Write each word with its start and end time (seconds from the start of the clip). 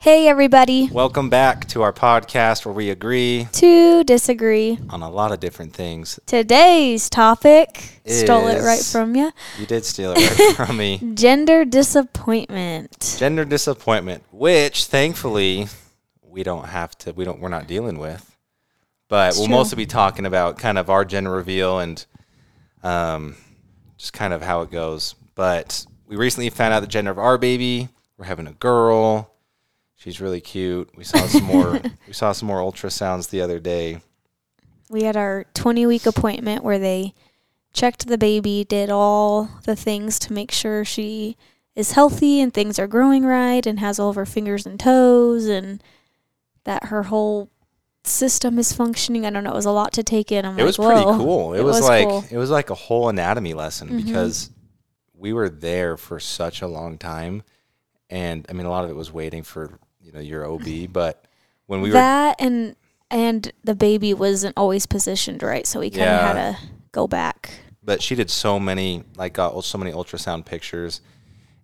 Hey, 0.00 0.28
everybody. 0.28 0.88
Welcome 0.92 1.28
back 1.28 1.66
to 1.68 1.82
our 1.82 1.92
podcast 1.92 2.64
where 2.64 2.72
we 2.72 2.88
agree 2.90 3.48
To 3.52 4.04
disagree. 4.04 4.78
on 4.90 5.02
a 5.02 5.10
lot 5.10 5.32
of 5.32 5.40
different 5.40 5.74
things. 5.74 6.20
Today's 6.24 7.10
topic 7.10 8.00
stole 8.06 8.46
it 8.46 8.62
right 8.62 8.82
from 8.82 9.16
you 9.16 9.32
You 9.58 9.66
did 9.66 9.84
steal 9.84 10.12
it 10.16 10.38
right 10.38 10.56
from 10.56 10.76
me. 10.76 11.00
gender 11.14 11.64
disappointment. 11.64 13.16
Gender 13.18 13.44
disappointment, 13.44 14.22
which 14.30 14.84
thankfully 14.84 15.66
we 16.22 16.42
don't 16.44 16.66
have 16.66 16.96
to, 16.98 17.12
we 17.12 17.24
don't, 17.24 17.40
we're 17.40 17.48
not 17.48 17.66
dealing 17.66 17.98
with. 17.98 18.24
But 19.08 19.30
It's 19.30 19.38
we'll 19.38 19.48
true. 19.48 19.56
mostly 19.56 19.76
be 19.76 19.86
talking 19.86 20.26
about 20.26 20.58
kind 20.58 20.78
of 20.78 20.90
our 20.90 21.04
gender 21.04 21.30
reveal 21.32 21.80
and 21.80 22.04
um, 22.84 23.34
just 23.96 24.12
kind 24.12 24.32
of 24.32 24.42
how 24.42 24.62
it 24.62 24.70
goes. 24.70 25.14
But 25.34 25.84
we 26.06 26.14
recently 26.16 26.50
found 26.50 26.72
out 26.72 26.80
the 26.80 26.86
gender 26.86 27.10
of 27.10 27.18
our 27.18 27.36
baby. 27.36 27.88
We're 28.16 28.26
having 28.26 28.46
a 28.46 28.52
girl. 28.52 29.32
She's 29.98 30.20
really 30.20 30.40
cute. 30.40 30.90
We 30.96 31.02
saw 31.04 31.26
some 31.26 31.42
more. 31.44 31.80
we 32.06 32.12
saw 32.12 32.32
some 32.32 32.46
more 32.46 32.60
ultrasounds 32.60 33.30
the 33.30 33.40
other 33.40 33.58
day. 33.58 34.00
We 34.88 35.02
had 35.02 35.16
our 35.16 35.44
20 35.54 35.84
week 35.86 36.06
appointment 36.06 36.62
where 36.64 36.78
they 36.78 37.14
checked 37.74 38.06
the 38.06 38.16
baby, 38.16 38.64
did 38.64 38.90
all 38.90 39.50
the 39.64 39.76
things 39.76 40.18
to 40.20 40.32
make 40.32 40.52
sure 40.52 40.84
she 40.84 41.36
is 41.74 41.92
healthy 41.92 42.40
and 42.40 42.54
things 42.54 42.78
are 42.78 42.86
growing 42.86 43.24
right 43.24 43.66
and 43.66 43.80
has 43.80 43.98
all 43.98 44.08
of 44.10 44.16
her 44.16 44.24
fingers 44.24 44.64
and 44.66 44.78
toes 44.80 45.46
and 45.46 45.82
that 46.64 46.84
her 46.86 47.04
whole 47.04 47.50
system 48.04 48.56
is 48.58 48.72
functioning. 48.72 49.26
I 49.26 49.30
don't 49.30 49.44
know. 49.44 49.50
It 49.50 49.56
was 49.56 49.66
a 49.66 49.70
lot 49.72 49.92
to 49.94 50.02
take 50.04 50.30
in. 50.32 50.44
I'm 50.44 50.54
it 50.54 50.58
like, 50.62 50.66
was 50.66 50.76
pretty 50.76 51.02
"Whoa." 51.02 51.18
cool. 51.18 51.54
It, 51.54 51.60
It 51.60 51.64
was, 51.64 51.76
was 51.80 51.88
like 51.88 52.08
cool. 52.08 52.24
it 52.30 52.36
was 52.38 52.50
like 52.50 52.70
a 52.70 52.74
whole 52.74 53.08
anatomy 53.08 53.52
lesson 53.52 53.88
Mhm. 53.90 54.04
because 54.06 54.50
we 55.12 55.32
were 55.32 55.48
there 55.48 55.96
for 55.96 56.18
such 56.20 56.62
a 56.62 56.68
long 56.68 56.98
time, 56.98 57.42
and 58.08 58.46
I 58.48 58.52
mean 58.54 58.66
a 58.66 58.70
lot 58.70 58.84
of 58.84 58.90
it 58.90 58.96
was 58.96 59.12
waiting 59.12 59.42
for 59.42 59.78
you 60.08 60.14
know 60.14 60.20
your 60.20 60.46
OB, 60.50 60.90
but 60.92 61.22
when 61.66 61.82
we 61.82 61.90
were 61.90 61.94
that 61.94 62.36
and 62.40 62.74
and 63.10 63.52
the 63.62 63.74
baby 63.74 64.14
wasn't 64.14 64.54
always 64.56 64.86
positioned 64.86 65.42
right, 65.42 65.66
so 65.66 65.80
we 65.80 65.90
kind 65.90 66.02
of 66.02 66.08
Yeah. 66.08 66.34
had 66.34 66.56
to 66.56 66.66
go 66.92 67.06
back. 67.06 67.50
but 67.82 68.02
she 68.02 68.14
did 68.14 68.30
so 68.30 68.58
many 68.58 69.04
like 69.16 69.34
got 69.34 69.62
so 69.64 69.76
many 69.78 69.92
ultrasound 69.92 70.46
pictures, 70.46 71.02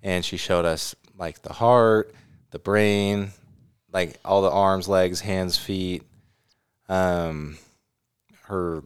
and 0.03 0.23
she 0.25 0.37
showed 0.37 0.65
us 0.67 0.95
like 1.17 1.41
the 1.43 1.53
heart, 1.55 2.15
the 2.51 2.59
brain, 2.59 3.31
like 3.93 4.19
all 4.27 4.43
the 4.43 4.51
arms, 4.51 4.89
legs, 4.89 5.21
hands, 5.21 5.57
feet, 5.57 6.03
um, 6.89 7.57
her, 8.43 8.83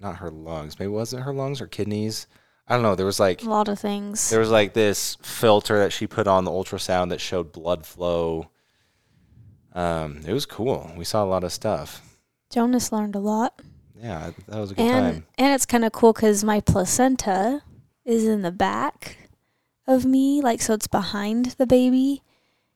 not 0.00 0.16
her 0.16 0.30
lungs. 0.30 0.78
Maybe 0.78 0.88
was 0.88 1.12
it 1.14 1.20
her 1.20 1.32
lungs 1.32 1.60
or 1.62 1.66
kidneys? 1.66 2.26
I 2.70 2.74
don't 2.74 2.82
know. 2.84 2.94
There 2.94 3.04
was 3.04 3.18
like 3.20 3.42
A 3.42 3.50
lot 3.50 3.68
of 3.68 3.78
things. 3.80 4.30
There 4.30 4.38
was 4.40 4.50
like 4.50 4.72
this 4.74 5.16
filter 5.22 5.78
that 5.80 5.92
she 5.92 6.06
put 6.06 6.26
on 6.28 6.44
the 6.44 6.52
ultrasound 6.52 7.08
that 7.10 7.20
showed 7.20 7.50
blood 7.52 7.84
flow. 7.84 8.48
Um, 9.72 10.20
it 10.26 10.32
was 10.32 10.46
cool. 10.46 10.90
We 10.96 11.04
saw 11.04 11.24
a 11.24 11.26
lot 11.26 11.44
of 11.44 11.52
stuff. 11.52 12.00
Jonas 12.50 12.90
learned 12.92 13.14
a 13.14 13.20
lot, 13.20 13.60
Yeah, 13.94 14.30
that 14.48 14.58
was 14.58 14.72
a 14.72 14.74
good 14.74 14.82
and 14.82 15.14
time. 15.14 15.26
and 15.38 15.54
it's 15.54 15.66
kind 15.66 15.84
of 15.84 15.92
cool 15.92 16.12
because 16.12 16.42
my 16.42 16.60
placenta 16.60 17.62
is 18.04 18.24
in 18.24 18.42
the 18.42 18.50
back 18.50 19.28
of 19.86 20.04
me, 20.04 20.40
like 20.40 20.60
so 20.60 20.74
it's 20.74 20.88
behind 20.88 21.46
the 21.58 21.66
baby. 21.66 22.22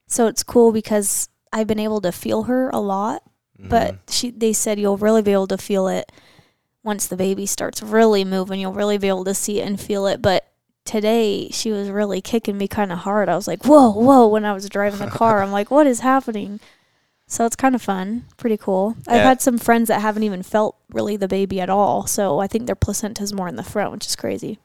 So 0.07 0.29
it's 0.29 0.45
cool 0.45 0.71
because 0.71 1.29
I've 1.53 1.67
been 1.67 1.81
able 1.81 2.01
to 2.03 2.13
feel 2.13 2.45
her 2.45 2.71
a 2.71 2.79
lot, 2.79 3.23
but 3.59 3.95
Mhm. 3.95 3.99
she 4.13 4.31
they 4.31 4.53
said 4.53 4.79
you'll 4.79 4.97
really 4.97 5.23
be 5.23 5.33
able 5.33 5.49
to 5.49 5.59
feel 5.59 5.89
it 5.89 6.13
once 6.85 7.07
the 7.09 7.17
baby 7.17 7.47
starts 7.47 7.83
really 7.83 8.25
moving. 8.25 8.61
You'll 8.61 8.73
really 8.73 8.99
be 8.99 9.09
able 9.09 9.25
to 9.25 9.35
see 9.35 9.61
it 9.61 9.67
and 9.67 9.81
feel 9.81 10.07
it. 10.07 10.23
But 10.23 10.47
today 10.85 11.49
she 11.51 11.71
was 11.73 11.89
really 11.89 12.21
kicking 12.21 12.57
me 12.59 12.69
kind 12.69 12.93
of 12.93 12.99
hard. 12.99 13.29
I 13.29 13.35
was 13.35 13.49
like, 13.49 13.65
whoa, 13.65 13.91
whoa! 13.91 14.29
When 14.29 14.45
I 14.45 14.53
was 14.53 14.69
driving 14.69 15.01
the 15.01 15.07
car, 15.09 15.43
I'm 15.43 15.51
like, 15.51 15.71
what 15.71 15.87
is 15.87 16.01
happening? 16.01 16.61
So 17.27 17.47
it's 17.47 17.57
kind 17.57 17.75
of 17.75 17.81
fun, 17.81 18.27
pretty 18.37 18.59
cool. 18.59 18.97
I've 19.09 19.17
Yeah. 19.17 19.25
had 19.25 19.41
some 19.41 19.57
friends 19.57 19.89
that 19.89 20.03
haven't 20.03 20.25
even 20.25 20.43
felt 20.43 20.77
really 20.91 21.17
the 21.17 21.27
baby 21.27 21.59
at 21.59 21.71
all, 21.71 22.07
so 22.07 22.39
I 22.39 22.47
think 22.47 22.67
their 22.67 22.75
placenta 22.77 23.15
placenta's 23.15 23.33
more 23.33 23.49
in 23.49 23.57
the 23.57 23.63
front, 23.63 23.93
which 23.93 24.07
is 24.07 24.15
crazy. 24.15 24.59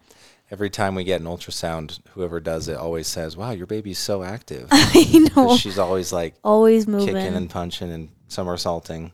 every 0.52 0.70
time 0.70 0.96
we 0.96 1.04
get 1.04 1.22
an 1.22 1.28
ultrasound, 1.28 2.00
whoever 2.16 2.40
does 2.40 2.68
it 2.68 2.76
always 2.76 3.06
says, 3.08 3.38
"Wow, 3.38 3.52
your 3.52 3.68
baby's 3.68 4.00
so 4.00 4.24
active." 4.24 4.68
I 4.72 5.30
know, 5.36 5.56
she's 5.56 5.78
always 5.80 6.12
like 6.12 6.34
always 6.44 6.86
moving. 6.88 7.14
kicking 7.16 7.36
and 7.36 7.50
punching 7.50 7.92
and 7.92 8.10
somersaulting. 8.28 9.14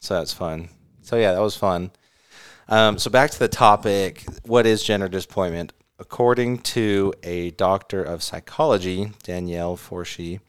So 0.00 0.14
that's 0.14 0.32
fun. 0.32 0.68
So 1.02 1.16
yeah, 1.16 1.32
that 1.32 1.40
was 1.40 1.56
fun. 1.56 1.90
Um, 2.68 2.98
so 2.98 3.10
back 3.10 3.30
to 3.30 3.38
the 3.38 3.48
topic: 3.48 4.24
What 4.44 4.66
is 4.66 4.82
gender 4.82 5.08
disappointment? 5.08 5.72
According 5.98 6.58
to 6.58 7.14
a 7.22 7.50
doctor 7.52 8.02
of 8.02 8.22
psychology, 8.22 9.12
Danielle 9.22 9.76
Forshee, 9.76 10.40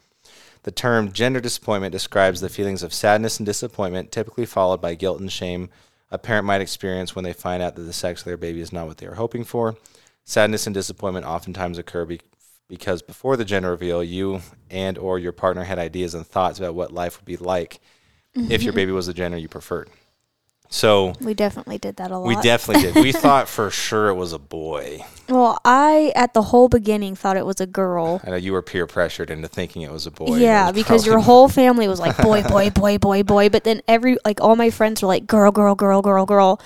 the 0.63 0.71
term 0.71 1.11
gender 1.11 1.39
disappointment 1.39 1.91
describes 1.91 2.41
the 2.41 2.49
feelings 2.49 2.81
of 2.81 2.93
sadness 2.93 3.37
and 3.37 3.45
disappointment, 3.45 4.11
typically 4.11 4.47
followed 4.47 4.81
by 4.81 4.95
guilt 4.95 5.19
and 5.19 5.31
shame, 5.31 5.69
a 6.09 6.17
parent 6.17 6.47
might 6.47 6.61
experience 6.61 7.15
when 7.15 7.23
they 7.23 7.33
find 7.33 7.61
out 7.61 7.75
that 7.75 7.83
the 7.83 7.93
sex 7.93 8.21
of 8.21 8.25
their 8.25 8.37
baby 8.37 8.61
is 8.61 8.73
not 8.73 8.87
what 8.87 8.97
they 8.97 9.05
are 9.05 9.15
hoping 9.15 9.43
for. 9.43 9.75
Sadness 10.23 10.65
and 10.65 10.73
disappointment 10.73 11.27
oftentimes 11.27 11.77
occur 11.77 12.05
be- 12.05 12.21
because 12.67 13.03
before 13.03 13.37
the 13.37 13.45
gender 13.45 13.69
reveal, 13.69 14.03
you 14.03 14.41
and 14.71 14.97
or 14.97 15.19
your 15.19 15.31
partner 15.31 15.63
had 15.63 15.77
ideas 15.77 16.15
and 16.15 16.25
thoughts 16.25 16.57
about 16.57 16.73
what 16.73 16.91
life 16.91 17.19
would 17.19 17.25
be 17.25 17.37
like 17.37 17.79
if 18.33 18.63
your 18.63 18.73
baby 18.79 18.91
was 18.91 19.05
the 19.05 19.13
gender 19.13 19.37
you 19.37 19.47
preferred. 19.47 19.89
So 20.69 21.13
we 21.21 21.33
definitely 21.33 21.77
did 21.77 21.97
that 21.97 22.11
a 22.11 22.17
lot. 22.17 22.27
we 22.27 22.35
definitely 22.37 22.83
did. 22.91 22.95
We 23.03 23.11
thought 23.13 23.47
for 23.47 23.69
sure 23.69 24.09
it 24.09 24.15
was 24.15 24.33
a 24.33 24.39
boy. 24.39 25.05
well, 25.29 25.59
I 25.63 26.11
at 26.15 26.33
the 26.33 26.41
whole 26.41 26.67
beginning 26.69 27.15
thought 27.15 27.37
it 27.37 27.45
was 27.45 27.61
a 27.61 27.65
girl. 27.67 28.21
I 28.25 28.31
know 28.31 28.35
you 28.35 28.51
were 28.53 28.61
peer 28.61 28.87
pressured 28.87 29.29
into 29.29 29.47
thinking 29.47 29.83
it 29.83 29.91
was 29.91 30.05
a 30.05 30.11
boy. 30.11 30.37
yeah, 30.37 30.71
because 30.71 31.05
your 31.05 31.19
whole 31.19 31.47
family 31.61 31.87
was 31.87 31.99
like 31.99 32.17
boy, 32.17 32.43
boy, 32.43 32.69
boy, 32.71 32.97
boy, 32.97 33.23
boy. 33.23 33.49
But 33.49 33.63
then 33.63 33.81
every 33.87 34.17
like 34.25 34.41
all 34.41 34.55
my 34.55 34.69
friends 34.69 35.01
were 35.01 35.07
like 35.07 35.27
girl, 35.27 35.51
girl, 35.51 35.75
girl, 35.75 36.01
girl, 36.01 36.25
girl. 36.25 36.61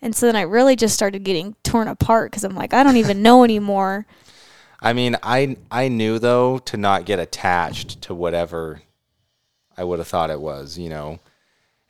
And 0.00 0.16
so 0.16 0.26
then 0.26 0.34
I 0.34 0.42
really 0.42 0.74
just 0.74 0.94
started 0.94 1.22
getting 1.22 1.54
torn 1.62 1.86
apart 1.86 2.30
because 2.30 2.42
I'm 2.42 2.56
like 2.56 2.74
I 2.74 2.82
don't 2.82 2.96
even 2.96 3.22
know 3.22 3.44
anymore. 3.44 4.06
I 4.80 4.94
mean, 4.94 5.16
I 5.22 5.56
I 5.70 5.86
knew 5.88 6.18
though 6.18 6.58
to 6.58 6.76
not 6.76 7.04
get 7.04 7.20
attached 7.20 8.02
to 8.02 8.14
whatever 8.14 8.82
I 9.76 9.84
would 9.84 10.00
have 10.00 10.08
thought 10.08 10.30
it 10.30 10.40
was, 10.40 10.76
you 10.76 10.88
know. 10.88 11.20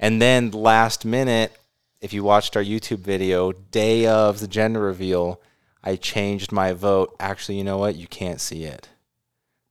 And 0.02 0.20
then 0.20 0.50
last 0.50 1.04
minute, 1.04 1.56
if 2.00 2.12
you 2.12 2.24
watched 2.24 2.56
our 2.56 2.62
YouTube 2.62 2.98
video, 2.98 3.52
day 3.52 4.06
of 4.06 4.40
the 4.40 4.48
gender 4.48 4.80
reveal, 4.80 5.40
I 5.84 5.94
changed 5.94 6.50
my 6.50 6.72
vote. 6.72 7.14
Actually, 7.20 7.58
you 7.58 7.64
know 7.64 7.78
what? 7.78 7.94
You 7.94 8.08
can't 8.08 8.40
see 8.40 8.64
it 8.64 8.88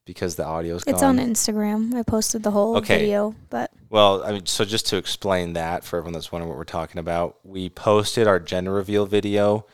because 0.05 0.37
the 0.37 0.45
audio's 0.45 0.83
It's 0.87 1.01
gone. 1.01 1.19
It's 1.19 1.49
on 1.49 1.53
Instagram. 1.53 1.93
I 1.95 2.03
posted 2.03 2.43
the 2.43 2.51
whole 2.51 2.77
Okay. 2.77 2.99
video, 2.99 3.35
but 3.49 3.71
Well, 3.89 4.23
I 4.23 4.31
mean, 4.31 4.45
so 4.45 4.63
just 4.63 4.87
to 4.87 4.97
explain 4.97 5.51
that 5.53 5.83
for 5.83 5.97
everyone 5.97 6.13
that's 6.13 6.31
wondering 6.31 6.47
what 6.47 6.57
we're 6.57 6.63
talking 6.63 6.99
about, 6.99 7.37
we 7.43 7.69
posted 7.69 8.25
our 8.25 8.39
gender 8.39 8.71
reveal 8.71 9.05
video, 9.05 9.65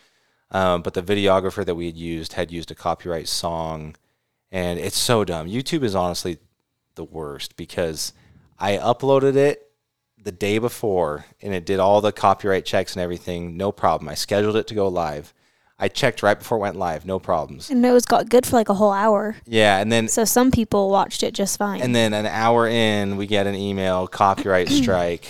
um, 0.49 0.81
but 0.81 0.95
the 0.95 1.03
videographer 1.03 1.63
that 1.63 1.75
we 1.75 1.85
had 1.85 1.95
used 1.97 2.33
had 2.33 2.51
used 2.51 2.71
a 2.71 2.75
copyright 2.75 3.27
song, 3.27 3.95
and 4.51 4.79
it's 4.79 4.97
so 4.97 5.23
dumb. 5.23 5.47
YouTube 5.47 5.83
is 5.83 5.93
honestly 5.93 6.39
the 6.95 7.03
worst 7.03 7.55
because 7.57 8.11
I 8.57 8.77
uploaded 8.77 9.35
it 9.35 9.66
the 10.27 10.31
day 10.33 10.57
before, 10.59 11.23
and 11.41 11.53
it 11.53 11.65
did 11.65 11.79
all 11.79 12.01
the 12.01 12.11
copyright 12.11 12.65
checks 12.65 12.93
and 12.97 13.01
everything, 13.01 13.55
no 13.55 13.71
problem. 13.71 14.09
I 14.09 14.13
scheduled 14.15 14.57
it 14.57 14.67
to 14.67 14.75
go 14.75 14.89
live. 14.89 15.33
I 15.79 15.87
checked 15.87 16.21
right 16.21 16.37
before 16.37 16.57
it 16.57 16.61
went 16.61 16.75
live, 16.75 17.05
no 17.05 17.17
problems. 17.17 17.69
and 17.69 17.85
it 17.85 17.91
was 17.93 18.05
got 18.05 18.27
good 18.27 18.45
for 18.45 18.57
like 18.57 18.67
a 18.67 18.73
whole 18.73 18.91
hour. 18.91 19.37
Yeah, 19.45 19.77
and 19.79 19.89
then 19.89 20.09
So 20.09 20.25
some 20.25 20.51
people 20.51 20.89
watched 20.89 21.23
it 21.23 21.33
just 21.33 21.57
fine. 21.57 21.79
and 21.81 21.95
then 21.95 22.13
an 22.13 22.25
hour 22.25 22.67
in, 22.67 23.15
we 23.15 23.25
get 23.25 23.47
an 23.47 23.55
email, 23.55 24.05
copyright 24.05 24.67
strike. 24.81 25.27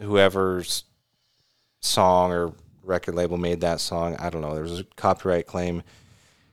Whoever's 0.00 0.84
song 1.80 2.32
or 2.32 2.54
record 2.82 3.14
label 3.16 3.36
made 3.36 3.60
that 3.60 3.80
song, 3.80 4.16
I 4.16 4.30
don't 4.30 4.40
know. 4.40 4.54
There 4.54 4.62
was 4.62 4.80
a 4.80 4.84
copyright 4.96 5.46
claim. 5.46 5.82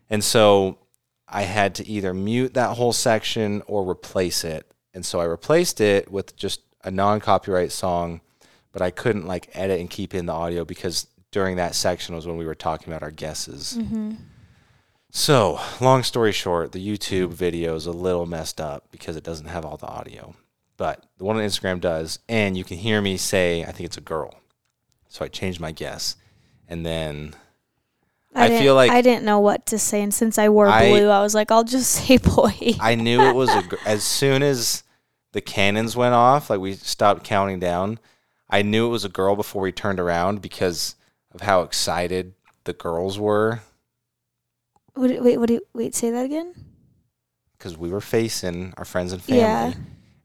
And 0.10 0.22
so 0.22 0.78
I 1.26 1.44
had 1.44 1.76
to 1.76 1.88
either 1.88 2.14
mute 2.14 2.54
that 2.56 2.76
whole 2.76 2.92
section 2.92 3.62
or 3.66 3.90
replace 3.90 4.44
it. 4.44 4.70
And 4.94 5.06
so 5.06 5.22
I 5.22 5.24
replaced 5.24 5.80
it 5.80 6.12
with 6.12 6.36
just 6.36 6.60
a 6.88 6.92
non 6.92 7.20
copyright 7.20 7.72
song, 7.72 8.22
but 8.72 8.82
I 8.82 8.92
couldn't 8.92 9.28
like 9.28 9.50
edit 9.54 9.80
and 9.80 9.90
keep 9.90 10.14
in 10.16 10.26
the 10.26 10.34
audio 10.34 10.64
because 10.66 11.08
during 11.32 11.58
that 11.58 11.76
section 11.76 12.16
was 12.16 12.26
when 12.26 12.38
we 12.38 12.46
were 12.46 12.56
talking 12.56 12.88
about 12.92 13.04
our 13.04 13.12
guesses. 13.12 13.74
hmm 13.80 14.14
So, 15.12 15.60
long 15.82 16.04
story 16.04 16.32
short, 16.32 16.72
the 16.72 16.86
YouTube 16.86 17.30
video 17.30 17.76
is 17.76 17.86
a 17.86 17.92
little 17.92 18.26
messed 18.26 18.62
up 18.62 18.86
because 18.92 19.16
it 19.16 19.24
doesn't 19.24 19.48
have 19.48 19.66
all 19.66 19.78
the 19.78 19.88
audio, 19.88 20.36
but 20.78 21.06
the 21.18 21.24
one 21.26 21.38
on 21.38 21.44
Instagram 21.44 21.80
does, 21.82 22.20
and 22.30 22.56
you 22.58 22.64
can 22.64 22.78
hear 22.78 23.02
me 23.02 23.18
say, 23.18 23.64
I 23.64 23.72
think 23.72 23.86
it's 23.88 23.98
a 23.98 24.02
girl. 24.02 24.34
So 25.10 25.26
I 25.26 25.28
changed 25.30 25.60
my 25.60 25.72
guess, 25.72 26.16
and 26.68 26.86
then 26.86 27.34
I 28.36 28.48
didn't- 28.48 28.62
feel 28.64 28.76
like- 28.76 28.92
I 28.92 29.02
didn't 29.02 29.24
know 29.26 29.40
what 29.40 29.66
to 29.68 29.80
say, 29.80 30.02
and 30.02 30.14
since 30.14 30.38
I 30.38 30.50
wore 30.50 30.68
I- 30.68 30.90
blue, 30.90 31.10
I 31.10 31.22
was 31.22 31.34
like, 31.34 31.52
I'll 31.52 31.64
just 31.64 31.90
say 31.92 32.18
boy. 32.36 32.54
I 32.80 32.96
knew 32.96 33.20
it 33.22 33.34
was 33.36 33.50
a. 33.50 33.64
As 33.86 34.04
soon 34.04 34.44
as 34.44 34.84
the 35.38 35.42
cannons 35.42 35.96
went 35.96 36.16
off, 36.16 36.50
like 36.50 36.60
we 36.60 36.74
stopped 36.74 37.24
counting 37.24 37.60
down, 37.60 38.00
I 38.50 38.64
knew 38.64 38.88
it 38.88 38.90
was 38.90 39.06
a 39.06 39.10
girl 39.10 39.36
before 39.36 39.62
we 39.62 39.72
turned 39.72 40.00
around 40.00 40.42
because 40.42 40.96
of 41.32 41.42
how 41.42 41.62
excited 41.62 42.34
the 42.64 42.74
girls 42.74 43.20
were. 43.20 43.60
What, 44.96 45.22
wait, 45.22 45.38
what? 45.38 45.48
do 45.48 45.62
Wait, 45.76 45.94
say 45.94 46.10
that 46.10 46.26
again. 46.26 46.56
because 47.56 47.78
we 47.78 47.90
were 47.90 48.02
facing 48.02 48.74
our 48.78 48.84
friends 48.84 49.14
and 49.14 49.22
family. 49.22 49.42
Yeah. 49.42 49.74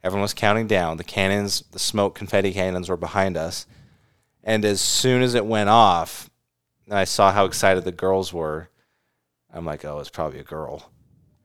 Everyone 0.03 0.23
was 0.23 0.33
counting 0.33 0.67
down. 0.67 0.97
The 0.97 1.05
cannons, 1.05 1.63
the 1.73 1.79
smoke 1.79 2.15
confetti 2.15 2.55
cannons 2.55 2.89
were 2.89 2.97
behind 2.97 3.37
us. 3.37 3.67
And 4.43 4.65
as 4.65 4.81
soon 4.81 5.21
as 5.21 5.35
it 5.35 5.45
went 5.45 5.69
off, 5.69 6.31
and 6.87 6.95
I 6.97 7.05
saw 7.05 7.33
how 7.33 7.45
excited 7.45 7.85
the 7.85 7.93
girls 7.93 8.33
were, 8.33 8.71
I'm 9.53 9.67
like, 9.67 9.85
oh, 9.85 9.99
it's 9.99 10.09
probably 10.09 10.39
a 10.39 10.43
girl. 10.43 10.91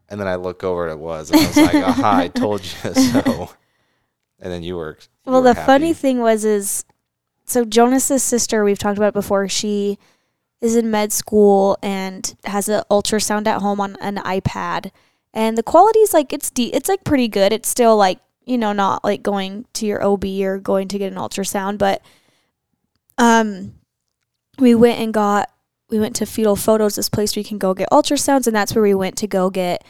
And 0.10 0.20
then 0.20 0.28
I 0.28 0.36
look 0.36 0.64
over 0.64 0.88
and 0.88 0.98
it 1.00 1.04
was. 1.04 1.32
And 1.32 1.40
I 1.42 1.48
was 1.48 1.58
like, 1.58 1.76
aha, 1.76 2.18
I 2.20 2.28
told 2.30 2.62
you 2.64 2.94
so. 2.94 3.50
And 4.40 4.52
then 4.54 4.64
you 4.64 4.76
were. 4.76 4.98
you 5.26 5.32
Well, 5.32 5.42
were 5.42 5.50
the 5.50 5.54
happy. 5.54 5.66
funny 5.66 5.94
thing 5.94 6.20
was 6.22 6.46
is 6.46 6.86
so 7.46 7.66
Jonas's 7.66 8.24
sister, 8.24 8.64
we've 8.64 8.78
talked 8.80 8.98
about 8.98 9.14
before, 9.14 9.48
she 9.50 9.98
is 10.62 10.76
in 10.76 10.90
med 10.90 11.12
school 11.14 11.78
and 11.84 12.36
has 12.46 12.68
an 12.70 12.84
ultrasound 12.90 13.48
at 13.48 13.62
home 13.62 13.80
on 13.82 13.96
an 13.98 14.16
iPad. 14.18 14.92
And 15.34 15.58
the 15.58 15.64
quality 15.64 16.00
is 16.00 16.14
like 16.14 16.34
it's 16.34 16.50
de- 16.50 16.74
it's 16.74 16.90
like 16.90 17.04
pretty 17.04 17.28
good. 17.28 17.54
It's 17.54 17.70
still 17.70 17.96
like, 17.98 18.20
you 18.46 18.58
know, 18.58 18.74
not 18.74 19.04
like 19.04 19.22
going 19.22 19.66
to 19.74 19.86
your 19.86 20.04
OB 20.04 20.24
or 20.42 20.58
going 20.58 20.88
to 20.88 20.98
get 20.98 21.12
an 21.12 21.18
ultrasound, 21.20 21.78
but 21.78 22.02
um 23.18 23.74
we 24.60 24.74
went 24.74 25.00
and 25.00 25.14
got 25.14 25.50
we 25.90 26.00
went 26.00 26.16
to 26.18 26.26
fetal 26.26 26.56
photos, 26.56 26.96
this 26.96 27.10
place 27.10 27.36
where 27.36 27.42
you 27.42 27.48
can 27.48 27.58
go 27.58 27.74
get 27.74 27.90
ultrasounds, 27.92 28.48
and 28.48 28.56
that's 28.56 28.76
where 28.76 28.84
we 28.84 28.94
went 28.94 29.18
to 29.18 29.28
go 29.28 29.50
get 29.50 29.84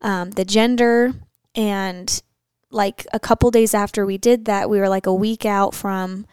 um, 0.00 0.30
the 0.32 0.44
gender 0.44 1.12
and 1.54 2.22
like 2.70 3.06
a 3.12 3.20
couple 3.20 3.50
days 3.50 3.72
after 3.74 4.04
we 4.04 4.18
did 4.18 4.46
that, 4.46 4.68
we 4.68 4.78
were 4.80 4.88
like 4.88 5.06
a 5.06 5.14
week 5.14 5.46
out 5.46 5.74
from 5.74 6.26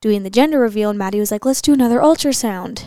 doing 0.00 0.22
the 0.22 0.30
gender 0.30 0.60
reveal, 0.60 0.90
and 0.90 0.98
Maddie 0.98 1.18
was 1.18 1.32
like, 1.32 1.44
let's 1.44 1.62
do 1.62 1.72
another 1.72 1.98
ultrasound. 1.98 2.84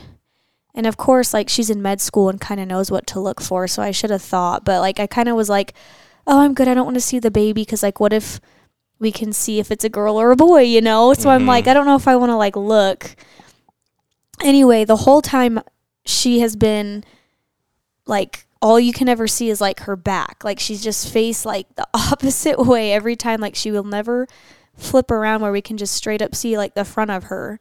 And 0.73 0.87
of 0.87 0.95
course, 0.95 1.33
like 1.33 1.49
she's 1.49 1.69
in 1.69 1.81
med 1.81 1.99
school 1.99 2.29
and 2.29 2.39
kind 2.39 2.61
of 2.61 2.67
knows 2.69 2.89
what 2.89 3.05
to 3.07 3.19
look 3.19 3.41
for, 3.41 3.67
so 3.67 3.81
I 3.81 3.91
should 3.91 4.11
have 4.11 4.21
thought, 4.21 4.63
but 4.63 4.79
like 4.79 4.99
I 4.99 5.07
kind 5.07 5.27
of 5.27 5.35
was 5.35 5.49
like, 5.49 5.73
oh, 6.25 6.39
I'm 6.39 6.53
good. 6.53 6.67
I 6.69 6.73
don't 6.73 6.85
want 6.85 6.95
to 6.95 7.01
see 7.01 7.19
the 7.19 7.31
baby 7.31 7.63
because, 7.63 7.83
like, 7.83 7.99
what 7.99 8.13
if 8.13 8.39
we 8.99 9.11
can 9.11 9.33
see 9.33 9.59
if 9.59 9.71
it's 9.71 9.83
a 9.83 9.89
girl 9.89 10.21
or 10.21 10.29
a 10.31 10.35
boy, 10.35 10.61
you 10.61 10.79
know? 10.79 11.13
So 11.13 11.31
I'm 11.31 11.41
Mhm. 11.43 11.47
like, 11.47 11.67
I 11.67 11.73
don't 11.73 11.87
know 11.87 11.95
if 11.95 12.07
I 12.07 12.15
want 12.15 12.29
to 12.29 12.35
like 12.37 12.55
look. 12.55 13.15
Anyway, 14.43 14.85
the 14.85 14.97
whole 14.97 15.21
time 15.21 15.61
she 16.05 16.39
has 16.39 16.55
been 16.55 17.03
like 18.05 18.45
all 18.61 18.79
you 18.79 18.93
can 18.93 19.09
ever 19.09 19.27
see 19.27 19.49
is 19.49 19.59
like 19.59 19.81
her 19.81 19.95
back. 19.95 20.43
Like 20.43 20.59
she's 20.59 20.83
just 20.83 21.11
faced 21.11 21.45
like 21.45 21.73
the 21.75 21.87
opposite 21.93 22.59
way 22.59 22.93
every 22.93 23.15
time. 23.15 23.41
Like 23.41 23.55
she 23.55 23.71
will 23.71 23.83
never 23.83 24.27
flip 24.75 25.11
around 25.11 25.41
where 25.41 25.51
we 25.51 25.61
can 25.61 25.77
just 25.77 25.95
straight 25.95 26.21
up 26.21 26.35
see 26.35 26.57
like 26.57 26.75
the 26.75 26.85
front 26.85 27.11
of 27.11 27.25
her. 27.25 27.59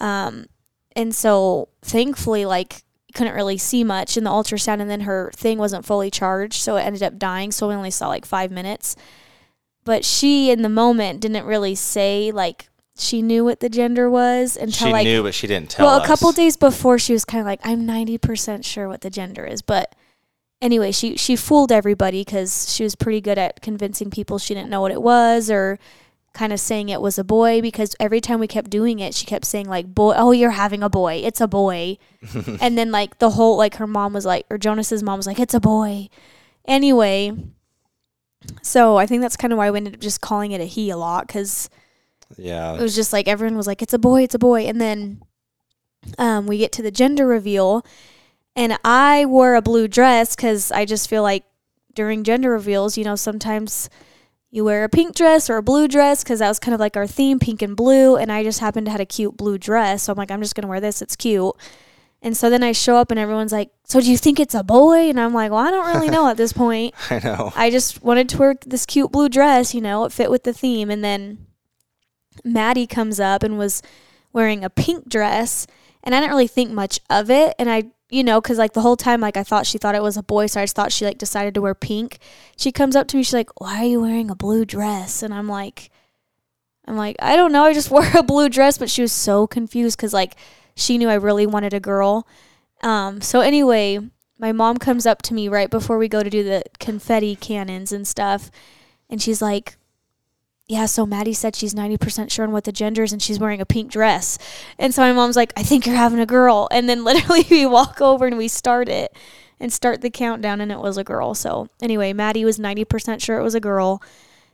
Um, 0.00 0.46
and 0.94 1.14
so 1.14 1.68
thankfully, 1.82 2.44
like 2.44 2.82
couldn't 3.14 3.34
really 3.34 3.56
see 3.56 3.82
much 3.82 4.16
in 4.16 4.24
the 4.24 4.30
ultrasound, 4.30 4.80
and 4.80 4.90
then 4.90 5.02
her 5.02 5.30
thing 5.34 5.58
wasn't 5.58 5.86
fully 5.86 6.10
charged, 6.10 6.60
so 6.60 6.76
it 6.76 6.82
ended 6.82 7.02
up 7.02 7.18
dying. 7.18 7.50
So 7.50 7.68
we 7.68 7.74
only 7.74 7.90
saw 7.90 8.08
like 8.08 8.26
five 8.26 8.50
minutes. 8.50 8.94
But 9.84 10.04
she, 10.04 10.50
in 10.50 10.62
the 10.62 10.68
moment, 10.68 11.20
didn't 11.20 11.46
really 11.46 11.74
say 11.74 12.30
like 12.30 12.68
she 12.98 13.22
knew 13.22 13.44
what 13.44 13.60
the 13.60 13.68
gender 13.68 14.08
was 14.08 14.56
until 14.56 14.88
She 14.88 14.92
like 14.92 15.04
knew, 15.04 15.22
but 15.22 15.34
she 15.34 15.46
didn't 15.46 15.70
tell 15.70 15.86
well, 15.86 16.00
us. 16.00 16.04
a 16.04 16.06
couple 16.06 16.32
days 16.32 16.56
before, 16.56 16.98
she 16.98 17.12
was 17.12 17.24
kind 17.24 17.40
of 17.40 17.46
like, 17.46 17.60
"I'm 17.62 17.84
ninety 17.84 18.18
percent 18.18 18.64
sure 18.64 18.88
what 18.88 19.02
the 19.02 19.10
gender 19.10 19.44
is," 19.44 19.62
but 19.62 19.94
anyway, 20.62 20.92
she 20.92 21.16
she 21.16 21.36
fooled 21.36 21.70
everybody 21.70 22.22
because 22.22 22.72
she 22.74 22.82
was 22.82 22.94
pretty 22.94 23.20
good 23.20 23.38
at 23.38 23.60
convincing 23.60 24.10
people 24.10 24.38
she 24.38 24.54
didn't 24.54 24.70
know 24.70 24.80
what 24.80 24.92
it 24.92 25.02
was 25.02 25.50
or 25.50 25.78
kind 26.32 26.52
of 26.52 26.60
saying 26.60 26.90
it 26.90 27.00
was 27.00 27.18
a 27.18 27.24
boy 27.24 27.62
because 27.62 27.96
every 27.98 28.20
time 28.20 28.38
we 28.38 28.46
kept 28.46 28.68
doing 28.68 28.98
it 28.98 29.14
she 29.14 29.24
kept 29.24 29.46
saying 29.46 29.66
like 29.66 29.94
boy 29.94 30.12
oh 30.14 30.32
you're 30.32 30.50
having 30.50 30.82
a 30.82 30.88
boy. 30.88 31.14
It's 31.24 31.40
a 31.40 31.48
boy. 31.48 31.98
And 32.60 32.76
then 32.76 32.90
like 32.90 33.18
the 33.18 33.30
whole 33.30 33.56
like 33.56 33.76
her 33.76 33.86
mom 33.86 34.12
was 34.12 34.26
like 34.26 34.44
or 34.50 34.58
jonas's 34.58 35.02
mom 35.02 35.18
was 35.18 35.26
like 35.26 35.40
it's 35.40 35.54
a 35.54 35.60
boy. 35.60 36.08
Anyway 36.66 37.32
so 38.62 38.96
i 38.96 39.06
think 39.06 39.22
that's 39.22 39.36
kind 39.36 39.52
of 39.52 39.56
why 39.56 39.70
we 39.70 39.78
ended 39.78 39.94
up 39.94 40.00
just 40.00 40.20
calling 40.20 40.52
it 40.52 40.60
a 40.60 40.64
he 40.64 40.90
a 40.90 40.96
lot 40.96 41.26
because 41.26 41.68
Yeah. 42.36 42.74
it 42.74 42.80
was 42.80 42.94
just 42.94 43.12
like 43.12 43.28
everyone 43.28 43.56
was 43.56 43.66
like 43.66 43.82
it's 43.82 43.94
a 43.94 43.98
boy 43.98 44.22
it's 44.22 44.34
a 44.34 44.38
boy 44.38 44.62
and 44.62 44.80
then 44.80 45.22
um, 46.18 46.46
we 46.46 46.58
get 46.58 46.72
to 46.72 46.82
the 46.82 46.90
gender 46.90 47.26
reveal 47.26 47.84
and 48.54 48.78
i 48.84 49.24
wore 49.26 49.54
a 49.54 49.62
blue 49.62 49.88
dress 49.88 50.36
because 50.36 50.70
i 50.72 50.84
just 50.84 51.08
feel 51.08 51.22
like 51.22 51.44
during 51.94 52.24
gender 52.24 52.50
reveals 52.50 52.96
you 52.98 53.04
know 53.04 53.16
sometimes 53.16 53.88
you 54.50 54.64
wear 54.64 54.84
a 54.84 54.88
pink 54.88 55.14
dress 55.14 55.50
or 55.50 55.56
a 55.56 55.62
blue 55.62 55.88
dress 55.88 56.22
because 56.22 56.38
that 56.38 56.48
was 56.48 56.58
kind 56.58 56.74
of 56.74 56.80
like 56.80 56.96
our 56.96 57.06
theme 57.06 57.38
pink 57.38 57.62
and 57.62 57.76
blue 57.76 58.16
and 58.16 58.30
i 58.30 58.42
just 58.42 58.60
happened 58.60 58.86
to 58.86 58.90
have 58.90 59.00
a 59.00 59.06
cute 59.06 59.36
blue 59.36 59.58
dress 59.58 60.04
so 60.04 60.12
i'm 60.12 60.16
like 60.16 60.30
i'm 60.30 60.42
just 60.42 60.54
gonna 60.54 60.68
wear 60.68 60.80
this 60.80 61.02
it's 61.02 61.16
cute 61.16 61.54
and 62.22 62.36
so 62.36 62.48
then 62.48 62.62
i 62.62 62.72
show 62.72 62.96
up 62.96 63.10
and 63.10 63.18
everyone's 63.20 63.52
like 63.52 63.70
so 63.84 64.00
do 64.00 64.10
you 64.10 64.16
think 64.16 64.38
it's 64.38 64.54
a 64.54 64.62
boy 64.62 65.08
and 65.08 65.18
i'm 65.18 65.34
like 65.34 65.50
well 65.50 65.60
i 65.60 65.70
don't 65.70 65.86
really 65.94 66.08
know 66.08 66.28
at 66.28 66.36
this 66.36 66.52
point 66.64 66.94
I 67.10 67.18
know. 67.18 67.52
I 67.56 67.70
just 67.70 68.02
wanted 68.02 68.28
to 68.30 68.38
wear 68.38 68.56
this 68.64 68.86
cute 68.86 69.10
blue 69.12 69.28
dress, 69.28 69.74
you 69.74 69.80
know, 69.80 70.04
it 70.04 70.12
fit 70.12 70.30
with 70.30 70.44
the 70.44 70.52
theme. 70.52 70.90
And 70.90 71.02
then 71.04 71.45
Maddie 72.46 72.86
comes 72.86 73.20
up 73.20 73.42
and 73.42 73.58
was 73.58 73.82
wearing 74.32 74.64
a 74.64 74.70
pink 74.70 75.08
dress. 75.08 75.66
And 76.02 76.14
I 76.14 76.20
didn't 76.20 76.32
really 76.32 76.46
think 76.46 76.70
much 76.70 77.00
of 77.10 77.30
it. 77.30 77.54
And 77.58 77.68
I, 77.68 77.84
you 78.08 78.22
know, 78.22 78.40
because 78.40 78.58
like 78.58 78.74
the 78.74 78.82
whole 78.82 78.96
time, 78.96 79.20
like 79.20 79.36
I 79.36 79.42
thought 79.42 79.66
she 79.66 79.78
thought 79.78 79.94
it 79.94 80.02
was 80.02 80.16
a 80.16 80.22
boy. 80.22 80.46
So 80.46 80.60
I 80.60 80.64
just 80.64 80.76
thought 80.76 80.92
she 80.92 81.04
like 81.04 81.18
decided 81.18 81.54
to 81.54 81.60
wear 81.60 81.74
pink. 81.74 82.18
She 82.56 82.70
comes 82.70 82.94
up 82.94 83.08
to 83.08 83.16
me, 83.16 83.22
she's 83.24 83.34
like, 83.34 83.60
Why 83.60 83.80
are 83.80 83.88
you 83.88 84.00
wearing 84.00 84.30
a 84.30 84.36
blue 84.36 84.64
dress? 84.64 85.22
And 85.22 85.34
I'm 85.34 85.48
like, 85.48 85.90
I'm 86.86 86.96
like, 86.96 87.16
I 87.18 87.34
don't 87.34 87.50
know. 87.50 87.64
I 87.64 87.74
just 87.74 87.90
wore 87.90 88.08
a 88.14 88.22
blue 88.22 88.48
dress. 88.48 88.78
But 88.78 88.90
she 88.90 89.02
was 89.02 89.12
so 89.12 89.46
confused 89.46 89.96
because 89.96 90.14
like 90.14 90.36
she 90.76 90.98
knew 90.98 91.08
I 91.08 91.14
really 91.14 91.46
wanted 91.46 91.74
a 91.74 91.80
girl. 91.80 92.28
Um, 92.82 93.20
so 93.20 93.40
anyway, 93.40 93.98
my 94.38 94.52
mom 94.52 94.76
comes 94.76 95.06
up 95.06 95.22
to 95.22 95.34
me 95.34 95.48
right 95.48 95.70
before 95.70 95.98
we 95.98 96.08
go 96.08 96.22
to 96.22 96.30
do 96.30 96.44
the 96.44 96.62
confetti 96.78 97.34
cannons 97.34 97.90
and 97.90 98.06
stuff, 98.06 98.50
and 99.08 99.20
she's 99.20 99.40
like, 99.40 99.76
"Yeah, 100.68 100.86
so 100.86 101.06
Maddie 101.06 101.32
said 101.32 101.54
she's 101.54 101.74
ninety 101.74 101.96
percent 101.96 102.32
sure 102.32 102.44
on 102.44 102.52
what 102.52 102.64
the 102.64 102.72
gender 102.72 103.02
is, 103.02 103.12
and 103.12 103.22
she's 103.22 103.38
wearing 103.38 103.60
a 103.60 103.66
pink 103.66 103.90
dress." 103.90 104.38
And 104.78 104.94
so 104.94 105.02
my 105.02 105.12
mom's 105.12 105.36
like, 105.36 105.52
"I 105.56 105.62
think 105.62 105.86
you're 105.86 105.96
having 105.96 106.20
a 106.20 106.26
girl," 106.26 106.68
and 106.70 106.88
then 106.88 107.04
literally 107.04 107.44
we 107.50 107.66
walk 107.66 108.00
over 108.00 108.26
and 108.26 108.36
we 108.38 108.48
start 108.48 108.88
it 108.88 109.14
and 109.60 109.72
start 109.72 110.00
the 110.00 110.10
countdown, 110.10 110.60
and 110.60 110.72
it 110.72 110.80
was 110.80 110.96
a 110.98 111.04
girl. 111.04 111.34
So 111.34 111.68
anyway, 111.80 112.12
Maddie 112.12 112.44
was 112.44 112.58
ninety 112.58 112.84
percent 112.84 113.22
sure 113.22 113.38
it 113.38 113.44
was 113.44 113.54
a 113.54 113.60
girl, 113.60 114.02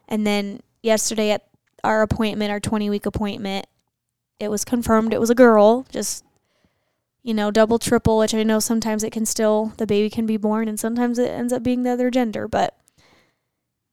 and 0.09 0.27
then 0.27 0.61
yesterday 0.83 1.31
at 1.31 1.47
our 1.85 2.03
appointment, 2.03 2.51
our 2.51 2.61
twenty 2.61 2.91
week 2.91 3.07
appointment, 3.07 3.67
it 4.39 4.51
was 4.51 4.65
confirmed 4.65 5.13
it 5.13 5.21
was 5.21 5.31
a 5.31 5.35
girl. 5.35 5.87
Just 5.91 6.25
you 7.23 7.35
know, 7.35 7.51
double, 7.51 7.79
triple, 7.79 8.19
which 8.19 8.35
I 8.35 8.43
know 8.43 8.59
sometimes 8.59 9.05
it 9.05 9.13
can 9.13 9.25
still, 9.27 9.73
the 9.77 9.87
baby 9.87 10.11
can 10.11 10.27
be 10.27 10.37
born 10.37 10.69
and 10.69 10.79
sometimes 10.79 11.19
it 11.19 11.31
ends 11.31 11.53
up 11.53 11.63
being 11.63 11.85
the 11.85 11.91
other 11.91 12.11
gender. 12.11 12.49
But 12.49 12.77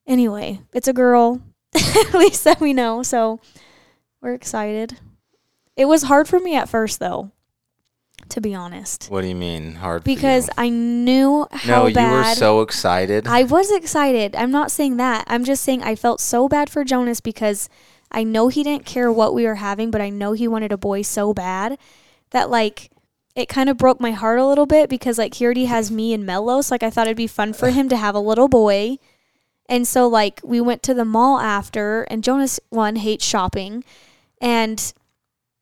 anyway, 0.08 0.62
it's 0.74 0.88
a 0.88 0.94
girl. 0.94 1.42
at 1.76 2.14
least 2.14 2.44
that 2.44 2.60
we 2.60 2.74
know. 2.74 3.04
So 3.04 3.40
we're 4.22 4.34
excited. 4.34 5.00
It 5.76 5.86
was 5.86 6.04
hard 6.04 6.28
for 6.28 6.40
me 6.40 6.56
at 6.56 6.68
first, 6.68 7.00
though, 7.00 7.32
to 8.30 8.42
be 8.42 8.54
honest, 8.54 9.08
What 9.10 9.22
do 9.22 9.28
you 9.28 9.36
mean 9.36 9.76
hard? 9.76 10.04
because 10.04 10.50
I 10.58 10.70
knew 10.70 11.48
how 11.52 11.88
no, 11.88 11.88
you 11.88 12.12
were 12.12 12.36
so 12.36 12.62
excited. 12.62 13.28
I 13.28 13.44
was 13.44 13.72
excited. 13.72 14.36
I'm 14.36 14.52
not 14.52 14.72
saying 14.72 14.98
that. 14.98 15.24
I'm 15.28 15.46
just 15.46 15.64
saying 15.64 15.82
I 15.84 15.96
felt 15.96 16.20
so 16.20 16.50
bad 16.50 16.70
for 16.70 16.84
Jonas 16.84 17.22
because 17.22 17.70
I 18.12 18.24
know 18.24 18.50
he 18.50 18.64
didn't 18.64 18.86
care 18.86 19.12
what 19.12 19.34
we 19.34 19.46
were 19.46 19.56
having, 19.56 19.90
but 19.90 20.02
I 20.02 20.10
know 20.10 20.34
he 20.34 20.48
wanted 20.48 20.72
a 20.72 20.78
boy 20.78 21.02
so 21.04 21.34
bad 21.34 21.78
that 22.32 22.50
like 22.50 22.92
it 23.36 23.48
kind 23.48 23.70
of 23.70 23.78
broke 23.78 24.02
my 24.02 24.12
heart 24.12 24.40
a 24.40 24.46
little 24.46 24.66
bit 24.66 24.90
because 24.90 25.18
like 25.18 25.36
he 25.36 25.46
already 25.46 25.66
has 25.66 25.90
me 25.90 26.14
and 26.14 26.26
Mello, 26.26 26.62
so 26.62 26.74
like 26.74 26.84
I 26.84 26.90
thought 26.90 27.08
it'd 27.08 27.16
be 27.16 27.28
fun 27.28 27.54
for 27.54 27.70
him 27.72 27.88
to 27.90 27.96
have 27.98 28.16
a 28.16 28.20
little 28.20 28.50
boy. 28.50 28.98
And 29.70 29.88
so 29.88 30.08
like 30.08 30.42
we 30.44 30.60
went 30.60 30.84
to 30.84 30.94
the 30.94 31.06
mall 31.06 31.40
after 31.40 32.02
and 32.04 32.24
Jonas 32.24 32.60
one 32.70 32.98
hates 32.98 33.24
shopping 33.24 33.86
and 34.42 34.94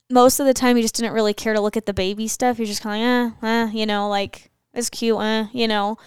most 0.10 0.40
of 0.40 0.46
the 0.46 0.54
time 0.54 0.78
he 0.78 0.82
just 0.82 0.96
didn't 0.96 1.12
really 1.12 1.34
care 1.34 1.54
to 1.54 1.60
look 1.60 1.76
at 1.76 1.86
the 1.86 1.94
baby 1.94 2.28
stuff. 2.28 2.58
He 2.58 2.62
was 2.62 2.70
just 2.70 2.82
kind 2.82 3.04
of 3.04 3.44
like, 3.44 3.44
eh, 3.44 3.64
eh, 3.64 3.72
you 3.74 3.86
know, 3.86 4.08
like 4.08 4.50
it's 4.74 4.90
cute, 4.90 5.20
eh, 5.20 5.48
you 5.52 5.68
know, 5.68 5.98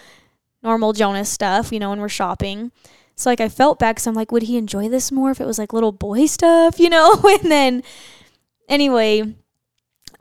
normal 0.63 0.93
Jonas 0.93 1.29
stuff, 1.29 1.71
you 1.71 1.79
know, 1.79 1.91
when 1.91 2.01
we're 2.01 2.09
shopping. 2.09 2.71
So 3.15 3.29
like 3.29 3.39
I 3.39 3.49
felt 3.49 3.77
bad 3.77 3.95
because 3.95 4.07
I'm 4.07 4.15
like, 4.15 4.31
would 4.31 4.43
he 4.43 4.57
enjoy 4.57 4.89
this 4.89 5.11
more 5.11 5.29
if 5.29 5.39
it 5.39 5.45
was 5.45 5.59
like 5.59 5.71
little 5.71 5.91
boy 5.91 6.25
stuff, 6.27 6.79
you 6.79 6.89
know? 6.89 7.21
and 7.23 7.51
then 7.51 7.83
anyway, 8.67 9.35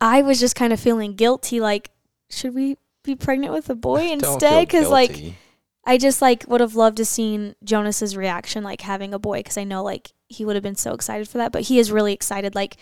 I 0.00 0.20
was 0.20 0.38
just 0.38 0.56
kind 0.56 0.72
of 0.72 0.80
feeling 0.80 1.14
guilty. 1.14 1.60
Like, 1.60 1.90
should 2.28 2.54
we 2.54 2.76
be 3.02 3.16
pregnant 3.16 3.54
with 3.54 3.70
a 3.70 3.74
boy 3.74 4.02
instead? 4.12 4.68
Because 4.68 4.90
like. 4.90 5.34
I 5.90 5.98
just 5.98 6.22
like 6.22 6.44
would 6.46 6.60
have 6.60 6.76
loved 6.76 6.98
to 6.98 7.04
seen 7.04 7.56
Jonas's 7.64 8.16
reaction, 8.16 8.62
like 8.62 8.82
having 8.82 9.12
a 9.12 9.18
boy, 9.18 9.40
because 9.40 9.58
I 9.58 9.64
know 9.64 9.82
like 9.82 10.12
he 10.28 10.44
would 10.44 10.54
have 10.54 10.62
been 10.62 10.76
so 10.76 10.92
excited 10.92 11.28
for 11.28 11.38
that. 11.38 11.50
But 11.50 11.62
he 11.62 11.80
is 11.80 11.90
really 11.90 12.12
excited. 12.12 12.54
Like 12.54 12.76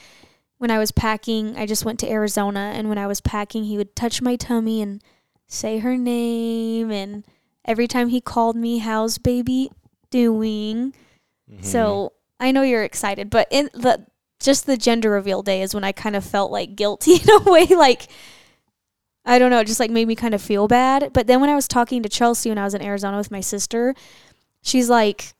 when 0.58 0.70
I 0.70 0.78
was 0.78 0.92
packing, 0.92 1.56
I 1.56 1.64
just 1.64 1.86
went 1.86 1.98
to 2.00 2.10
Arizona, 2.10 2.72
and 2.74 2.90
when 2.90 2.98
I 2.98 3.06
was 3.06 3.22
packing, 3.22 3.64
he 3.64 3.78
would 3.78 3.96
touch 3.96 4.20
my 4.20 4.36
tummy 4.36 4.82
and 4.82 5.02
say 5.46 5.78
her 5.78 5.96
name, 5.96 6.90
and 6.90 7.24
every 7.64 7.88
time 7.88 8.10
he 8.10 8.20
called 8.20 8.56
me, 8.56 8.76
"How's 8.76 9.16
baby 9.16 9.70
doing?" 10.10 10.92
Mhm. 11.50 11.64
So 11.64 12.12
I 12.38 12.52
know 12.52 12.60
you're 12.60 12.84
excited, 12.84 13.30
but 13.30 13.48
in 13.50 13.70
the 13.72 14.04
just 14.38 14.66
the 14.66 14.76
gender 14.76 15.08
reveal 15.12 15.42
day 15.42 15.62
is 15.62 15.74
when 15.74 15.82
I 15.82 15.92
kind 15.92 16.14
of 16.14 16.26
felt 16.26 16.52
like 16.52 16.76
guilty 16.76 17.14
in 17.22 17.30
a 17.30 17.50
way, 17.50 17.64
like 17.68 18.08
I 19.28 19.38
don't 19.38 19.50
know, 19.50 19.60
it 19.60 19.66
just 19.66 19.80
like 19.80 19.90
made 19.90 20.08
me 20.08 20.16
kind 20.16 20.34
of 20.34 20.40
feel 20.40 20.66
bad. 20.68 21.12
But 21.12 21.26
then 21.26 21.40
when 21.40 21.50
I 21.50 21.54
was 21.54 21.68
talking 21.68 22.02
to 22.02 22.08
Chelsea 22.08 22.48
when 22.48 22.58
I 22.58 22.64
was 22.64 22.74
in 22.74 22.82
Arizona 22.82 23.18
with 23.18 23.30
my 23.30 23.40
sister, 23.40 23.94
she's 24.62 24.88
like 24.88 25.34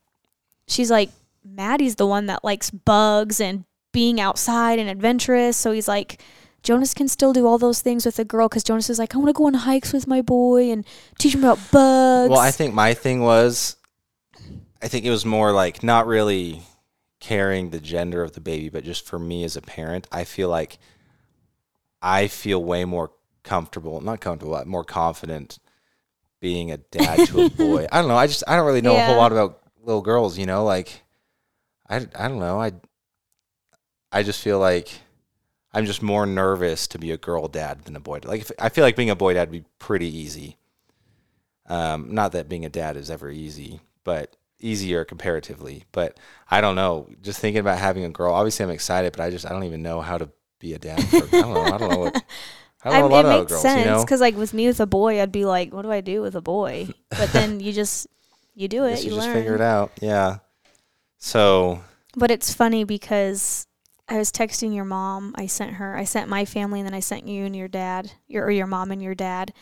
she's 0.66 0.90
like 0.90 1.10
Maddie's 1.44 1.96
the 1.96 2.06
one 2.06 2.26
that 2.26 2.44
likes 2.44 2.70
bugs 2.70 3.40
and 3.40 3.64
being 3.92 4.20
outside 4.20 4.78
and 4.78 4.88
adventurous. 4.90 5.56
So 5.56 5.72
he's 5.72 5.88
like 5.88 6.22
Jonas 6.62 6.92
can 6.92 7.08
still 7.08 7.32
do 7.32 7.46
all 7.46 7.56
those 7.56 7.80
things 7.80 8.04
with 8.04 8.18
a 8.18 8.24
girl 8.24 8.48
because 8.48 8.64
Jonas 8.64 8.90
is 8.90 8.98
like, 8.98 9.14
I 9.14 9.18
want 9.18 9.28
to 9.28 9.32
go 9.32 9.46
on 9.46 9.54
hikes 9.54 9.92
with 9.92 10.06
my 10.06 10.22
boy 10.22 10.70
and 10.70 10.84
teach 11.18 11.34
him 11.34 11.44
about 11.44 11.58
bugs. 11.70 12.30
Well, 12.30 12.40
I 12.40 12.50
think 12.50 12.74
my 12.74 12.94
thing 12.94 13.22
was, 13.22 13.76
I 14.82 14.88
think 14.88 15.04
it 15.04 15.10
was 15.10 15.24
more 15.24 15.52
like 15.52 15.82
not 15.82 16.06
really 16.06 16.62
caring 17.20 17.70
the 17.70 17.80
gender 17.80 18.22
of 18.22 18.32
the 18.32 18.40
baby, 18.40 18.68
but 18.68 18.84
just 18.84 19.06
for 19.06 19.18
me 19.18 19.44
as 19.44 19.56
a 19.56 19.62
parent, 19.62 20.06
I 20.12 20.24
feel 20.24 20.48
like 20.48 20.78
I 22.02 22.28
feel 22.28 22.62
way 22.62 22.84
more 22.84 23.12
comfortable, 23.48 24.02
not 24.02 24.20
comfortable, 24.20 24.52
but 24.52 24.66
more 24.66 24.84
confident 24.84 25.58
being 26.38 26.70
a 26.70 26.76
dad 26.76 27.26
to 27.28 27.46
a 27.46 27.50
boy. 27.66 27.86
I 27.90 28.00
don't 28.00 28.08
know. 28.08 28.16
I 28.16 28.26
just 28.26 28.44
I 28.46 28.56
don't 28.56 28.66
really 28.66 28.82
know 28.82 28.94
a 28.94 29.00
whole 29.00 29.16
lot 29.16 29.32
about 29.32 29.62
little 29.82 30.02
girls. 30.02 30.36
You 30.36 30.44
know, 30.44 30.64
like 30.64 31.02
I 31.88 31.96
I 31.96 32.28
don't 32.28 32.38
know. 32.38 32.60
I 32.60 32.72
I 34.12 34.22
just 34.22 34.42
feel 34.42 34.58
like 34.58 34.90
I'm 35.72 35.86
just 35.86 36.02
more 36.02 36.26
nervous 36.26 36.86
to 36.88 36.98
be 36.98 37.10
a 37.10 37.16
girl 37.16 37.48
dad 37.48 37.84
than 37.84 37.96
a 37.96 38.00
boy. 38.00 38.20
dad. 38.20 38.28
Like 38.28 38.40
if, 38.42 38.50
I 38.58 38.68
feel 38.68 38.84
like 38.84 38.96
being 38.96 39.10
a 39.10 39.16
boy 39.16 39.32
dad 39.32 39.50
would 39.50 39.62
be 39.62 39.68
pretty 39.78 40.14
easy. 40.14 40.58
Um, 41.66 42.14
not 42.14 42.32
that 42.32 42.48
being 42.48 42.66
a 42.66 42.70
dad 42.70 42.96
is 42.96 43.10
ever 43.10 43.30
easy, 43.30 43.80
but 44.04 44.36
easier 44.60 45.06
comparatively. 45.06 45.84
But 45.92 46.18
I 46.50 46.60
don't 46.60 46.76
know. 46.76 47.08
Just 47.22 47.40
thinking 47.40 47.60
about 47.60 47.78
having 47.78 48.04
a 48.04 48.10
girl. 48.10 48.34
Obviously, 48.34 48.64
I'm 48.64 48.70
excited, 48.70 49.12
but 49.12 49.22
I 49.22 49.30
just 49.30 49.46
I 49.46 49.50
don't 49.50 49.64
even 49.64 49.82
know 49.82 50.02
how 50.02 50.18
to 50.18 50.28
be 50.58 50.74
a 50.74 50.78
dad. 50.78 51.02
For, 51.04 51.16
I 51.16 51.40
don't 51.40 51.54
know. 51.54 51.62
I 51.62 51.78
don't 51.78 51.90
know 51.90 51.98
what. 51.98 52.24
I 52.84 53.00
lot 53.02 53.24
it 53.24 53.28
makes 53.28 53.52
girls. 53.52 53.62
sense 53.62 53.84
You 53.84 53.90
know, 53.90 54.04
because 54.04 54.20
like 54.20 54.36
with 54.36 54.54
me 54.54 54.66
with 54.66 54.80
a 54.80 54.86
boy, 54.86 55.20
I'd 55.20 55.32
be 55.32 55.44
like, 55.44 55.72
what 55.72 55.82
do 55.82 55.90
I 55.90 56.00
do 56.00 56.22
with 56.22 56.34
a 56.34 56.40
boy? 56.40 56.88
But 57.10 57.32
then 57.32 57.60
you 57.60 57.72
just 57.72 58.06
you 58.54 58.68
do 58.68 58.84
it, 58.84 59.02
you, 59.02 59.10
you 59.10 59.16
just 59.16 59.30
figure 59.30 59.54
it 59.54 59.60
out. 59.60 59.92
Yeah. 60.00 60.38
So 61.18 61.82
But 62.16 62.30
it's 62.30 62.52
funny 62.52 62.84
because 62.84 63.66
I 64.08 64.16
was 64.18 64.30
texting 64.32 64.74
your 64.74 64.84
mom. 64.84 65.34
I 65.36 65.46
sent 65.46 65.74
her. 65.74 65.96
I 65.96 66.04
sent 66.04 66.30
my 66.30 66.44
family, 66.44 66.80
and 66.80 66.86
then 66.86 66.94
I 66.94 67.00
sent 67.00 67.28
you 67.28 67.44
and 67.44 67.54
your 67.54 67.68
dad, 67.68 68.12
your 68.26 68.46
or 68.46 68.50
your 68.50 68.66
mom 68.66 68.90
and 68.90 69.02
your 69.02 69.14
dad, 69.14 69.52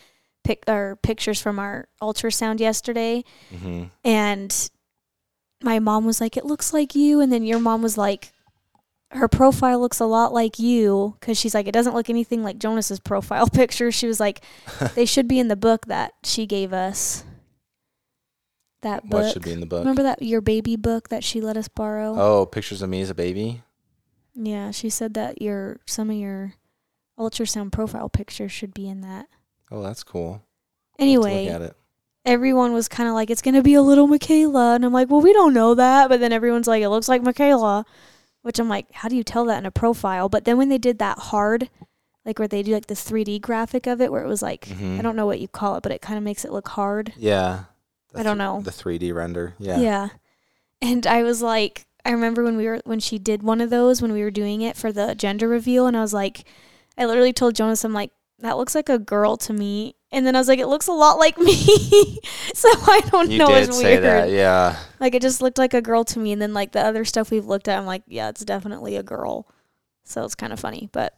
pic 0.43 0.63
or 0.67 0.95
pictures 0.97 1.41
from 1.41 1.59
our 1.59 1.89
ultrasound 2.01 2.59
yesterday. 2.59 3.23
hmm 3.49 3.85
And 4.03 4.69
my 5.61 5.79
mom 5.79 6.05
was 6.05 6.21
like, 6.21 6.37
"It 6.37 6.45
looks 6.45 6.71
like 6.71 6.95
you," 6.95 7.19
and 7.19 7.31
then 7.31 7.43
your 7.43 7.59
mom 7.59 7.81
was 7.81 7.97
like, 7.97 8.31
"Her 9.11 9.27
profile 9.27 9.79
looks 9.79 9.99
a 9.99 10.05
lot 10.05 10.33
like 10.33 10.59
you," 10.59 11.15
because 11.19 11.37
she's 11.39 11.53
like, 11.55 11.67
"It 11.67 11.71
doesn't 11.73 11.93
look 11.93 12.09
anything 12.09 12.43
like 12.43 12.57
Jonas's 12.59 12.99
profile 13.11 13.47
picture." 13.47 13.91
She 13.91 14.07
was 14.07 14.19
like, 14.19 14.41
"They 14.95 15.05
should 15.05 15.27
be 15.27 15.39
in 15.39 15.47
the 15.47 15.55
book 15.55 15.85
that 15.87 16.13
she 16.23 16.45
gave 16.45 16.73
us." 16.73 17.23
That 18.81 19.09
book. 19.09 19.23
what 19.23 19.33
should 19.33 19.41
be 19.43 19.51
in 19.51 19.59
the 19.59 19.65
book? 19.65 19.79
Remember 19.79 20.03
that 20.03 20.21
your 20.21 20.39
baby 20.41 20.75
book 20.75 21.09
that 21.09 21.23
she 21.23 21.41
let 21.41 21.57
us 21.57 21.67
borrow? 21.67 22.15
Oh, 22.17 22.45
pictures 22.45 22.81
of 22.83 22.89
me 22.89 23.01
as 23.01 23.09
a 23.09 23.15
baby. 23.15 23.63
Yeah, 24.35 24.69
she 24.71 24.89
said 24.89 25.15
that 25.15 25.41
your 25.41 25.79
some 25.87 26.11
of 26.11 26.15
your 26.15 26.53
ultrasound 27.17 27.71
profile 27.71 28.07
pictures 28.07 28.51
should 28.51 28.73
be 28.75 28.87
in 28.87 29.01
that. 29.01 29.25
Oh, 29.71 29.81
that's 29.81 30.03
cool. 30.03 30.43
To 30.97 31.01
Anyway, 31.03 31.45
look 31.45 31.55
at 31.55 31.61
it. 31.63 31.75
everyone 32.23 32.71
was 32.73 32.87
kind 32.87 33.09
of 33.09 33.15
like, 33.15 33.31
"It's 33.31 33.41
gonna 33.41 33.63
be 33.63 33.73
a 33.73 33.81
little 33.81 34.07
Mykayla," 34.07 34.75
and 34.75 34.85
I'm 34.85 34.93
like, 34.93 35.09
"Well, 35.09 35.21
we 35.21 35.33
don't 35.33 35.55
know 35.55 35.73
that." 35.73 36.07
But 36.07 36.19
then 36.19 36.31
everyone's 36.31 36.67
like, 36.67 36.83
"It 36.83 36.89
looks 36.89 37.09
like 37.09 37.23
Mykayla," 37.23 37.83
which 38.47 38.59
I'm 38.59 38.69
like, 38.69 38.91
"How 38.91 39.09
do 39.09 39.15
you 39.15 39.23
tell 39.23 39.45
that 39.45 39.59
in 39.59 39.65
a 39.67 39.71
profile?" 39.71 40.29
But 40.29 40.45
then 40.45 40.57
when 40.57 40.69
they 40.69 40.77
did 40.79 40.97
that 40.99 41.19
hard, 41.19 41.69
like 42.25 42.39
where 42.39 42.47
they 42.47 42.63
do 42.63 42.73
like 42.73 42.87
this 42.87 43.07
3D 43.07 43.39
graphic 43.41 43.85
of 43.87 44.01
it, 44.01 44.11
where 44.11 44.23
it 44.23 44.27
was 44.27 44.41
like, 44.41 44.65
Mhm. 44.67 44.97
I 44.99 45.01
don't 45.01 45.15
know 45.15 45.25
what 45.25 45.39
you 45.39 45.47
call 45.47 45.75
it, 45.75 45.83
but 45.83 45.91
it 45.91 46.01
kind 46.01 46.17
of 46.17 46.23
makes 46.23 46.43
it 46.43 46.51
look 46.51 46.69
hard. 46.69 47.13
Yeah. 47.15 47.65
I 48.15 48.23
don't 48.23 48.37
th- 48.37 48.45
know. 48.47 48.61
The 48.61 48.71
3D 48.71 49.11
render. 49.13 49.53
Yeah. 49.59 49.79
Yeah. 49.79 50.09
And 50.81 51.05
I 51.05 51.23
was 51.23 51.41
like, 51.41 51.85
I 52.05 52.11
remember 52.11 52.43
when 52.43 52.55
we 52.57 52.65
were 52.67 52.79
when 52.85 52.99
she 52.99 53.19
did 53.19 53.43
one 53.43 53.61
of 53.61 53.69
those 53.69 54.01
when 54.01 54.13
we 54.13 54.23
were 54.23 54.31
doing 54.31 54.61
it 54.61 54.77
for 54.77 54.91
the 54.91 55.13
gender 55.15 55.47
reveal, 55.47 55.87
and 55.87 55.95
I 55.97 56.01
was 56.01 56.13
like, 56.13 56.45
I 56.97 57.05
literally 57.05 57.33
told 57.33 57.53
Jonas, 57.55 57.83
I'm 57.83 57.93
like, 57.93 58.11
that 58.39 58.57
looks 58.57 58.73
like 58.75 58.87
a 58.89 58.97
girl 58.99 59.35
to 59.37 59.53
me. 59.53 59.95
And 60.11 60.25
then 60.25 60.35
I 60.35 60.39
was 60.39 60.47
like, 60.47 60.59
it 60.59 60.67
looks 60.67 60.87
a 60.87 60.93
lot 60.93 61.17
like 61.19 61.37
me. 61.37 61.53
so 62.53 62.69
I 62.71 63.01
don't 63.11 63.29
You 63.29 63.39
know. 63.39 63.47
did 63.47 63.67
it's 63.67 63.77
say 63.77 63.93
weird. 63.93 64.03
that. 64.03 64.29
Yeah. 64.29 64.77
Like 64.99 65.13
it 65.15 65.21
just 65.21 65.41
looked 65.41 65.57
like 65.57 65.73
a 65.73 65.81
girl 65.81 66.05
to 66.05 66.19
me. 66.19 66.31
And 66.31 66.41
then 66.41 66.53
like 66.53 66.71
the 66.71 66.81
other 66.81 67.03
stuff 67.03 67.29
we've 67.29 67.45
looked 67.45 67.67
at, 67.67 67.77
I'm 67.77 67.85
like, 67.85 68.03
yeah, 68.07 68.29
it's 68.29 68.45
definitely 68.45 68.95
a 68.95 69.03
girl. 69.03 69.47
So 70.05 70.23
it's 70.23 70.35
kind 70.35 70.53
of 70.53 70.59
funny, 70.61 70.89
but 70.93 71.17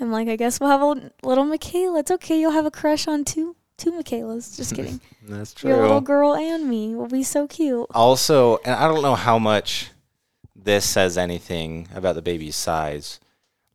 I'm 0.00 0.10
like, 0.10 0.26
I 0.26 0.34
guess 0.34 0.58
we'll 0.58 0.70
have 0.70 0.80
a 0.82 1.12
little 1.22 1.44
Mykayla. 1.44 2.00
It's 2.00 2.10
okay. 2.10 2.40
You'll 2.40 2.50
have 2.50 2.66
a 2.66 2.70
crush 2.72 3.06
on 3.06 3.24
two 3.24 3.54
two 3.76 3.92
Mykaylas. 3.92 4.56
Just 4.56 4.74
kidding. 4.76 5.00
That's 5.22 5.54
true. 5.54 5.70
Your 5.70 5.82
little 5.82 6.00
girl 6.00 6.34
and 6.34 6.68
me 6.68 6.96
will 6.96 7.06
be 7.08 7.22
so 7.22 7.46
cute. 7.46 7.86
Also, 7.94 8.56
and 8.64 8.74
I 8.74 8.88
don't 8.88 9.02
know 9.02 9.14
how 9.14 9.38
much 9.38 9.90
this 10.56 10.84
says 10.84 11.16
anything 11.16 11.86
about 11.94 12.16
the 12.16 12.22
baby's 12.22 12.56
size, 12.56 13.20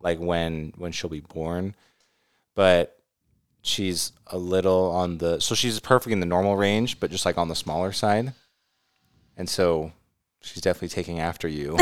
like 0.02 0.20
when 0.20 0.74
when 0.78 0.92
she'll 0.92 1.10
be 1.10 1.22
born, 1.22 1.74
but 2.56 2.97
she's 3.68 4.12
a 4.28 4.38
little 4.38 4.92
on 4.92 5.18
the 5.20 5.40
so 5.40 5.56
she's 5.56 5.80
perfectly 5.80 6.14
in 6.14 6.20
the 6.20 6.26
normal 6.26 6.56
range, 6.58 7.00
but 7.00 7.12
just 7.12 7.26
like 7.26 7.38
on 7.38 7.48
the 7.48 7.56
smaller 7.56 7.92
side, 7.92 8.34
and 9.36 9.50
so 9.50 9.92
she's 10.42 10.62
definitely 10.62 10.90
taking 10.90 11.20
after 11.20 11.48
you, 11.48 11.78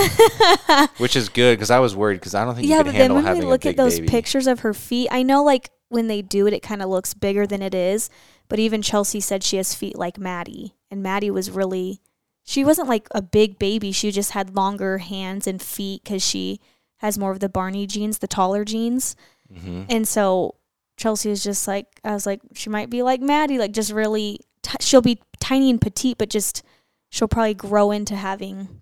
which 0.97 1.15
is 1.15 1.29
good 1.29 1.57
because 1.57 1.71
I 1.71 1.79
was 1.79 1.95
worried 1.95 2.15
because 2.19 2.35
I 2.35 2.45
don't 2.45 2.55
think 2.55 2.67
yeah, 2.67 2.77
you 2.77 2.83
but 2.83 2.91
could 2.91 2.93
then 2.95 3.01
handle 3.01 3.15
when 3.17 3.25
having 3.25 3.41
we 3.41 3.47
a 3.47 3.49
look 3.49 3.61
big 3.61 3.71
at 3.71 3.77
those 3.77 3.99
baby. 3.99 4.07
pictures 4.07 4.47
of 4.47 4.61
her 4.61 4.73
feet, 4.73 5.07
I 5.11 5.23
know 5.23 5.43
like 5.43 5.69
when 5.89 6.07
they 6.07 6.21
do 6.21 6.47
it, 6.47 6.53
it 6.53 6.61
kind 6.63 6.81
of 6.81 6.89
looks 6.89 7.13
bigger 7.13 7.45
than 7.45 7.61
it 7.61 7.73
is. 7.75 8.09
But 8.47 8.59
even 8.59 8.81
Chelsea 8.83 9.19
said 9.19 9.43
she 9.43 9.57
has 9.57 9.73
feet 9.73 9.97
like 9.97 10.19
Maddie, 10.19 10.75
and 10.91 11.01
Maddie 11.01 11.31
was 11.31 11.49
really, 11.49 11.99
she 12.43 12.63
wasn't 12.63 12.87
like 12.87 13.07
a 13.11 13.21
big 13.21 13.57
baby. 13.57 13.91
She 13.91 14.11
just 14.11 14.31
had 14.31 14.55
longer 14.55 14.99
hands 14.99 15.47
and 15.47 15.59
feet 15.61 16.03
because 16.03 16.23
she 16.23 16.59
has 16.97 17.17
more 17.17 17.31
of 17.31 17.39
the 17.39 17.49
Barney 17.49 17.87
genes, 17.87 18.19
the 18.19 18.27
taller 18.27 18.63
genes, 18.63 19.15
hmm 19.51 19.83
and 19.89 20.07
so 20.07 20.55
Chelsea 20.97 21.29
is 21.29 21.43
just 21.43 21.67
like, 21.67 21.87
I 22.03 22.11
was 22.13 22.25
like, 22.25 22.41
she 22.53 22.69
might 22.69 22.89
be 22.89 23.03
like 23.03 23.21
Maddie, 23.21 23.57
like 23.59 23.71
just 23.73 23.91
really, 23.91 24.39
t- 24.61 24.77
she'll 24.79 25.01
be 25.01 25.19
tiny 25.39 25.69
and 25.69 25.79
petite, 25.81 26.17
but 26.17 26.29
just 26.29 26.63
she'll 27.09 27.27
probably 27.27 27.53
grow 27.53 27.91
into 27.91 28.15
having, 28.15 28.81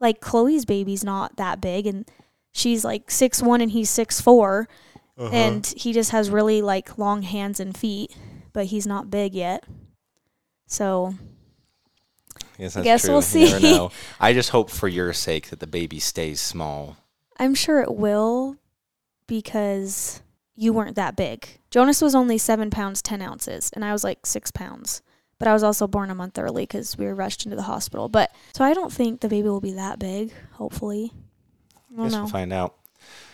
like 0.00 0.20
Chloe's 0.20 0.64
baby's 0.64 1.04
not 1.04 1.36
that 1.36 1.60
big, 1.60 1.86
and 1.86 2.08
she's 2.52 2.84
like 2.84 3.10
six 3.10 3.42
one 3.42 3.60
and 3.60 3.72
he's 3.72 3.90
six 3.90 4.20
four, 4.20 4.68
Uh-huh. 5.18 5.34
and 5.34 5.66
he 5.76 5.92
just 5.92 6.10
has 6.12 6.30
really 6.30 6.62
like 6.62 6.96
long 6.96 7.22
hands 7.22 7.60
and 7.60 7.76
feet, 7.76 8.16
but 8.54 8.66
he's 8.66 8.86
not 8.86 9.10
big 9.10 9.34
yet. 9.34 9.64
So 10.66 11.14
Yes, 12.58 12.74
that's 12.74 12.84
guess 12.84 13.02
true. 13.02 13.12
we'll 13.12 13.22
see. 13.22 13.88
I 14.20 14.32
just 14.32 14.50
hope 14.50 14.70
for 14.70 14.88
your 14.88 15.12
sake 15.12 15.48
that 15.50 15.60
the 15.60 15.66
baby 15.66 15.98
stays 15.98 16.40
small. 16.40 16.96
I'm 17.38 17.54
sure 17.54 17.80
it 17.80 17.94
will 17.94 18.56
because 19.26 20.20
you 20.60 20.74
weren't 20.74 20.96
that 20.96 21.16
big. 21.16 21.48
Jonas 21.70 22.02
was 22.02 22.14
only 22.14 22.36
seven 22.36 22.68
pounds, 22.68 23.00
10 23.00 23.22
ounces, 23.22 23.70
and 23.72 23.82
I 23.82 23.92
was 23.92 24.04
like 24.04 24.26
six 24.26 24.50
pounds. 24.50 25.00
But 25.38 25.48
I 25.48 25.54
was 25.54 25.62
also 25.62 25.88
born 25.88 26.10
a 26.10 26.14
month 26.14 26.38
early 26.38 26.64
because 26.64 26.98
we 26.98 27.06
were 27.06 27.14
rushed 27.14 27.46
into 27.46 27.56
the 27.56 27.62
hospital. 27.62 28.10
But 28.10 28.30
so 28.54 28.62
I 28.62 28.74
don't 28.74 28.92
think 28.92 29.20
the 29.20 29.28
baby 29.28 29.48
will 29.48 29.62
be 29.62 29.72
that 29.72 29.98
big, 29.98 30.34
hopefully. 30.52 31.14
I 31.98 32.02
guess 32.02 32.12
know. 32.12 32.20
we'll 32.20 32.28
find 32.28 32.52
out. 32.52 32.76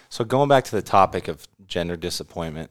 So 0.08 0.24
going 0.24 0.48
back 0.48 0.62
to 0.64 0.70
the 0.70 0.82
topic 0.82 1.26
of 1.26 1.48
gender 1.66 1.96
disappointment, 1.96 2.70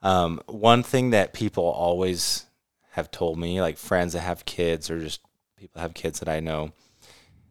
um, 0.00 0.40
one 0.46 0.82
thing 0.82 1.10
that 1.10 1.34
people 1.34 1.64
always 1.64 2.46
have 2.92 3.10
told 3.10 3.38
me, 3.38 3.60
like 3.60 3.76
friends 3.76 4.14
that 4.14 4.20
have 4.20 4.46
kids 4.46 4.90
or 4.90 5.00
just 5.00 5.20
people 5.58 5.72
that 5.74 5.82
have 5.82 5.92
kids 5.92 6.18
that 6.20 6.30
I 6.30 6.40
know, 6.40 6.72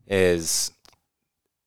is 0.07 0.71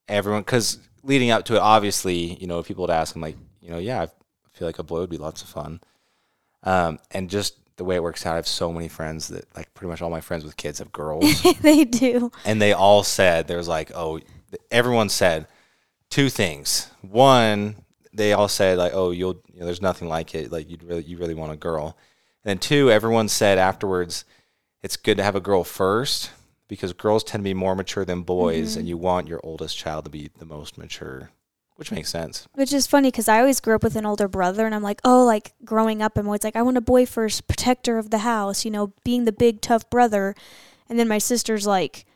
everyone 0.09 0.43
because 0.43 0.81
leading 1.05 1.31
up 1.31 1.45
to 1.45 1.55
it, 1.55 1.61
obviously, 1.61 2.35
you 2.41 2.49
know, 2.49 2.61
people 2.65 2.83
would 2.83 2.91
ask 2.91 3.13
them 3.13 3.23
like, 3.23 3.37
you 3.61 3.71
know, 3.71 3.79
yeah, 3.79 4.03
I 4.03 4.09
feel 4.55 4.67
like 4.67 4.79
a 4.79 4.83
boy 4.83 5.01
would 5.01 5.11
be 5.11 5.19
lots 5.19 5.43
of 5.43 5.49
fun, 5.49 5.81
um, 6.63 6.99
and 7.11 7.29
just 7.29 7.59
the 7.77 7.85
way 7.85 7.97
it 7.97 8.03
works 8.03 8.25
out, 8.25 8.33
I 8.33 8.37
have 8.37 8.47
so 8.47 8.73
many 8.73 8.89
friends 8.89 9.29
that 9.29 9.45
like 9.57 9.73
pretty 9.75 9.91
much 9.91 10.01
all 10.01 10.11
my 10.11 10.21
friends 10.21 10.45
with 10.45 10.57
kids 10.57 10.79
have 10.79 10.93
girls. 10.93 11.43
They 11.61 11.85
do. 11.85 12.31
and 12.45 12.61
they 12.61 12.73
all 12.73 13.03
said 13.03 13.47
there 13.47 13.57
was 13.57 13.69
like 13.69 13.91
oh 13.95 14.21
everyone 14.71 15.09
said 15.09 15.47
two 16.11 16.29
things. 16.29 16.91
One 17.01 17.77
they 18.13 18.33
all 18.33 18.49
said 18.49 18.79
like 18.79 18.93
oh 18.95 19.11
you'll 19.11 19.43
you 19.53 19.61
know, 19.61 19.67
there's 19.67 19.83
nothing 19.83 20.09
like 20.09 20.35
it. 20.35 20.53
Like 20.53 20.71
you 20.71 20.79
really 20.85 21.03
you 21.03 21.19
really 21.19 21.35
want 21.35 21.53
a 21.53 21.57
girl. 21.57 21.97
And 22.45 22.51
then 22.51 22.59
two 22.59 22.91
everyone 22.91 23.29
said 23.29 23.59
afterwards 23.59 24.25
it's 24.83 24.97
good 24.97 25.17
to 25.17 25.23
have 25.25 25.37
a 25.37 25.41
girl 25.41 25.65
first 25.65 26.31
because 26.69 26.93
girls 26.93 27.25
tend 27.25 27.43
to 27.43 27.45
be 27.45 27.55
more 27.55 27.75
mature 27.75 28.05
than 28.05 28.23
boys 28.23 28.77
and 28.77 28.87
you 28.87 28.97
want 28.97 29.29
your 29.29 29.41
oldest 29.43 29.77
child 29.77 30.05
to 30.05 30.11
be 30.11 30.31
the 30.39 30.45
most 30.45 30.79
mature 30.79 31.31
which 31.77 31.91
makes 31.91 32.11
sense 32.11 32.47
Which 32.55 32.73
is 32.73 32.87
funny 32.87 33.11
because 33.11 33.29
I 33.29 33.41
always 33.41 33.61
grew 33.61 33.75
up 33.75 33.83
with 33.83 33.97
an 33.97 34.07
older 34.07 34.29
brother, 34.29 34.67
and 34.67 34.75
I'm 34.75 34.83
like, 34.83 35.01
oh, 35.05 35.25
like 35.25 35.55
growing 35.65 36.03
up, 36.03 36.17
I'm 36.17 36.27
always 36.27 36.45
like, 36.45 36.57
I 36.57 36.63
want 36.63 36.77
a 36.77 36.83
boy 36.83 37.07
first, 37.07 37.49
protector 37.49 37.99
of 37.99 38.11
the 38.11 38.19
house, 38.19 38.65
you 38.65 38.71
know, 38.71 38.93
being 39.05 39.25
the 39.25 39.33
big 39.33 39.61
tough 39.61 39.89
brother. 39.91 40.35
And 40.89 40.99
then 40.99 41.09
my 41.09 41.19
sister's 41.19 41.67
like, 41.67 42.07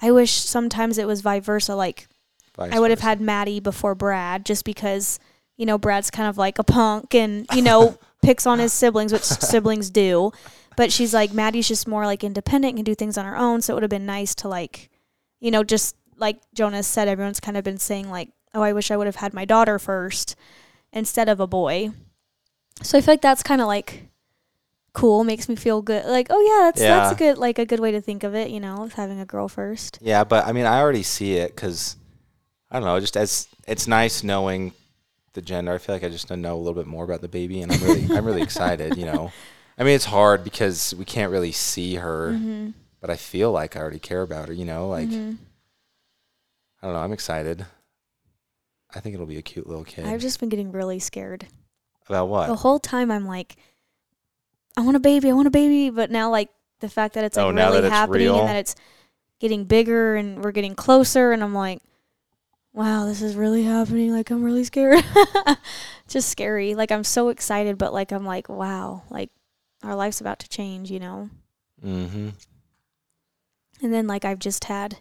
I 0.00 0.10
wish 0.10 0.32
sometimes 0.32 0.98
it 0.98 1.06
was 1.06 1.20
vice 1.20 1.44
versa. 1.44 1.74
Like 1.74 2.08
Vice 2.56 2.72
I 2.72 2.80
would 2.80 2.90
have 2.90 3.00
had 3.00 3.20
Maddie 3.20 3.60
before 3.60 3.94
Brad, 3.94 4.44
just 4.44 4.64
because 4.64 5.18
you 5.56 5.66
know 5.66 5.78
Brad's 5.78 6.10
kind 6.10 6.28
of 6.28 6.38
like 6.38 6.58
a 6.58 6.64
punk, 6.64 7.14
and 7.14 7.46
you 7.54 7.62
know 7.62 7.98
picks 8.22 8.46
on 8.46 8.58
his 8.58 8.72
siblings, 8.72 9.12
which 9.12 9.22
siblings 9.22 9.90
do. 9.90 10.32
but 10.76 10.92
she's 10.92 11.14
like 11.14 11.32
Maddie's 11.32 11.68
just 11.68 11.86
more 11.88 12.06
like 12.06 12.24
independent, 12.24 12.72
and 12.72 12.78
can 12.78 12.84
do 12.84 12.94
things 12.94 13.18
on 13.18 13.24
her 13.24 13.36
own. 13.36 13.62
So 13.62 13.72
it 13.72 13.76
would 13.76 13.82
have 13.82 13.90
been 13.90 14.06
nice 14.06 14.34
to 14.36 14.48
like, 14.48 14.90
you 15.40 15.50
know, 15.50 15.64
just 15.64 15.96
like 16.16 16.38
Jonas 16.54 16.86
said, 16.86 17.08
everyone's 17.08 17.40
kind 17.40 17.56
of 17.56 17.64
been 17.64 17.78
saying 17.78 18.10
like, 18.10 18.30
oh, 18.56 18.62
I 18.62 18.72
wish 18.72 18.90
I 18.90 18.96
would 18.96 19.06
have 19.06 19.16
had 19.16 19.34
my 19.34 19.44
daughter 19.44 19.78
first 19.78 20.34
instead 20.92 21.28
of 21.28 21.38
a 21.40 21.46
boy. 21.46 21.90
So 22.82 22.98
I 22.98 23.00
feel 23.00 23.12
like 23.12 23.20
that's 23.22 23.42
kind 23.42 23.60
of 23.60 23.66
like 23.66 24.08
cool, 24.92 25.24
makes 25.24 25.48
me 25.48 25.56
feel 25.56 25.82
good. 25.82 26.06
Like, 26.06 26.28
oh 26.30 26.40
yeah, 26.40 26.64
that's 26.68 26.80
that's 26.80 27.12
a 27.12 27.14
good 27.14 27.38
like 27.38 27.58
a 27.58 27.66
good 27.66 27.80
way 27.80 27.92
to 27.92 28.00
think 28.00 28.24
of 28.24 28.34
it, 28.34 28.50
you 28.50 28.60
know, 28.60 28.82
of 28.82 28.94
having 28.94 29.20
a 29.20 29.26
girl 29.26 29.48
first. 29.48 29.98
Yeah, 30.00 30.24
but 30.24 30.46
I 30.46 30.52
mean, 30.52 30.66
I 30.66 30.80
already 30.80 31.02
see 31.02 31.34
it 31.34 31.54
because 31.54 31.96
I 32.70 32.78
don't 32.78 32.86
know. 32.88 32.98
Just 33.00 33.16
as 33.16 33.48
it's 33.68 33.86
nice 33.86 34.22
knowing 34.24 34.72
the 35.34 35.42
gender. 35.42 35.74
I 35.74 35.78
feel 35.78 35.94
like 35.94 36.04
I 36.04 36.08
just 36.08 36.30
know 36.30 36.54
a 36.54 36.56
little 36.56 36.74
bit 36.74 36.86
more 36.86 37.04
about 37.04 37.20
the 37.20 37.28
baby, 37.28 37.60
and 37.60 37.70
I'm 37.70 37.80
really, 37.82 38.16
I'm 38.16 38.24
really 38.24 38.42
excited. 38.42 38.96
You 38.96 39.04
know, 39.04 39.32
I 39.78 39.84
mean, 39.84 39.94
it's 39.94 40.06
hard 40.06 40.42
because 40.44 40.94
we 40.94 41.04
can't 41.04 41.30
really 41.30 41.52
see 41.52 41.96
her, 41.96 42.32
Mm-hmm. 42.32 42.70
but 43.00 43.10
I 43.10 43.16
feel 43.16 43.52
like 43.52 43.76
I 43.76 43.80
already 43.80 43.98
care 43.98 44.22
about 44.22 44.48
her. 44.48 44.54
You 44.54 44.64
know, 44.64 44.88
like 44.88 45.08
Mhm. 45.10 45.36
I 46.82 46.86
don't 46.86 46.94
know. 46.94 47.00
I'm 47.00 47.12
excited. 47.12 47.66
I 48.94 49.00
think 49.00 49.14
it'll 49.14 49.26
be 49.26 49.38
a 49.38 49.42
cute 49.42 49.66
little 49.66 49.84
kid. 49.84 50.06
I've 50.06 50.20
just 50.20 50.40
been 50.40 50.48
getting 50.48 50.72
really 50.72 50.98
scared. 50.98 51.46
about 52.08 52.28
what? 52.28 52.46
The 52.46 52.54
whole 52.56 52.78
time 52.78 53.10
I'm 53.10 53.26
like, 53.26 53.56
I 54.76 54.82
want 54.82 54.96
a 54.96 55.00
baby, 55.00 55.30
I 55.30 55.32
want 55.32 55.48
a 55.48 55.50
baby, 55.50 55.90
but 55.90 56.10
now 56.10 56.30
like 56.30 56.50
the 56.80 56.88
fact 56.88 57.14
that 57.14 57.24
it's 57.24 57.36
like 57.36 57.44
Oh, 57.46 57.52
really 57.52 57.78
it's 57.78 57.88
happening 57.88 58.20
real? 58.22 58.38
and 58.40 58.48
that 58.48 58.56
it's 58.56 58.74
getting 59.40 59.64
bigger 59.64 60.16
and 60.16 60.42
we're 60.42 60.52
getting 60.52 60.74
closer 60.74 61.32
and 61.32 61.42
I'm 61.42 61.54
like, 61.54 61.80
wow, 62.72 63.06
this 63.06 63.22
is 63.22 63.34
really 63.34 63.64
happening. 63.64 64.12
Like 64.12 64.30
I'm 64.30 64.44
really 64.44 64.64
scared. 64.64 65.02
just 66.08 66.28
scary. 66.28 66.74
Like 66.74 66.92
I'm 66.92 67.04
so 67.04 67.28
excited, 67.30 67.78
but 67.78 67.92
like 67.92 68.12
I'm 68.12 68.24
like, 68.26 68.48
wow, 68.48 69.02
like 69.10 69.30
our 69.82 69.94
life's 69.94 70.20
about 70.20 70.38
to 70.40 70.48
change, 70.48 70.90
you 70.90 71.00
know? 71.00 71.30
Mm-hmm. 71.84 72.28
And 73.82 73.92
then 73.92 74.06
like 74.06 74.24
I've 74.24 74.38
just 74.38 74.64
had 74.64 74.98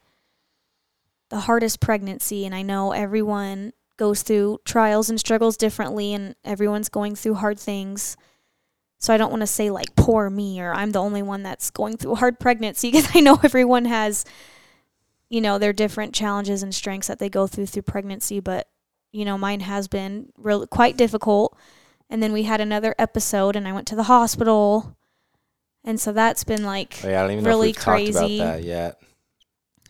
the 1.29 1.41
hardest 1.41 1.79
pregnancy 1.79 2.45
and 2.45 2.53
I 2.53 2.61
know 2.61 2.91
everyone 2.91 3.73
goes 3.97 4.23
through 4.23 4.59
trials 4.65 5.09
and 5.09 5.19
struggles 5.19 5.57
differently 5.57 6.13
and 6.13 6.35
everyone's 6.43 6.89
going 6.89 7.15
through 7.15 7.35
hard 7.35 7.59
things. 7.59 8.17
So 8.99 9.13
I 9.13 9.17
don't 9.17 9.29
want 9.31 9.41
to 9.41 9.47
say 9.47 9.69
like 9.69 9.95
poor 9.95 10.29
me 10.29 10.59
or 10.61 10.73
I'm 10.73 10.91
the 10.91 11.01
only 11.01 11.21
one 11.21 11.43
that's 11.43 11.69
going 11.69 11.97
through 11.97 12.13
a 12.13 12.15
hard 12.15 12.39
pregnancy 12.39 12.89
because 12.91 13.09
I 13.15 13.19
know 13.19 13.39
everyone 13.43 13.85
has 13.85 14.25
you 15.29 15.41
know 15.41 15.57
their 15.57 15.73
different 15.73 16.13
challenges 16.13 16.61
and 16.63 16.73
strengths 16.73 17.07
that 17.07 17.19
they 17.19 17.29
go 17.29 17.47
through 17.47 17.65
through 17.65 17.81
pregnancy 17.81 18.39
but 18.39 18.67
you 19.11 19.25
know 19.25 19.37
mine 19.37 19.61
has 19.61 19.87
been 19.87 20.31
really 20.37 20.67
quite 20.67 20.97
difficult 20.97 21.57
and 22.09 22.21
then 22.21 22.31
we 22.31 22.43
had 22.43 22.61
another 22.61 22.93
episode 22.99 23.55
and 23.55 23.67
I 23.67 23.73
went 23.73 23.87
to 23.87 23.95
the 23.95 24.03
hospital 24.03 24.95
and 25.83 25.99
so 25.99 26.11
that's 26.13 26.43
been 26.43 26.63
like 26.63 26.99
Oh, 27.03 27.09
yeah, 27.09 27.19
I 27.19 27.23
don't 27.23 27.31
even 27.31 27.43
know 27.43 27.49
really 27.49 27.69
if 27.71 27.77
we've 27.77 27.83
talked 27.83 27.95
crazy. 27.95 28.39
about 28.39 28.53
that 28.57 28.63
yet. 28.63 29.01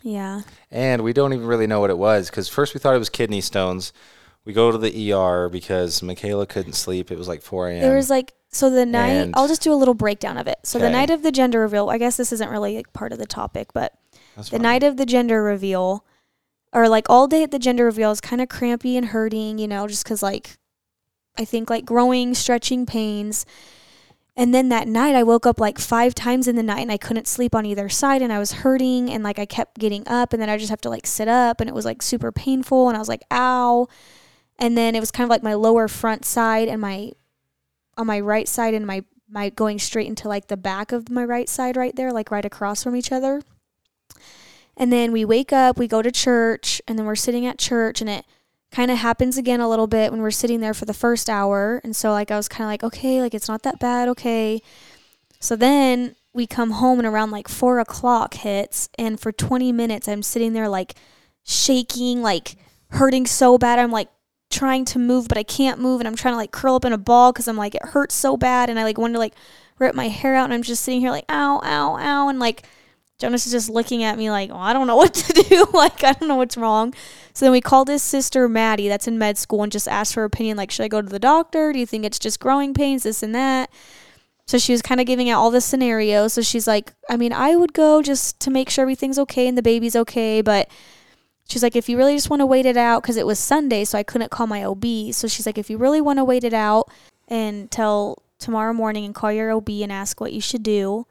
Yeah 0.05 0.41
And 0.69 1.01
we 1.03 1.13
don't 1.13 1.33
even 1.33 1.47
really 1.47 1.65
know 1.65 1.79
what 1.79 1.89
it 1.89 1.97
was 1.97 2.29
because 2.29 2.47
first 2.47 2.73
we 2.75 2.79
thought 2.79 2.93
it 2.95 2.99
was 2.99 3.09
kidney 3.09 3.41
stones. 3.41 3.91
We 4.45 4.53
go 4.53 4.71
to 4.71 4.77
the 4.77 5.11
ER 5.11 5.49
because 5.49 6.01
Mykayla 6.01 6.47
couldn't 6.47 6.73
sleep. 6.73 7.09
It 7.11 7.17
was 7.17 7.27
like 7.27 7.41
4 7.41 7.69
a.m. 7.69 7.81
There 7.81 7.95
was 7.95 8.11
like 8.11 8.33
so 8.49 8.69
the 8.69 8.85
night. 8.85 9.09
And- 9.09 9.33
I'll 9.35 9.47
just 9.47 9.63
do 9.63 9.73
a 9.73 9.75
little 9.81 9.95
breakdown 9.95 10.37
of 10.37 10.47
it. 10.47 10.59
So 10.63 10.77
the 10.77 10.85
Okay. 10.85 10.93
night 10.93 11.09
of 11.09 11.23
the 11.23 11.31
gender 11.31 11.59
reveal. 11.61 11.89
I 11.89 11.97
guess 11.97 12.15
this 12.17 12.31
isn't 12.31 12.49
really 12.51 12.75
like 12.75 12.93
part 12.93 13.11
of 13.11 13.17
the 13.17 13.25
topic, 13.25 13.73
but 13.73 13.93
That's 14.35 14.49
the 14.51 14.57
fine. 14.57 14.61
night 14.61 14.83
of 14.83 14.97
the 14.97 15.05
gender 15.07 15.41
reveal, 15.41 16.05
or 16.71 16.87
like 16.87 17.09
all 17.09 17.25
day 17.27 17.41
at 17.41 17.49
the 17.49 17.57
gender 17.57 17.85
reveal, 17.85 18.11
is 18.11 18.21
kind 18.21 18.39
of 18.41 18.47
crampy 18.47 18.95
and 18.97 19.07
hurting. 19.07 19.57
You 19.57 19.67
know, 19.67 19.87
just 19.87 20.03
because 20.03 20.21
like 20.21 20.57
I 21.35 21.43
think 21.45 21.71
like 21.71 21.83
growing, 21.83 22.35
stretching 22.35 22.85
pains. 22.85 23.47
And 24.37 24.53
then 24.53 24.67
that 24.69 24.87
night, 24.87 25.15
I 25.15 25.23
woke 25.23 25.45
up 25.45 25.61
like 25.61 25.79
five 25.79 26.13
times 26.13 26.47
in 26.47 26.57
the 26.57 26.63
night 26.63 26.81
and 26.81 26.91
I 26.91 26.97
couldn't 26.97 27.27
sleep 27.27 27.55
on 27.55 27.65
either 27.65 27.87
side 27.87 28.21
and 28.21 28.33
I 28.33 28.39
was 28.39 28.51
hurting 28.51 29.09
and 29.09 29.23
like 29.23 29.39
I 29.39 29.45
kept 29.45 29.79
getting 29.79 30.05
up 30.07 30.33
and 30.33 30.41
then 30.41 30.49
I 30.49 30.57
just 30.57 30.69
have 30.69 30.81
to 30.81 30.89
like 30.89 31.07
sit 31.07 31.29
up 31.29 31.61
and 31.61 31.69
it 31.69 31.73
was 31.73 31.85
like 31.85 32.01
super 32.01 32.33
painful 32.33 32.89
and 32.89 32.97
I 32.97 32.99
was 32.99 33.07
like, 33.07 33.23
ow. 33.31 33.87
And 34.59 34.77
then 34.77 34.93
it 34.93 34.99
was 34.99 35.11
kind 35.11 35.23
of 35.23 35.29
like 35.29 35.43
my 35.43 35.53
lower 35.53 35.87
front 35.87 36.25
side 36.25 36.67
and 36.67 36.81
my 36.81 37.11
on 37.97 38.07
my 38.07 38.19
right 38.19 38.47
side 38.47 38.73
and 38.73 38.85
my 38.85 39.05
my 39.29 39.49
going 39.49 39.79
straight 39.79 40.07
into 40.07 40.27
like 40.27 40.47
the 40.47 40.57
back 40.57 40.91
of 40.91 41.09
my 41.09 41.23
right 41.23 41.47
side 41.47 41.77
right 41.77 41.95
there, 41.95 42.11
like 42.11 42.29
right 42.29 42.45
across 42.45 42.83
from 42.83 42.95
each 42.95 43.13
other. 43.13 43.41
And 44.77 44.91
then 44.91 45.13
we 45.13 45.23
wake 45.23 45.53
up, 45.53 45.79
we 45.79 45.87
go 45.87 46.01
to 46.01 46.11
church, 46.11 46.81
and 46.87 46.99
then 46.99 47.05
we're 47.05 47.15
sitting 47.15 47.45
at 47.45 47.57
church 47.57 48.01
and 48.01 48.09
it 48.09 48.25
kind 48.71 48.91
of 48.91 48.97
happens 48.97 49.37
again 49.37 49.61
a 49.61 49.69
little 49.69 49.87
bit 49.87 50.11
when 50.11 50.21
we're 50.21 50.31
sitting 50.31 50.59
there 50.59 50.73
for 50.73 50.85
the 50.85 50.93
first 50.93 51.29
hour. 51.29 51.79
And 51.83 51.95
so 51.95 52.11
like 52.11 52.31
I 52.31 52.37
was 52.37 52.47
kind 52.47 52.63
of 52.65 52.69
like, 52.69 52.83
okay, 52.83 53.21
like 53.21 53.33
it's 53.33 53.47
not 53.47 53.63
that 53.63 53.79
bad, 53.79 54.07
okay. 54.09 54.61
So 55.39 55.55
then 55.55 56.15
we 56.33 56.45
come 56.45 56.71
home 56.71 56.99
and 56.99 57.07
around 57.07 57.31
like 57.31 57.47
four 57.47 57.79
o'clock 57.79 58.33
hits, 58.33 58.89
and 58.97 59.19
for 59.19 59.31
20 59.31 59.71
minutes 59.71 60.07
I'm 60.07 60.21
sitting 60.21 60.53
there 60.53 60.67
like 60.67 60.95
shaking, 61.43 62.21
like 62.21 62.57
hurting 62.89 63.25
so 63.25 63.57
bad. 63.57 63.79
I'm 63.79 63.91
like 63.91 64.09
trying 64.49 64.85
to 64.85 64.99
move, 64.99 65.27
but 65.27 65.37
I 65.37 65.43
can't 65.43 65.79
move, 65.79 66.01
and 66.01 66.07
I'm 66.07 66.15
trying 66.15 66.33
to 66.33 66.37
like 66.37 66.51
curl 66.51 66.75
up 66.75 66.85
in 66.85 66.93
a 66.93 66.97
ball 66.97 67.31
because 67.31 67.47
I'm 67.47 67.57
like 67.57 67.75
it 67.75 67.85
hurts 67.85 68.15
so 68.15 68.35
bad, 68.35 68.69
and 68.69 68.77
I 68.77 68.83
like 68.83 68.97
want 68.97 69.13
to 69.13 69.19
like 69.19 69.33
rip 69.79 69.95
my 69.95 70.09
hair 70.09 70.35
out, 70.35 70.45
and 70.45 70.53
I'm 70.53 70.61
just 70.61 70.83
sitting 70.83 70.99
here 70.99 71.11
like 71.11 71.25
ow, 71.29 71.61
ow, 71.63 71.97
ow, 71.97 72.27
and 72.27 72.39
like 72.39 72.63
Jonas 73.17 73.45
is 73.45 73.51
just 73.51 73.69
looking 73.69 74.03
at 74.03 74.17
me 74.17 74.29
like, 74.29 74.49
well, 74.49 74.59
I 74.59 74.73
don't 74.73 74.87
know 74.87 74.95
what 74.97 75.13
to 75.13 75.43
do. 75.43 75.67
like, 75.73 76.03
I 76.03 76.13
don't 76.13 76.27
know 76.27 76.35
what's 76.35 76.57
wrong. 76.57 76.93
So 77.33 77.45
then 77.45 77.51
we 77.51 77.61
called 77.61 77.87
his 77.87 78.03
sister, 78.03 78.47
Maddie, 78.47 78.87
that's 78.87 79.07
in 79.07 79.17
med 79.17 79.37
school, 79.37 79.63
and 79.63 79.71
just 79.71 79.87
asked 79.87 80.15
her 80.15 80.23
opinion. 80.23 80.57
Like, 80.57 80.71
should 80.71 80.83
I 80.83 80.87
go 80.87 81.01
to 81.01 81.09
the 81.09 81.19
doctor? 81.19 81.73
Do 81.73 81.79
you 81.79 81.85
think 81.85 82.05
it's 82.05 82.19
just 82.19 82.39
growing 82.39 82.73
pains, 82.73 83.03
this 83.03 83.23
and 83.23 83.35
that? 83.35 83.69
So 84.47 84.57
she 84.59 84.73
was 84.73 84.81
kind 84.81 85.01
of 85.01 85.07
giving 85.07 85.29
out 85.29 85.39
all 85.39 85.49
the 85.49 85.61
scenarios. 85.61 86.33
So 86.33 86.41
she's 86.41 86.67
like, 86.67 86.93
I 87.09 87.17
mean, 87.17 87.33
I 87.33 87.55
would 87.55 87.73
go 87.73 88.01
just 88.01 88.39
to 88.41 88.51
make 88.51 88.69
sure 88.69 88.83
everything's 88.83 89.17
okay 89.19 89.47
and 89.47 89.57
the 89.57 89.63
baby's 89.63 89.95
okay. 89.95 90.41
But 90.41 90.69
she's 91.49 91.63
like, 91.63 91.75
if 91.75 91.89
you 91.89 91.97
really 91.97 92.15
just 92.15 92.29
want 92.29 92.41
to 92.41 92.45
wait 92.45 92.65
it 92.65 92.77
out, 92.77 93.01
because 93.01 93.17
it 93.17 93.25
was 93.25 93.39
Sunday, 93.39 93.85
so 93.85 93.97
I 93.97 94.03
couldn't 94.03 94.29
call 94.29 94.45
my 94.45 94.63
OB. 94.63 94.85
So 95.11 95.27
she's 95.27 95.47
like, 95.47 95.57
if 95.57 95.69
you 95.69 95.77
really 95.77 96.01
want 96.01 96.19
to 96.19 96.23
wait 96.23 96.43
it 96.43 96.53
out 96.53 96.89
until 97.27 98.21
tomorrow 98.37 98.73
morning 98.73 99.05
and 99.05 99.15
call 99.15 99.31
your 99.31 99.51
OB 99.51 99.69
and 99.69 99.91
ask 99.91 100.21
what 100.21 100.33
you 100.33 100.41
should 100.41 100.63
do. 100.63 101.07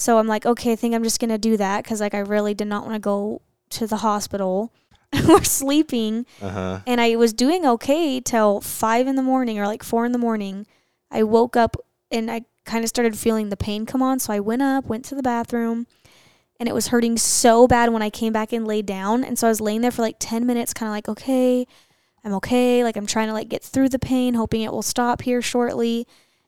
So 0.00 0.18
I'm 0.18 0.26
like, 0.26 0.46
okay, 0.46 0.72
I 0.72 0.76
think 0.76 0.94
I'm 0.94 1.04
just 1.04 1.20
going 1.20 1.28
to 1.30 1.36
do 1.38 1.58
that 1.58 1.84
because, 1.84 2.00
like, 2.00 2.14
I 2.14 2.20
really 2.20 2.54
did 2.54 2.66
not 2.68 2.84
want 2.84 2.94
to 2.94 3.00
go 3.00 3.42
to 3.70 3.86
the 3.86 3.98
hospital. 3.98 4.72
We're 5.28 5.42
sleeping, 5.44 6.24
Uh-huh. 6.40 6.80
and 6.86 7.00
I 7.00 7.16
was 7.16 7.32
doing 7.34 7.66
okay 7.66 8.18
till 8.20 8.60
five 8.62 9.06
in 9.06 9.16
the 9.16 9.22
morning 9.22 9.58
or 9.58 9.66
like 9.66 9.82
four 9.82 10.06
in 10.06 10.12
the 10.12 10.18
morning. 10.18 10.66
I 11.10 11.22
woke 11.24 11.54
up 11.56 11.76
and 12.10 12.30
I 12.30 12.42
kind 12.64 12.82
of 12.84 12.88
started 12.88 13.18
feeling 13.18 13.48
the 13.50 13.56
pain 13.56 13.84
come 13.84 14.00
on. 14.02 14.18
So 14.20 14.32
I 14.32 14.40
went 14.40 14.62
up, 14.62 14.86
went 14.86 15.04
to 15.06 15.14
the 15.14 15.22
bathroom, 15.22 15.86
and 16.58 16.68
it 16.68 16.74
was 16.74 16.88
hurting 16.88 17.18
so 17.18 17.66
bad 17.66 17.92
when 17.92 18.02
I 18.02 18.08
came 18.10 18.32
back 18.32 18.52
and 18.52 18.66
laid 18.66 18.86
down. 18.86 19.22
And 19.24 19.38
so 19.38 19.48
I 19.48 19.50
was 19.50 19.60
laying 19.60 19.80
there 19.82 19.90
for 19.90 20.02
like 20.02 20.16
10 20.20 20.46
minutes, 20.46 20.72
kind 20.72 20.88
of 20.88 20.92
like, 20.94 21.08
okay, 21.08 21.66
I'm 22.24 22.32
okay. 22.34 22.84
Like 22.84 22.96
I'm 22.96 23.06
trying 23.06 23.26
to 23.28 23.34
like 23.34 23.48
get 23.48 23.62
through 23.62 23.88
the 23.90 23.98
pain, 23.98 24.34
hoping 24.34 24.62
it 24.62 24.72
will 24.72 24.82
stop 24.82 25.22
here 25.22 25.42
shortly. 25.42 26.06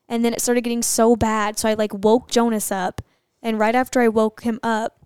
And 0.09 0.25
then 0.25 0.33
it 0.33 0.41
started 0.41 0.63
getting 0.63 0.83
so 0.83 1.17
bad. 1.17 1.59
So 1.59 1.69
I 1.69 1.75
like 1.75 1.93
woke 1.93 2.31
Jonas 2.31 2.71
up. 2.73 3.03
And 3.43 3.59
right 3.59 3.75
after 3.75 4.01
I 4.01 4.09
woke 4.09 4.43
him 4.43 4.61
up, 4.63 5.01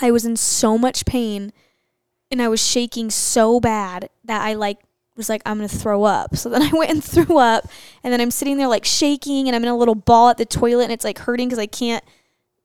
I 0.00 0.10
was 0.10 0.24
in 0.24 0.36
so 0.36 0.76
much 0.76 1.04
pain 1.04 1.52
and 2.30 2.42
I 2.42 2.48
was 2.48 2.64
shaking 2.64 3.10
so 3.10 3.60
bad 3.60 4.10
that 4.24 4.42
I 4.42 4.54
like 4.54 4.78
was 5.18 5.28
like, 5.28 5.42
I'm 5.44 5.58
gonna 5.58 5.68
throw 5.68 6.04
up. 6.04 6.36
So 6.36 6.48
then 6.48 6.62
I 6.62 6.70
went 6.72 6.90
and 6.90 7.04
threw 7.04 7.36
up, 7.36 7.66
and 8.02 8.12
then 8.12 8.20
I'm 8.20 8.30
sitting 8.30 8.56
there 8.56 8.68
like 8.68 8.86
shaking, 8.86 9.48
and 9.48 9.54
I'm 9.54 9.62
in 9.62 9.68
a 9.68 9.76
little 9.76 9.94
ball 9.94 10.30
at 10.30 10.38
the 10.38 10.46
toilet, 10.46 10.84
and 10.84 10.92
it's 10.92 11.04
like 11.04 11.18
hurting 11.18 11.48
because 11.48 11.58
I 11.58 11.66
can't 11.66 12.04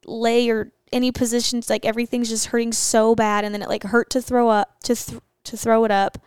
lay 0.05 0.49
or 0.49 0.71
any 0.93 1.11
positions. 1.11 1.69
Like 1.69 1.83
everything's 1.83 2.29
just 2.29 2.47
hurting 2.47 2.71
so 2.71 3.15
bad, 3.15 3.43
and 3.43 3.53
then 3.53 3.61
it 3.61 3.67
like 3.67 3.83
hurt 3.83 4.09
to 4.11 4.21
throw 4.21 4.47
up 4.47 4.79
to 4.83 4.95
th- 4.95 5.21
to 5.45 5.57
throw 5.57 5.83
it 5.83 5.91
up, 5.91 6.19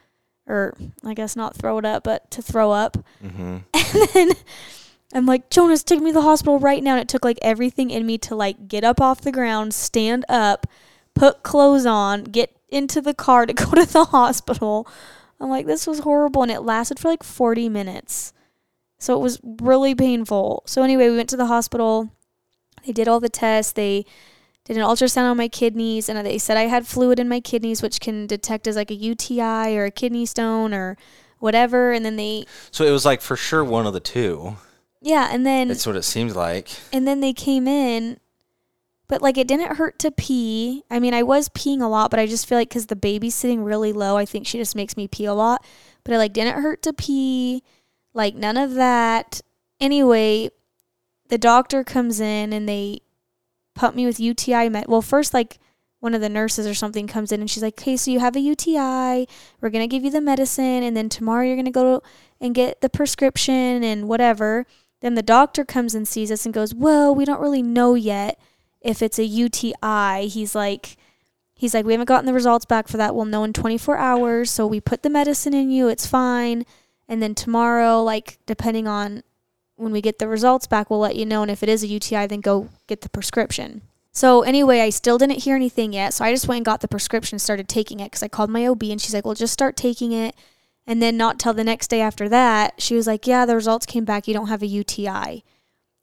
or 0.46 0.76
I 1.04 1.14
guess 1.14 1.36
not 1.36 1.56
throw 1.56 1.78
it 1.78 1.86
up, 1.86 2.04
but 2.04 2.30
to 2.32 2.42
throw 2.42 2.72
up. 2.72 2.98
Mm-hmm. 3.24 3.58
And 3.96 4.30
then 4.30 4.36
I'm 5.16 5.26
like, 5.26 5.48
Jonas, 5.50 5.82
take 5.82 6.00
me 6.00 6.10
to 6.10 6.14
the 6.14 6.22
hospital 6.22 6.58
right 6.58 6.82
now. 6.82 6.92
And 6.92 7.00
it 7.00 7.08
took 7.08 7.24
like 7.24 7.38
everything 7.40 7.90
in 7.90 8.04
me 8.04 8.18
to 8.18 8.34
like 8.34 8.68
get 8.68 8.84
up 8.84 9.00
off 9.00 9.22
the 9.22 9.32
ground, 9.32 9.72
stand 9.72 10.24
up, 10.28 10.66
put 11.14 11.42
clothes 11.42 11.86
on, 11.86 12.24
get 12.24 12.54
into 12.68 13.00
the 13.00 13.14
car 13.14 13.46
to 13.46 13.52
go 13.54 13.70
to 13.70 13.90
the 13.90 14.06
hospital. 14.06 14.86
I'm 15.40 15.48
like, 15.48 15.66
this 15.66 15.86
was 15.86 16.00
horrible. 16.00 16.42
And 16.42 16.50
it 16.50 16.60
lasted 16.60 16.98
for 16.98 17.08
like 17.08 17.22
40 17.22 17.68
minutes. 17.68 18.32
So 18.98 19.16
it 19.16 19.20
was 19.20 19.40
really 19.42 19.94
painful. 19.94 20.62
So 20.66 20.82
anyway, 20.82 21.08
we 21.08 21.16
went 21.16 21.30
to 21.30 21.36
the 21.36 21.46
hospital. 21.46 22.10
They 22.84 22.92
did 22.92 23.08
all 23.08 23.20
the 23.20 23.28
tests. 23.28 23.72
They 23.72 24.04
did 24.64 24.76
an 24.76 24.82
ultrasound 24.82 25.30
on 25.30 25.36
my 25.36 25.48
kidneys 25.48 26.08
and 26.08 26.26
they 26.26 26.38
said 26.38 26.56
I 26.56 26.62
had 26.62 26.86
fluid 26.86 27.18
in 27.20 27.28
my 27.28 27.40
kidneys, 27.40 27.82
which 27.82 28.00
can 28.00 28.26
detect 28.26 28.66
as 28.66 28.76
like 28.76 28.90
a 28.90 28.94
UTI 28.94 29.76
or 29.76 29.84
a 29.84 29.90
kidney 29.90 30.26
stone 30.26 30.74
or 30.74 30.96
whatever. 31.38 31.92
And 31.92 32.04
then 32.04 32.16
they, 32.16 32.46
So 32.70 32.84
it 32.84 32.90
was 32.90 33.04
like 33.04 33.20
for 33.20 33.36
sure 33.36 33.64
one 33.64 33.86
of 33.86 33.92
the 33.92 34.00
two. 34.00 34.56
Yeah, 35.00 35.28
and 35.30 35.46
then 35.46 35.68
That's 35.68 35.86
what 35.86 35.96
it 35.96 36.02
seems 36.02 36.34
like. 36.36 36.68
and 36.92 37.06
then 37.06 37.20
they 37.20 37.32
came 37.32 37.66
in 37.68 38.18
but 39.08 39.22
like 39.22 39.38
it 39.38 39.46
didn't 39.46 39.76
hurt 39.76 40.00
to 40.00 40.10
pee 40.10 40.82
i 40.90 40.98
mean 40.98 41.14
i 41.14 41.22
was 41.22 41.48
peeing 41.50 41.80
a 41.80 41.86
lot 41.86 42.10
but 42.10 42.18
i 42.18 42.26
just 42.26 42.44
feel 42.44 42.58
like 42.58 42.68
because 42.68 42.86
the 42.86 42.96
baby's 42.96 43.36
sitting 43.36 43.62
really 43.62 43.92
low 43.92 44.16
i 44.16 44.24
think 44.24 44.44
she 44.46 44.58
just 44.58 44.74
makes 44.74 44.96
me 44.96 45.06
pee 45.06 45.26
a 45.26 45.32
lot 45.32 45.64
but 46.02 46.12
it 46.12 46.18
like 46.18 46.32
didn't 46.32 46.60
hurt 46.60 46.82
to 46.82 46.92
pee 46.92 47.62
like 48.14 48.34
none 48.34 48.56
of 48.56 48.74
that 48.74 49.40
anyway 49.80 50.50
the 51.28 51.38
doctor 51.38 51.84
comes 51.84 52.18
in 52.20 52.52
and 52.52 52.68
they 52.68 53.00
pump 53.74 53.94
me 53.94 54.06
with 54.06 54.18
UTI 54.18 54.68
med. 54.68 54.86
Well, 54.88 55.02
first 55.02 55.34
like 55.34 55.58
one 56.00 56.14
of 56.14 56.20
the 56.20 56.28
nurses 56.28 56.66
or 56.66 56.74
something 56.74 57.06
comes 57.06 57.32
in 57.32 57.40
and 57.40 57.50
she's 57.50 57.62
like, 57.62 57.80
"Okay, 57.80 57.96
so 57.96 58.10
you 58.10 58.20
have 58.20 58.36
a 58.36 58.40
UTI. 58.40 59.26
We're 59.60 59.70
gonna 59.70 59.86
give 59.88 60.04
you 60.04 60.10
the 60.10 60.20
medicine, 60.20 60.82
and 60.82 60.96
then 60.96 61.08
tomorrow 61.08 61.44
you're 61.44 61.56
gonna 61.56 61.70
go 61.70 62.02
and 62.40 62.54
get 62.54 62.80
the 62.80 62.88
prescription 62.88 63.82
and 63.82 64.08
whatever." 64.08 64.66
Then 65.06 65.14
the 65.14 65.22
doctor 65.22 65.64
comes 65.64 65.94
and 65.94 66.08
sees 66.08 66.32
us 66.32 66.44
and 66.44 66.52
goes, 66.52 66.74
"Well, 66.74 67.14
we 67.14 67.24
don't 67.24 67.40
really 67.40 67.62
know 67.62 67.94
yet 67.94 68.40
if 68.80 69.02
it's 69.02 69.20
a 69.20 69.24
UTI." 69.24 70.26
He's 70.26 70.54
like. 70.54 70.96
He's 71.58 71.72
like, 71.72 71.86
we 71.86 71.94
haven't 71.94 72.04
gotten 72.04 72.26
the 72.26 72.34
results 72.34 72.66
back 72.66 72.86
for 72.86 72.98
that. 72.98 73.14
We'll 73.14 73.24
know 73.24 73.42
in 73.42 73.54
24 73.54 73.96
hours. 73.96 74.50
So 74.50 74.66
we 74.66 74.78
put 74.78 75.02
the 75.02 75.08
medicine 75.08 75.54
in 75.54 75.70
you. 75.70 75.88
It's 75.88 76.06
fine. 76.06 76.66
And 77.08 77.22
then 77.22 77.34
tomorrow, 77.34 78.02
like, 78.02 78.38
depending 78.44 78.86
on 78.86 79.22
when 79.76 79.90
we 79.90 80.02
get 80.02 80.18
the 80.18 80.28
results 80.28 80.66
back, 80.66 80.90
we'll 80.90 80.98
let 80.98 81.16
you 81.16 81.24
know. 81.24 81.40
And 81.40 81.50
if 81.50 81.62
it 81.62 81.70
is 81.70 81.82
a 81.82 81.86
UTI, 81.86 82.26
then 82.26 82.42
go 82.42 82.68
get 82.88 83.00
the 83.00 83.08
prescription. 83.08 83.80
So 84.12 84.42
anyway, 84.42 84.80
I 84.80 84.90
still 84.90 85.16
didn't 85.16 85.44
hear 85.44 85.56
anything 85.56 85.94
yet. 85.94 86.12
So 86.12 86.26
I 86.26 86.30
just 86.32 86.46
went 86.46 86.58
and 86.58 86.66
got 86.66 86.82
the 86.82 86.88
prescription, 86.88 87.38
started 87.38 87.70
taking 87.70 88.00
it 88.00 88.10
because 88.10 88.22
I 88.22 88.28
called 88.28 88.50
my 88.50 88.66
OB 88.66 88.82
and 88.82 89.00
she's 89.00 89.14
like, 89.14 89.24
well, 89.24 89.34
just 89.34 89.54
start 89.54 89.78
taking 89.78 90.12
it. 90.12 90.34
And 90.86 91.02
then 91.02 91.16
not 91.16 91.38
till 91.38 91.52
the 91.52 91.64
next 91.64 91.88
day 91.88 92.00
after 92.00 92.28
that, 92.28 92.80
she 92.80 92.94
was 92.94 93.06
like, 93.06 93.26
yeah, 93.26 93.44
the 93.44 93.56
results 93.56 93.86
came 93.86 94.04
back. 94.04 94.28
You 94.28 94.34
don't 94.34 94.48
have 94.48 94.62
a 94.62 94.66
UTI. 94.66 95.42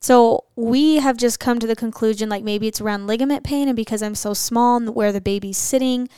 So 0.02 0.43
we 0.58 0.98
have 0.98 1.15
just 1.15 1.39
come 1.39 1.60
to 1.60 1.67
the 1.67 1.78
conclusion 1.78 2.28
like 2.28 2.43
maybe 2.43 2.67
it's 2.67 2.82
around 2.82 3.08
ligament 3.08 3.46
pain 3.46 3.69
and 3.69 3.76
because 3.76 4.04
I'm 4.04 4.15
so 4.15 4.34
small 4.34 4.76
and 4.76 4.93
where 4.93 5.13
the 5.13 5.22
baby's 5.22 5.58
sitting. 5.58 6.10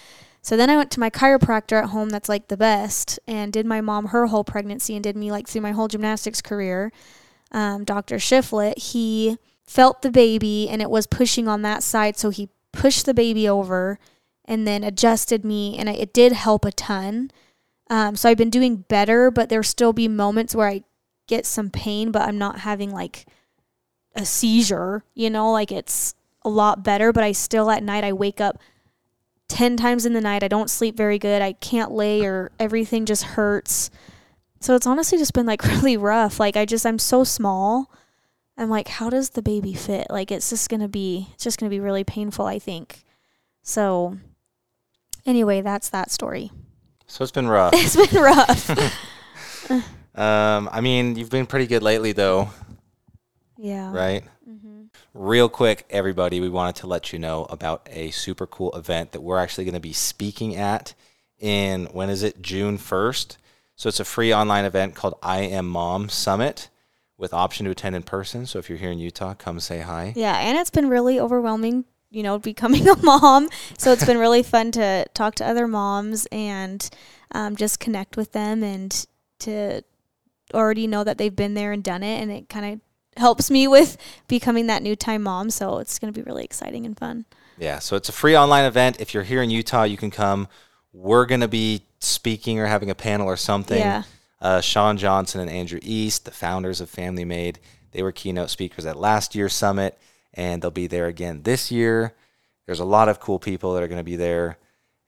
So 0.42 0.58
then 0.58 0.72
I 0.72 0.78
went 0.78 0.90
to 0.92 1.00
my 1.00 1.12
chiropractor 1.12 1.84
at 1.84 1.90
home 1.90 2.10
that's 2.10 2.28
like 2.28 2.48
the 2.48 2.58
best 2.58 3.20
and 3.28 3.54
did 3.54 3.68
my 3.68 3.82
mom 3.82 4.08
her 4.08 4.26
whole 4.26 4.44
pregnancy 4.44 4.96
and 4.96 5.04
did 5.04 5.16
me 5.16 5.32
like 5.32 5.48
through 5.48 5.62
my 5.62 5.72
whole 5.72 5.88
gymnastics 5.88 6.42
career. 6.42 6.92
Um, 7.52 7.84
Dr. 7.84 8.16
Shiflett, 8.16 8.80
he 8.80 9.38
felt 9.64 10.02
the 10.02 10.12
baby 10.12 10.68
and 10.68 10.82
it 10.82 10.90
was 10.90 11.06
pushing 11.06 11.48
on 11.48 11.62
that 11.62 11.84
side. 11.84 12.18
So 12.18 12.32
he 12.32 12.50
pushed 12.72 13.06
the 13.06 13.14
baby 13.14 13.48
over 13.48 14.00
and 14.46 14.68
then 14.68 14.84
adjusted 14.84 15.46
me 15.46 15.78
and 15.78 15.88
it 15.90 16.12
did 16.12 16.32
help 16.32 16.66
a 16.66 16.72
ton. 16.72 17.30
Um, 17.90 18.16
so 18.16 18.30
I've 18.30 18.38
been 18.38 18.50
doing 18.50 18.78
better, 18.78 19.30
but 19.30 19.50
there 19.50 19.64
still 19.64 19.94
be 19.94 20.08
moments 20.08 20.56
where 20.56 20.68
I 20.68 20.84
get 21.28 21.46
some 21.46 21.70
pain, 21.70 22.12
but 22.12 22.24
I'm 22.24 22.38
not 22.38 22.60
having 22.60 22.92
like 22.92 23.26
a 24.16 24.26
seizure, 24.26 25.04
you 25.14 25.30
know, 25.30 25.52
like 25.52 25.72
it's 25.72 26.16
a 26.44 26.50
lot 26.50 26.84
better, 26.84 27.12
but 27.12 27.24
I 27.24 27.32
still 27.32 27.70
at 27.70 27.84
night 27.84 28.04
I 28.04 28.14
wake 28.14 28.40
up 28.40 28.60
10 29.48 29.78
times 29.78 30.06
in 30.06 30.14
the 30.14 30.22
night. 30.22 30.44
I 30.44 30.48
don't 30.48 30.70
sleep 30.70 30.96
very 30.96 31.20
good. 31.20 31.42
I 31.42 31.54
can't 31.54 31.92
lay 31.92 32.24
or 32.26 32.52
everything 32.60 33.06
just 33.06 33.24
hurts. 33.24 33.90
So 34.62 34.76
it's 34.76 34.88
honestly 34.88 35.18
just 35.18 35.34
been 35.34 35.46
like 35.46 35.64
really 35.66 35.98
rough. 35.98 36.40
Like 36.40 36.56
I 36.56 36.66
just 36.66 36.86
I'm 36.86 37.00
so 37.00 37.24
small. 37.24 37.92
I'm 38.58 38.70
like 38.70 38.88
how 38.88 39.10
does 39.10 39.32
the 39.32 39.42
baby 39.42 39.74
fit? 39.74 40.08
Like 40.10 40.32
it's 40.32 40.50
just 40.50 40.70
going 40.70 40.80
to 40.80 40.88
be 40.88 41.30
it's 41.34 41.44
just 41.44 41.60
going 41.60 41.70
to 41.70 41.76
be 41.76 41.80
really 41.80 42.04
painful, 42.04 42.46
I 42.46 42.58
think. 42.58 43.04
So 43.62 44.18
anyway, 45.26 45.62
that's 45.62 45.90
that 45.90 46.10
story. 46.10 46.52
So 47.08 47.24
it's 47.24 47.32
been 47.32 47.48
rough. 47.48 47.74
it's 47.76 47.96
been 47.96 48.22
rough. 48.22 48.70
um, 50.16 50.70
I 50.72 50.82
mean, 50.82 51.16
you've 51.16 51.30
been 51.30 51.46
pretty 51.46 51.68
good 51.68 51.84
lately, 51.84 52.12
though. 52.12 52.50
Yeah. 53.58 53.92
Right? 53.92 54.24
Mm-hmm. 54.50 54.84
Real 55.14 55.50
quick, 55.50 55.86
everybody, 55.90 56.40
we 56.40 56.50
wanted 56.50 56.76
to 56.78 56.88
let 56.88 57.14
you 57.14 57.20
know 57.20 57.46
about 57.50 57.88
a 57.92 58.12
super 58.12 58.48
cool 58.48 58.72
event 58.76 59.12
that 59.12 59.22
we're 59.22 59.40
actually 59.40 59.66
going 59.66 59.76
to 59.76 59.80
be 59.80 59.94
speaking 59.94 60.56
at 60.56 60.94
in, 61.40 61.86
when 61.88 62.10
is 62.10 62.24
it? 62.24 62.42
June 62.42 62.78
1st. 62.78 63.38
So 63.76 63.90
it's 63.90 64.00
a 64.00 64.06
free 64.06 64.34
online 64.34 64.66
event 64.66 64.96
called 64.96 65.16
I 65.22 65.42
Am 65.42 65.68
Mom 65.68 66.10
Summit 66.10 66.70
with 67.18 67.34
option 67.34 67.66
to 67.66 67.72
attend 67.72 67.96
in 67.96 68.04
person. 68.04 68.46
So 68.46 68.60
if 68.60 68.70
you're 68.70 68.78
here 68.78 68.92
in 68.92 69.00
Utah, 69.00 69.34
come 69.34 69.60
say 69.60 69.80
hi. 69.82 70.14
Yeah, 70.16 70.38
and 70.38 70.58
it's 70.58 70.70
been 70.70 70.90
really 70.90 71.20
overwhelming, 71.20 71.86
you 72.16 72.24
know, 72.24 72.40
becoming 72.40 72.88
a 72.90 72.96
mom. 72.98 73.50
So 73.78 73.92
it's 73.92 74.06
been 74.06 74.18
really 74.18 74.44
fun 74.44 74.72
to 74.72 75.06
talk 75.14 75.36
to 75.36 75.46
other 75.46 75.68
moms 75.68 76.26
and 76.32 76.90
um, 77.32 77.56
just 77.56 77.80
connect 77.80 78.18
with 78.18 78.32
them 78.32 78.64
and 78.64 79.06
to 79.40 79.82
already 80.54 80.88
know 80.88 81.04
that 81.04 81.18
they've 81.18 81.36
been 81.36 81.54
there 81.54 81.72
and 81.72 81.84
done 81.84 82.04
it. 82.04 82.22
And 82.22 82.32
it 82.32 82.50
kind 82.50 82.74
of 82.74 83.20
helps 83.22 83.52
me 83.52 83.68
with 83.68 83.98
becoming 84.28 84.68
that 84.68 84.82
new 84.82 84.96
time 84.96 85.24
mom. 85.24 85.50
So 85.50 85.80
it's 85.80 86.00
going 86.00 86.14
to 86.14 86.18
be 86.18 86.24
really 86.24 86.44
exciting 86.44 86.86
and 86.86 86.98
fun. 86.98 87.26
Yeah. 87.58 87.80
So 87.80 87.96
it's 87.96 88.10
a 88.10 88.14
free 88.14 88.36
online 88.36 88.66
event. 88.66 89.00
If 89.00 89.14
you're 89.14 89.24
here 89.24 89.42
in 89.42 89.50
Utah, 89.50 89.84
you 89.84 89.98
can 89.98 90.12
come. 90.12 90.48
We're 90.94 91.26
going 91.26 91.42
to 91.42 91.48
be 91.48 91.84
speaking 92.00 92.60
or 92.60 92.66
having 92.66 92.90
a 92.90 92.96
panel 92.96 93.28
or 93.28 93.38
something. 93.38 93.80
Yeah. 93.80 94.04
Uh, 94.42 94.62
Shawn 94.62 94.98
Johnson 94.98 95.42
and 95.42 95.50
Andrew 95.50 95.80
East, 95.82 96.26
the 96.26 96.32
founders 96.32 96.80
of 96.80 96.90
Family 96.90 97.26
Made, 97.26 97.60
they 97.92 98.04
were 98.04 98.12
keynote 98.12 98.50
speakers 98.50 98.86
at 98.86 98.98
last 98.98 99.34
year's 99.34 99.54
summit, 99.54 99.98
and 100.36 100.62
they'll 100.62 100.72
be 100.72 100.88
there 100.88 101.08
again 101.08 101.42
this 101.44 101.72
year. 101.72 102.14
There's 102.66 102.80
a 102.80 102.86
lot 102.86 103.10
of 103.10 103.20
cool 103.20 103.40
people 103.40 103.74
that 103.74 103.84
are 103.84 103.88
going 103.88 104.00
to 104.00 104.04
be 104.04 104.16
there, 104.16 104.58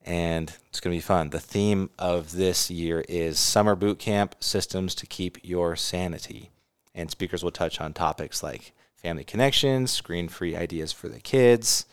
and 0.04 0.52
it's 0.70 0.80
going 0.80 0.94
to 0.94 0.98
be 0.98 1.02
fun. 1.02 1.30
The 1.30 1.40
theme 1.40 1.90
of 2.00 2.32
this 2.32 2.72
year 2.72 3.04
is 3.08 3.40
Summer 3.40 3.76
Boot 3.76 4.00
Camp 4.00 4.36
Systems 4.40 4.96
to 4.96 5.06
Keep 5.06 5.40
Your 5.44 5.76
Sanity 5.76 6.52
and 6.98 7.12
speakers 7.12 7.44
will 7.44 7.52
touch 7.52 7.80
on 7.80 7.94
topics 7.94 8.44
like 8.44 8.74
family 8.96 9.24
connections, 9.24 9.92
screen 9.92 10.28
free 10.28 10.56
ideas 10.56 10.92
for 10.92 11.08
the 11.08 11.20
kids, 11.20 11.86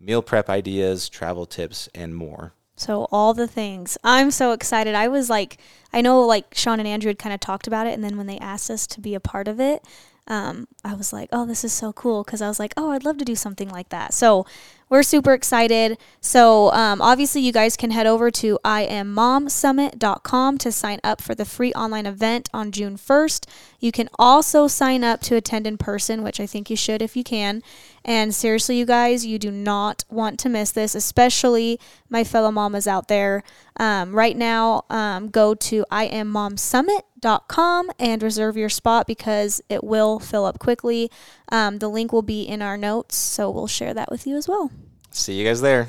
meal 0.00 0.20
prep 0.20 0.50
ideas, 0.50 1.08
travel 1.08 1.46
tips, 1.46 1.88
and 1.94 2.14
more. 2.14 2.52
So, 2.76 3.08
all 3.10 3.34
the 3.34 3.48
things. 3.48 3.96
I'm 4.04 4.30
so 4.30 4.52
excited. 4.52 4.94
I 4.94 5.08
was 5.08 5.30
like, 5.30 5.58
I 5.92 6.00
know 6.00 6.24
like 6.24 6.54
Shawn 6.54 6.78
and 6.78 6.86
Andrew 6.86 7.08
had 7.08 7.18
kind 7.18 7.32
of 7.32 7.40
talked 7.40 7.66
about 7.66 7.86
it, 7.86 7.94
and 7.94 8.04
then 8.04 8.16
when 8.16 8.26
they 8.26 8.38
asked 8.38 8.70
us 8.70 8.86
to 8.88 9.00
be 9.00 9.14
a 9.14 9.20
part 9.20 9.48
of 9.48 9.58
it, 9.58 9.82
um, 10.28 10.68
I 10.84 10.94
was 10.94 11.12
like, 11.12 11.28
oh, 11.32 11.46
this 11.46 11.64
is 11.64 11.72
so 11.72 11.92
cool 11.92 12.22
because 12.22 12.40
I 12.40 12.48
was 12.48 12.58
like, 12.60 12.74
oh, 12.76 12.90
I'd 12.90 13.04
love 13.04 13.18
to 13.18 13.24
do 13.24 13.34
something 13.34 13.68
like 13.68 13.88
that. 13.88 14.14
So 14.14 14.46
we're 14.88 15.02
super 15.02 15.32
excited. 15.32 15.98
So 16.20 16.72
um, 16.72 17.02
obviously, 17.02 17.42
you 17.42 17.52
guys 17.52 17.76
can 17.76 17.90
head 17.90 18.06
over 18.06 18.30
to 18.30 18.58
iammomsummit.com 18.64 20.58
to 20.58 20.72
sign 20.72 21.00
up 21.04 21.20
for 21.20 21.34
the 21.34 21.44
free 21.44 21.72
online 21.72 22.06
event 22.06 22.48
on 22.52 22.72
June 22.72 22.96
1st. 22.96 23.46
You 23.80 23.92
can 23.92 24.08
also 24.18 24.66
sign 24.66 25.04
up 25.04 25.20
to 25.22 25.36
attend 25.36 25.66
in 25.66 25.78
person, 25.78 26.22
which 26.22 26.40
I 26.40 26.46
think 26.46 26.70
you 26.70 26.76
should 26.76 27.02
if 27.02 27.16
you 27.16 27.24
can. 27.24 27.62
And 28.04 28.34
seriously, 28.34 28.78
you 28.78 28.86
guys, 28.86 29.26
you 29.26 29.38
do 29.38 29.50
not 29.50 30.04
want 30.08 30.38
to 30.40 30.48
miss 30.48 30.72
this, 30.72 30.94
especially 30.94 31.78
my 32.08 32.24
fellow 32.24 32.50
mamas 32.50 32.88
out 32.88 33.08
there. 33.08 33.42
Um, 33.76 34.14
right 34.14 34.34
now, 34.36 34.84
um, 34.88 35.28
go 35.28 35.54
to 35.54 35.84
iammomsummit.com 35.90 37.90
and 37.98 38.22
reserve 38.22 38.56
your 38.56 38.70
spot 38.70 39.06
because 39.06 39.60
it 39.68 39.84
will 39.84 40.18
fill 40.18 40.46
up 40.46 40.58
quickly. 40.58 41.10
Um, 41.50 41.78
the 41.78 41.88
link 41.88 42.12
will 42.12 42.22
be 42.22 42.42
in 42.42 42.60
our 42.62 42.76
notes, 42.76 43.16
so 43.16 43.50
we'll 43.50 43.66
share 43.66 43.94
that 43.94 44.10
with 44.10 44.26
you 44.26 44.36
as 44.36 44.48
well. 44.48 44.70
See 45.10 45.34
you 45.34 45.46
guys 45.46 45.60
there. 45.60 45.88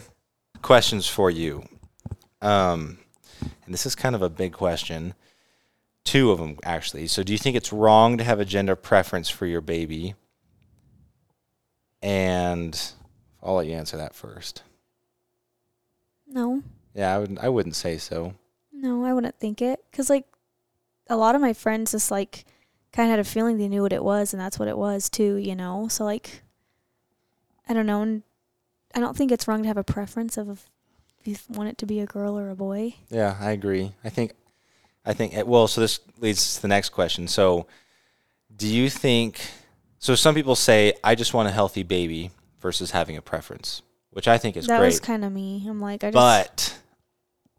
Questions 0.61 1.07
for 1.07 1.29
you. 1.29 1.67
Um, 2.41 2.99
and 3.41 3.73
this 3.73 3.85
is 3.85 3.95
kind 3.95 4.15
of 4.15 4.21
a 4.21 4.29
big 4.29 4.53
question. 4.53 5.13
Two 6.05 6.31
of 6.31 6.39
them, 6.39 6.57
actually. 6.63 7.07
So, 7.07 7.23
do 7.23 7.33
you 7.33 7.37
think 7.37 7.55
it's 7.55 7.73
wrong 7.73 8.17
to 8.17 8.23
have 8.23 8.39
a 8.39 8.45
gender 8.45 8.75
preference 8.75 9.29
for 9.29 9.45
your 9.45 9.61
baby? 9.61 10.15
And 12.01 12.79
I'll 13.43 13.55
let 13.55 13.67
you 13.67 13.73
answer 13.73 13.97
that 13.97 14.15
first. 14.15 14.63
No. 16.25 16.63
Yeah, 16.93 17.15
I 17.15 17.19
would. 17.19 17.37
I 17.39 17.49
wouldn't 17.49 17.75
say 17.75 17.97
so. 17.97 18.33
No, 18.71 19.03
I 19.03 19.13
wouldn't 19.13 19.37
think 19.39 19.61
it 19.61 19.83
because 19.91 20.09
like 20.09 20.25
a 21.09 21.17
lot 21.17 21.35
of 21.35 21.41
my 21.41 21.53
friends 21.53 21.91
just 21.91 22.11
like 22.11 22.45
kind 22.91 23.07
of 23.07 23.11
had 23.11 23.19
a 23.19 23.23
feeling 23.23 23.57
they 23.57 23.67
knew 23.67 23.81
what 23.81 23.93
it 23.93 24.03
was, 24.03 24.33
and 24.33 24.41
that's 24.41 24.57
what 24.59 24.67
it 24.67 24.77
was 24.77 25.09
too. 25.09 25.35
You 25.35 25.55
know, 25.55 25.87
so 25.87 26.03
like 26.05 26.41
I 27.67 27.73
don't 27.73 27.85
know. 27.85 28.21
I 28.95 28.99
don't 28.99 29.15
think 29.15 29.31
it's 29.31 29.47
wrong 29.47 29.61
to 29.61 29.67
have 29.67 29.77
a 29.77 29.83
preference 29.83 30.37
of 30.37 30.67
if 31.23 31.27
you 31.27 31.35
want 31.55 31.69
it 31.69 31.77
to 31.79 31.85
be 31.85 31.99
a 31.99 32.05
girl 32.05 32.37
or 32.39 32.49
a 32.49 32.55
boy. 32.55 32.95
Yeah, 33.09 33.37
I 33.39 33.51
agree. 33.51 33.91
I 34.03 34.09
think, 34.09 34.33
I 35.05 35.13
think. 35.13 35.35
eh, 35.35 35.43
Well, 35.43 35.67
so 35.67 35.79
this 35.81 35.99
leads 36.19 36.55
to 36.55 36.61
the 36.63 36.67
next 36.67 36.89
question. 36.89 37.27
So, 37.27 37.67
do 38.55 38.67
you 38.67 38.89
think? 38.89 39.39
So 39.99 40.15
some 40.15 40.33
people 40.33 40.55
say, 40.55 40.93
"I 41.03 41.13
just 41.13 41.33
want 41.33 41.47
a 41.47 41.51
healthy 41.51 41.83
baby," 41.83 42.31
versus 42.61 42.91
having 42.91 43.15
a 43.17 43.21
preference, 43.21 43.81
which 44.11 44.27
I 44.27 44.37
think 44.39 44.57
is 44.57 44.65
that 44.67 44.79
great. 44.79 44.87
was 44.87 44.99
kind 44.99 45.23
of 45.23 45.31
me. 45.31 45.65
I'm 45.69 45.79
like, 45.79 46.03
I 46.03 46.07
just. 46.11 46.13
but 46.15 46.78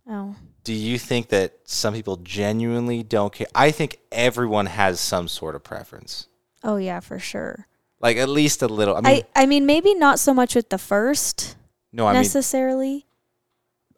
oh. 0.09 0.35
do 0.65 0.73
you 0.73 0.99
think 0.99 1.29
that 1.29 1.59
some 1.65 1.95
people 1.95 2.17
genuinely 2.17 3.03
don't 3.03 3.33
care? 3.33 3.47
I 3.55 3.71
think 3.71 3.99
everyone 4.13 4.67
has 4.67 5.01
some 5.01 5.29
sort 5.29 5.55
of 5.55 5.65
preference, 5.65 6.27
Oh 6.63 6.77
yeah, 6.77 7.01
for 7.01 7.19
sure. 7.19 7.67
like 8.01 8.17
at 8.17 8.29
least 8.29 8.63
a 8.63 8.69
little. 8.69 8.97
I 8.97 8.99
I, 8.99 9.03
mean, 9.03 9.23
I, 9.37 9.47
mean, 9.47 9.67
maybe 9.67 9.95
not 9.95 10.19
so 10.19 10.35
much 10.35 10.55
with 10.55 10.69
the 10.69 10.79
first 10.79 11.57
no, 11.93 12.07
I 12.07 12.13
mean, 12.13 12.23
necessarily. 12.23 13.07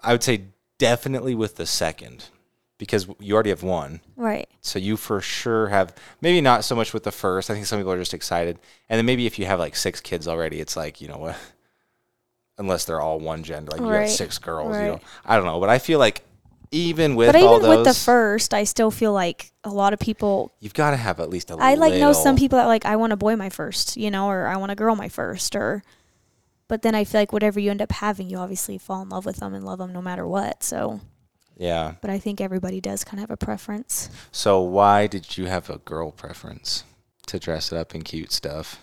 I 0.03 0.13
would 0.13 0.23
say 0.23 0.45
definitely 0.79 1.35
with 1.35 1.57
the 1.57 1.67
second, 1.67 2.25
because 2.79 3.07
you 3.21 3.35
already 3.35 3.51
have 3.51 3.63
one. 3.63 4.01
Right. 4.17 4.49
So 4.61 4.79
you 4.79 4.97
for 4.97 5.21
sure 5.21 5.69
have 5.69 5.95
maybe 6.21 6.41
not 6.41 6.65
so 6.65 6.75
much 6.75 6.93
with 6.93 7.05
the 7.05 7.13
first. 7.13 7.51
I 7.51 7.55
think 7.55 7.67
some 7.67 7.79
people 7.79 7.93
are 7.93 7.99
just 7.99 8.15
excited, 8.15 8.59
and 8.89 8.99
then 8.99 9.07
maybe 9.07 9.27
if 9.27 9.39
you 9.39 9.47
have 9.47 9.59
like 9.59 9.77
six 9.77 10.01
kids 10.01 10.27
already, 10.27 10.61
it's 10.61 10.77
like 10.77 11.01
you 11.01 11.09
know 11.09 11.19
what, 11.19 11.37
unless 12.59 12.85
they're 12.85 13.01
all 13.01 13.19
one 13.19 13.43
gender, 13.43 13.71
like 13.73 13.81
you 13.81 13.87
Right, 13.87 14.07
got 14.07 14.09
six 14.09 14.39
girls. 14.39 14.77
You 14.79 14.83
right. 14.91 14.93
know, 14.93 15.01
I 15.25 15.37
don't 15.37 15.47
know, 15.47 15.61
but 15.61 15.69
I 15.69 15.79
feel 15.79 15.99
like 15.99 16.23
even 16.71 17.17
with 17.17 17.33
but 17.33 17.43
all 17.43 17.57
even 17.57 17.69
those, 17.69 17.79
with 17.79 17.87
the 17.87 17.95
first, 18.01 18.55
I 18.55 18.65
still 18.65 18.91
feel 18.91 19.13
like 19.13 19.53
a 19.65 19.71
lot 19.71 19.93
of 19.93 19.99
people. 19.99 20.53
you've 20.61 20.75
got 20.75 20.93
to 20.93 20.97
have 20.97 21.21
at 21.21 21.29
least 21.31 21.51
a 21.51 21.57
I 21.59 21.75
like 21.75 21.95
know 21.95 22.13
some 22.13 22.37
people 22.37 22.59
that 22.59 22.67
like 22.67 22.87
I 22.87 22.97
want 22.97 23.13
a 23.13 23.17
boy 23.17 23.37
my 23.37 23.51
first, 23.51 23.97
you 23.97 24.11
know, 24.11 24.29
or 24.29 24.47
I 24.47 24.57
want 24.57 24.73
a 24.73 24.75
girl 24.75 24.97
my 24.97 25.09
first, 25.09 25.55
or. 25.57 25.83
But 26.69 26.81
then 26.81 26.95
I 26.95 27.05
feel 27.05 27.21
like 27.21 27.35
whatever 27.35 27.61
you 27.61 27.71
end 27.71 27.83
up 27.83 27.93
having, 27.93 28.31
you 28.31 28.39
obviously 28.39 28.79
fall 28.79 29.03
in 29.03 29.11
love 29.11 29.27
with 29.27 29.37
them 29.37 29.53
and 29.53 29.63
love 29.63 29.79
them 29.79 29.93
no 29.93 30.01
matter 30.01 30.27
what. 30.27 30.63
So, 30.63 31.01
Yeah. 31.59 31.95
but 32.01 32.09
I 32.09 32.19
think 32.19 32.41
everybody 32.41 32.81
does 32.81 33.05
kind 33.05 33.19
of 33.19 33.29
have 33.29 33.31
a 33.31 33.37
preference. 33.37 34.09
So 34.31 34.59
why 34.63 35.07
did 35.07 35.37
you 35.37 35.47
have 35.47 35.69
a 35.69 35.77
girl 35.79 36.13
preference 36.13 36.85
to 37.27 37.39
dress 37.39 37.73
it 37.73 37.77
up 37.77 37.95
in 37.95 38.01
cute 38.03 38.33
stuff? 38.33 38.81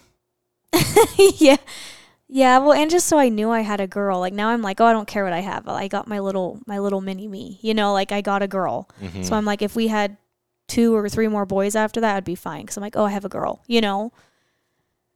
yeah. 1.40 1.58
Yeah, 2.32 2.60
well, 2.60 2.74
and 2.74 2.92
just 2.92 3.08
so 3.08 3.18
I 3.18 3.30
knew 3.30 3.50
I 3.50 3.62
had 3.62 3.82
a 3.82 3.88
girl. 3.88 4.20
Like 4.20 4.34
now 4.34 4.50
I'm 4.50 4.62
like, 4.62 4.80
oh, 4.80 4.86
I 4.86 4.94
don't 4.94 5.08
care 5.08 5.24
what 5.24 5.34
I 5.34 5.40
have. 5.40 5.68
I 5.68 5.88
got 5.88 6.08
my 6.08 6.20
little 6.20 6.60
my 6.68 6.78
little 6.80 7.02
mini 7.02 7.28
me. 7.28 7.58
You 7.62 7.74
know, 7.74 7.92
like 7.92 8.12
I 8.12 8.22
got 8.22 8.44
a 8.44 8.48
girl. 8.48 8.88
Mhm. 9.02 9.26
So 9.26 9.36
I'm 9.36 9.46
like, 9.46 9.62
if 9.64 9.76
we 9.76 9.88
had 9.88 10.18
two 10.68 10.96
or 10.96 11.10
three 11.10 11.28
more 11.28 11.48
boys 11.48 11.76
after 11.76 12.00
that, 12.02 12.16
I'd 12.16 12.24
be 12.24 12.36
fine. 12.36 12.62
Because 12.62 12.78
I'm 12.78 12.82
like, 12.84 12.96
oh, 12.96 13.06
I 13.06 13.10
have 13.10 13.26
a 13.26 13.30
girl, 13.30 13.64
you 13.66 13.82
know? 13.82 14.14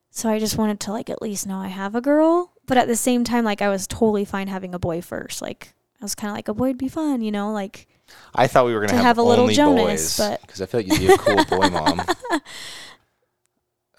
So 0.09 0.27
I 0.29 0.39
just 0.39 0.57
wanted 0.57 0.79
to, 0.81 0.91
like, 0.91 1.09
at 1.11 1.21
least 1.21 1.45
know 1.47 1.57
I 1.57 1.67
have 1.67 1.93
a 1.95 2.01
girl. 2.01 2.51
But 2.65 2.77
at 2.77 2.87
the 2.87 2.95
same 2.95 3.23
time, 3.23 3.43
like, 3.45 3.61
I 3.61 3.69
was 3.69 3.85
totally 3.85 4.25
fine 4.25 4.47
having 4.47 4.73
a 4.73 4.79
boy 4.79 5.01
first. 5.01 5.41
Like, 5.41 5.73
I 6.01 6.05
was 6.05 6.15
kind 6.15 6.29
of 6.31 6.35
like, 6.35 6.47
a 6.47 6.53
boy'd 6.55 6.77
be 6.79 6.87
fun, 6.87 7.21
you 7.21 7.31
know? 7.31 7.51
Like, 7.51 7.87
I 8.33 8.47
thought 8.47 8.65
we 8.65 8.73
were 8.73 8.79
gonna 8.79 8.89
to 8.89 8.95
have, 8.95 9.05
have 9.05 9.17
a 9.19 9.23
little 9.23 9.43
only 9.43 9.55
Jonas, 9.55 9.83
boys, 9.85 10.17
but- 10.17 10.41
because 10.41 10.61
I 10.61 10.65
feel 10.65 10.79
like 10.81 10.87
you'd 10.87 11.07
be 11.07 11.13
a 11.13 11.17
cool 11.17 11.43
boy 11.45 11.69
mom. 11.69 12.01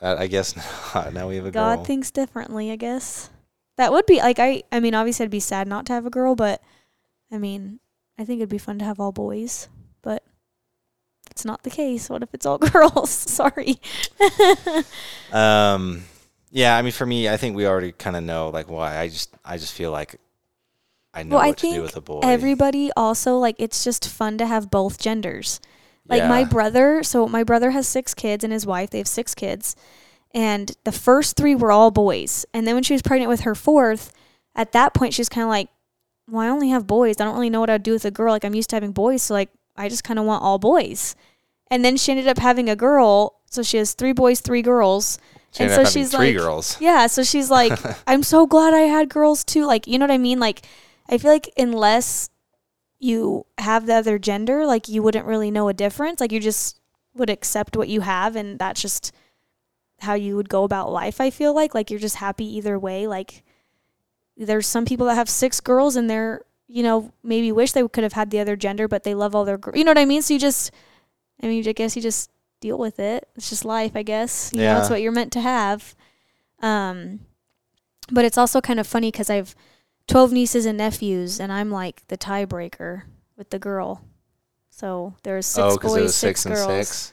Uh, 0.05 0.17
I 0.19 0.27
guess 0.27 0.55
not. 0.95 1.14
Now 1.14 1.29
we 1.29 1.37
have 1.37 1.47
a 1.47 1.51
girl. 1.51 1.62
God 1.64 1.77
girl. 1.77 1.85
thinks 1.85 2.11
differently, 2.11 2.71
I 2.71 2.77
guess. 2.77 3.31
That 3.77 3.90
would 3.90 4.07
be, 4.07 4.19
like, 4.19 4.38
I, 4.38 4.62
I 4.71 4.79
mean, 4.79 4.95
obviously 4.95 5.25
I'd 5.25 5.31
be 5.31 5.40
sad 5.40 5.67
not 5.67 5.87
to 5.87 5.95
have 5.95 6.07
a 6.07 6.11
girl, 6.11 6.37
but 6.37 6.62
I 7.33 7.38
mean, 7.38 7.81
I 8.19 8.25
think 8.25 8.38
it'd 8.38 8.49
be 8.49 8.59
fun 8.59 8.79
to 8.79 8.85
have 8.85 9.01
all 9.01 9.11
boys. 9.11 9.69
But 10.03 10.23
it's 11.31 11.45
not 11.45 11.62
the 11.62 11.71
case. 11.71 12.09
What 12.11 12.23
if 12.23 12.33
it's 12.35 12.47
all 12.47 12.59
girls? 12.73 13.11
Sorry. 13.11 13.81
Um, 15.33 16.05
yeah, 16.51 16.77
I 16.77 16.83
mean, 16.83 16.93
for 16.93 17.07
me, 17.07 17.29
I 17.29 17.37
think 17.37 17.57
we 17.57 17.67
already 17.67 17.93
kind 17.93 18.14
of 18.17 18.23
know 18.23 18.51
like 18.51 18.69
why. 18.69 18.99
I 18.99 19.09
just, 19.09 19.35
I 19.45 19.57
just 19.57 19.73
feel 19.73 19.90
like 19.90 20.21
I 21.12 21.23
know 21.23 21.37
Well, 21.37 21.45
I 21.45 21.49
what 21.49 21.59
to 21.59 21.71
do 21.73 21.83
with 21.83 21.97
a 21.97 22.01
boy. 22.01 22.21
everybody 22.23 22.90
also 22.97 23.38
like 23.38 23.57
it's 23.59 23.83
just 23.83 24.09
fun 24.09 24.38
to 24.38 24.47
have 24.47 24.71
both 24.71 24.99
genders. 25.01 25.61
Like 26.07 26.29
my 26.29 26.45
brother, 26.45 27.03
so 27.03 27.27
my 27.27 27.45
brother 27.45 27.71
has 27.71 27.88
six 27.88 28.14
kids 28.14 28.45
and 28.45 28.53
his 28.53 28.67
wife, 28.67 28.90
they 28.90 28.99
have 28.99 29.09
six 29.09 29.35
kids. 29.35 29.75
And 30.35 30.77
the 30.85 30.93
first 30.93 31.37
three 31.37 31.55
were 31.55 31.73
all 31.73 31.90
boys. 31.90 32.45
And 32.53 32.67
then 32.67 32.75
when 32.75 32.83
she 32.83 32.93
was 32.93 33.03
pregnant 33.03 33.29
with 33.29 33.40
her 33.43 33.55
fourth, 33.55 34.12
at 34.55 34.73
that 34.73 34.93
point 34.93 35.14
she's 35.14 35.29
kind 35.29 35.45
of 35.45 35.49
like, 35.49 35.69
"Well, 36.29 36.43
I 36.43 36.49
only 36.49 36.71
have 36.71 36.87
boys. 36.87 37.21
I 37.21 37.25
don't 37.25 37.35
really 37.35 37.51
know 37.51 37.61
what 37.61 37.71
I'd 37.71 37.83
do 37.83 37.93
with 37.93 38.05
a 38.05 38.11
girl. 38.11 38.33
Like 38.33 38.45
I'm 38.45 38.55
used 38.55 38.71
to 38.71 38.77
having 38.77 38.93
boys, 38.93 39.23
so 39.23 39.35
like 39.35 39.51
I 39.77 39.88
just 39.88 40.05
kind 40.05 40.19
of 40.19 40.27
want 40.27 40.43
all 40.43 40.59
boys." 40.59 41.14
And 41.71 41.85
then 41.85 41.97
she 41.97 42.12
ended 42.12 42.29
up 42.29 42.38
having 42.38 42.69
a 42.69 42.77
girl, 42.77 43.40
so 43.51 43.62
she 43.62 43.79
has 43.79 43.95
three 43.95 44.12
boys, 44.12 44.40
three 44.40 44.62
girls. 44.62 45.19
She 45.53 45.62
and 45.62 45.73
ended 45.73 45.87
so 45.87 45.93
she's 45.93 46.11
three 46.11 46.33
like- 46.33 46.37
girls. 46.37 46.77
Yeah, 46.81 47.07
so 47.07 47.23
she's 47.23 47.51
like, 47.51 47.79
I'm 48.07 48.23
so 48.23 48.47
glad 48.47 48.75
I 48.75 48.81
had 48.81 49.09
girls 49.09 49.45
too. 49.45 49.64
Like, 49.64 49.87
you 49.87 49.99
know 49.99 50.05
what 50.05 50.11
I 50.12 50.19
mean? 50.19 50.40
Like, 50.40 50.67
I 51.09 51.17
feel 51.19 51.31
like 51.31 51.51
unless 51.57 52.29
you 53.05 53.45
have 53.59 53.85
the 53.85 53.95
other 53.95 54.19
gender, 54.19 54.64
like, 54.64 54.88
you 54.88 55.03
wouldn't 55.03 55.27
really 55.27 55.51
know 55.51 55.69
a 55.69 55.75
difference. 55.75 56.21
Like, 56.21 56.33
you 56.33 56.40
just 56.40 56.81
would 57.14 57.29
accept 57.29 57.77
what 57.77 57.88
you 57.88 58.01
have, 58.01 58.35
and 58.35 58.59
that's 58.59 58.81
just 58.81 59.12
how 60.01 60.14
you 60.14 60.37
would 60.37 60.49
go 60.49 60.64
about 60.64 60.90
life. 60.90 61.21
I 61.21 61.31
feel 61.31 61.55
like, 61.55 61.75
like, 61.75 61.90
you're 61.90 62.01
just 62.01 62.17
happy 62.17 62.47
either 62.57 62.79
way. 62.79 63.07
Like, 63.07 63.45
there's 64.37 64.67
some 64.67 64.87
people 64.87 65.07
that 65.07 65.17
have 65.17 65.29
six 65.29 65.61
girls 65.61 65.97
and 65.97 66.09
they're, 66.09 66.40
you 66.67 66.83
know, 66.83 67.12
maybe 67.23 67.53
wish 67.53 67.73
they 67.73 67.87
could 67.87 68.05
have 68.05 68.14
had 68.14 68.31
the 68.31 68.40
other 68.40 68.57
gender, 68.57 68.88
but 68.88 69.05
they 69.05 69.14
love 69.14 69.35
all 69.35 69.45
their, 69.45 69.59
gr- 69.59 69.77
you 69.77 69.85
know 69.85 69.90
what 69.90 69.99
I 69.99 70.07
mean? 70.07 70.23
So 70.23 70.35
you 70.35 70.40
just, 70.40 70.73
I 71.43 71.47
mean, 71.47 71.69
I 71.69 71.73
guess 71.73 71.95
you 71.95 72.03
just 72.03 72.31
deal 72.61 72.79
with 72.79 72.99
it. 72.99 73.29
It's 73.37 73.51
just 73.51 73.64
life, 73.64 73.93
I 73.95 74.03
guess. 74.03 74.51
You 74.55 74.61
know, 74.62 74.81
it's 74.81 74.90
what 74.90 75.03
you're 75.03 75.12
meant 75.12 75.33
to 75.35 75.40
have. 75.40 75.95
Um, 76.61 77.21
but 78.11 78.25
it's 78.25 78.38
also 78.38 78.61
kind 78.61 78.81
of 78.81 78.87
funny 78.87 79.11
because 79.11 79.31
I've 79.31 79.55
12 80.09 80.33
nieces 80.33 80.67
and 80.67 80.79
nephews, 80.79 81.40
and 81.40 81.53
I'm 81.53 81.71
like 81.71 82.07
the 82.09 82.19
tiebreaker 82.19 83.03
with 83.37 83.51
the 83.51 83.59
girl. 83.59 84.05
So 84.71 85.14
there's 85.23 85.47
six 85.47 85.64
oh, 85.64 85.79
boys, 85.79 85.97
it 85.97 86.03
was 86.03 86.14
six, 86.14 86.43
six, 86.43 86.47
and 86.47 86.55
girls. 86.55 86.88
six. 86.88 87.12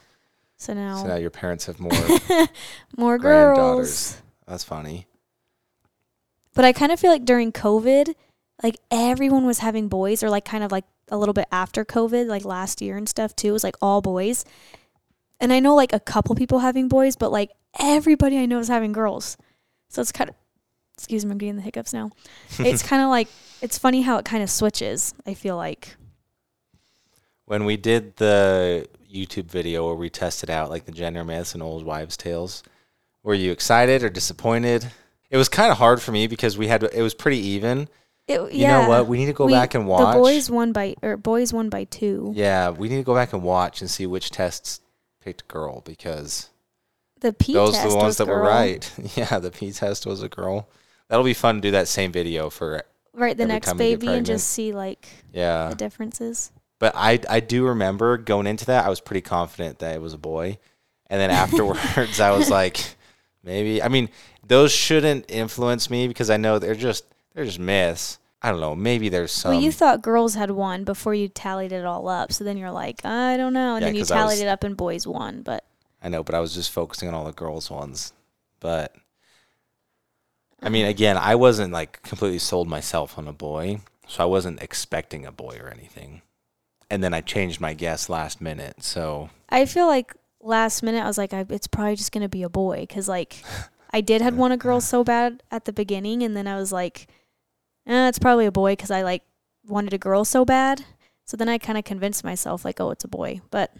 So 0.56 0.74
now, 0.74 0.96
So 0.96 1.08
now 1.08 1.16
your 1.16 1.30
parents 1.30 1.66
have 1.66 1.80
more. 1.80 1.92
more 2.96 3.18
girls. 3.18 4.20
That's 4.46 4.64
funny. 4.64 5.06
But 6.54 6.64
I 6.64 6.72
kind 6.72 6.92
of 6.92 7.00
feel 7.00 7.10
like 7.10 7.24
during 7.24 7.52
COVID, 7.52 8.14
like 8.62 8.76
everyone 8.90 9.46
was 9.46 9.60
having 9.60 9.88
boys, 9.88 10.22
or 10.22 10.30
like 10.30 10.44
kind 10.44 10.62
of 10.62 10.70
like 10.70 10.84
a 11.08 11.16
little 11.16 11.32
bit 11.32 11.46
after 11.52 11.84
COVID, 11.84 12.26
like 12.26 12.44
last 12.44 12.80
year 12.80 12.96
and 12.96 13.08
stuff 13.08 13.34
too, 13.36 13.48
it 13.48 13.52
was 13.52 13.64
like 13.64 13.76
all 13.80 14.00
boys. 14.00 14.44
And 15.40 15.52
I 15.52 15.60
know 15.60 15.74
like 15.74 15.92
a 15.92 16.00
couple 16.00 16.34
people 16.34 16.60
having 16.60 16.88
boys, 16.88 17.16
but 17.16 17.32
like 17.32 17.50
everybody 17.78 18.38
I 18.38 18.46
know 18.46 18.58
is 18.58 18.68
having 18.68 18.92
girls. 18.92 19.36
So 19.88 20.00
it's 20.00 20.12
kind 20.12 20.30
of, 20.30 20.36
excuse 21.02 21.24
me, 21.24 21.32
I'm 21.32 21.38
getting 21.38 21.56
the 21.56 21.62
hiccups 21.62 21.92
now. 21.92 22.10
It's 22.60 22.82
kind 22.82 23.02
of 23.02 23.08
like, 23.10 23.26
it's 23.60 23.76
funny 23.76 24.02
how 24.02 24.18
it 24.18 24.24
kind 24.24 24.42
of 24.42 24.48
switches, 24.48 25.12
I 25.26 25.34
feel 25.34 25.56
like. 25.56 25.96
When 27.46 27.64
we 27.64 27.76
did 27.76 28.16
the 28.16 28.86
YouTube 29.12 29.46
video 29.50 29.86
where 29.86 29.96
we 29.96 30.08
tested 30.08 30.48
out 30.48 30.70
like 30.70 30.84
the 30.84 30.92
gender 30.92 31.24
myths 31.24 31.54
and 31.54 31.62
old 31.62 31.84
wives' 31.84 32.16
tales, 32.16 32.62
were 33.24 33.34
you 33.34 33.50
excited 33.50 34.02
or 34.04 34.10
disappointed? 34.10 34.86
It 35.28 35.36
was 35.36 35.48
kind 35.48 35.72
of 35.72 35.78
hard 35.78 36.00
for 36.00 36.12
me 36.12 36.28
because 36.28 36.56
we 36.56 36.68
had 36.68 36.82
it 36.84 37.02
was 37.02 37.14
pretty 37.14 37.38
even. 37.38 37.88
It, 38.28 38.40
You 38.40 38.48
yeah. 38.52 38.82
know 38.82 38.88
what? 38.88 39.08
We 39.08 39.18
need 39.18 39.26
to 39.26 39.32
go 39.32 39.46
We- 39.46 39.52
back 39.52 39.74
and 39.74 39.86
watch. 39.88 40.14
The 40.14 40.20
boys 40.20 40.48
won 40.50 40.72
by, 40.72 40.94
or 41.02 41.16
boys 41.16 41.52
won 41.52 41.68
by 41.68 41.84
two. 41.84 42.32
Yeah, 42.36 42.70
we 42.70 42.88
need 42.88 42.98
to 42.98 43.02
go 43.02 43.14
back 43.14 43.32
and 43.32 43.42
watch 43.42 43.80
and 43.80 43.90
see 43.90 44.06
which 44.06 44.30
tests 44.30 44.80
picked 45.20 45.48
girl 45.48 45.80
because 45.84 46.48
The 47.20 47.32
P 47.32 47.52
those 47.54 47.74
test 47.74 47.86
are 47.86 47.90
the 47.90 47.96
ones 47.96 48.06
was 48.06 48.16
that 48.18 48.28
were 48.28 48.40
right. 48.40 48.90
Yeah, 49.16 49.40
the 49.40 49.50
P 49.50 49.72
test 49.72 50.06
was 50.06 50.22
a 50.22 50.28
girl. 50.28 50.68
That'll 51.12 51.26
be 51.26 51.34
fun 51.34 51.56
to 51.56 51.60
do 51.60 51.72
that 51.72 51.88
same 51.88 52.10
video 52.10 52.48
for 52.48 52.84
Right, 53.12 53.36
the 53.36 53.44
next 53.44 53.68
time 53.68 53.76
we 53.76 53.90
get 53.90 54.00
baby 54.00 54.14
and 54.14 54.24
just 54.24 54.48
see 54.48 54.72
like 54.72 55.06
yeah. 55.30 55.68
the 55.68 55.74
differences. 55.74 56.50
But 56.78 56.94
I 56.96 57.20
I 57.28 57.40
do 57.40 57.66
remember 57.66 58.16
going 58.16 58.46
into 58.46 58.64
that 58.64 58.86
I 58.86 58.88
was 58.88 58.98
pretty 58.98 59.20
confident 59.20 59.80
that 59.80 59.94
it 59.94 60.00
was 60.00 60.14
a 60.14 60.18
boy. 60.18 60.56
And 61.10 61.20
then 61.20 61.30
afterwards 61.30 62.18
I 62.18 62.30
was 62.30 62.48
like 62.48 62.78
maybe 63.44 63.82
I 63.82 63.88
mean 63.88 64.08
those 64.46 64.72
shouldn't 64.72 65.30
influence 65.30 65.90
me 65.90 66.08
because 66.08 66.30
I 66.30 66.38
know 66.38 66.58
they're 66.58 66.74
just 66.74 67.04
they're 67.34 67.44
just 67.44 67.58
myths. 67.58 68.18
I 68.40 68.50
don't 68.50 68.60
know, 68.60 68.74
maybe 68.74 69.10
there's 69.10 69.32
some 69.32 69.52
well, 69.52 69.60
you 69.60 69.70
thought 69.70 70.00
girls 70.00 70.34
had 70.34 70.50
won 70.52 70.84
before 70.84 71.12
you 71.12 71.28
tallied 71.28 71.72
it 71.72 71.84
all 71.84 72.08
up. 72.08 72.32
So 72.32 72.42
then 72.42 72.56
you're 72.56 72.70
like, 72.70 73.04
I 73.04 73.36
don't 73.36 73.52
know. 73.52 73.74
And 73.74 73.82
Yeah, 73.82 73.88
then 73.88 73.96
you 73.96 74.04
tallied 74.06 74.36
was- 74.36 74.40
it 74.40 74.48
up 74.48 74.64
and 74.64 74.78
boys 74.78 75.06
won. 75.06 75.42
But 75.42 75.62
I 76.02 76.08
know, 76.08 76.24
but 76.24 76.34
I 76.34 76.40
was 76.40 76.54
just 76.54 76.70
focusing 76.70 77.06
on 77.08 77.14
all 77.14 77.26
the 77.26 77.32
girls 77.32 77.70
ones. 77.70 78.14
But 78.60 78.96
I 80.62 80.68
mean, 80.68 80.86
again, 80.86 81.16
I 81.16 81.34
wasn't 81.34 81.72
like 81.72 82.02
completely 82.02 82.38
sold 82.38 82.68
myself 82.68 83.18
on 83.18 83.26
a 83.26 83.32
boy, 83.32 83.80
so 84.06 84.22
I 84.22 84.26
wasn't 84.26 84.62
expecting 84.62 85.26
a 85.26 85.32
boy 85.32 85.58
or 85.60 85.68
anything. 85.68 86.22
And 86.90 87.02
then 87.02 87.14
I 87.14 87.20
changed 87.20 87.60
my 87.60 87.74
guess 87.74 88.08
last 88.08 88.40
minute. 88.40 88.82
So 88.82 89.30
I 89.48 89.64
feel 89.66 89.86
like 89.86 90.14
last 90.40 90.82
minute 90.82 91.02
I 91.02 91.06
was 91.06 91.18
like, 91.18 91.32
I, 91.32 91.44
it's 91.48 91.66
probably 91.66 91.96
just 91.96 92.12
going 92.12 92.22
to 92.22 92.28
be 92.28 92.42
a 92.42 92.48
boy. 92.48 92.80
Because 92.80 93.08
like 93.08 93.42
I 93.90 94.00
did 94.00 94.20
had 94.20 94.36
want 94.36 94.52
a 94.52 94.56
girl 94.58 94.80
so 94.80 95.02
bad 95.02 95.42
at 95.50 95.64
the 95.64 95.72
beginning. 95.72 96.22
And 96.22 96.36
then 96.36 96.46
I 96.46 96.56
was 96.56 96.70
like, 96.72 97.08
eh, 97.86 98.08
it's 98.08 98.18
probably 98.18 98.46
a 98.46 98.52
boy 98.52 98.72
because 98.72 98.90
I 98.90 99.02
like 99.02 99.22
wanted 99.66 99.94
a 99.94 99.98
girl 99.98 100.24
so 100.24 100.44
bad. 100.44 100.84
So 101.24 101.36
then 101.36 101.48
I 101.48 101.58
kind 101.58 101.78
of 101.78 101.84
convinced 101.84 102.24
myself 102.24 102.64
like, 102.64 102.78
oh, 102.80 102.90
it's 102.90 103.04
a 103.04 103.08
boy. 103.08 103.40
But 103.50 103.74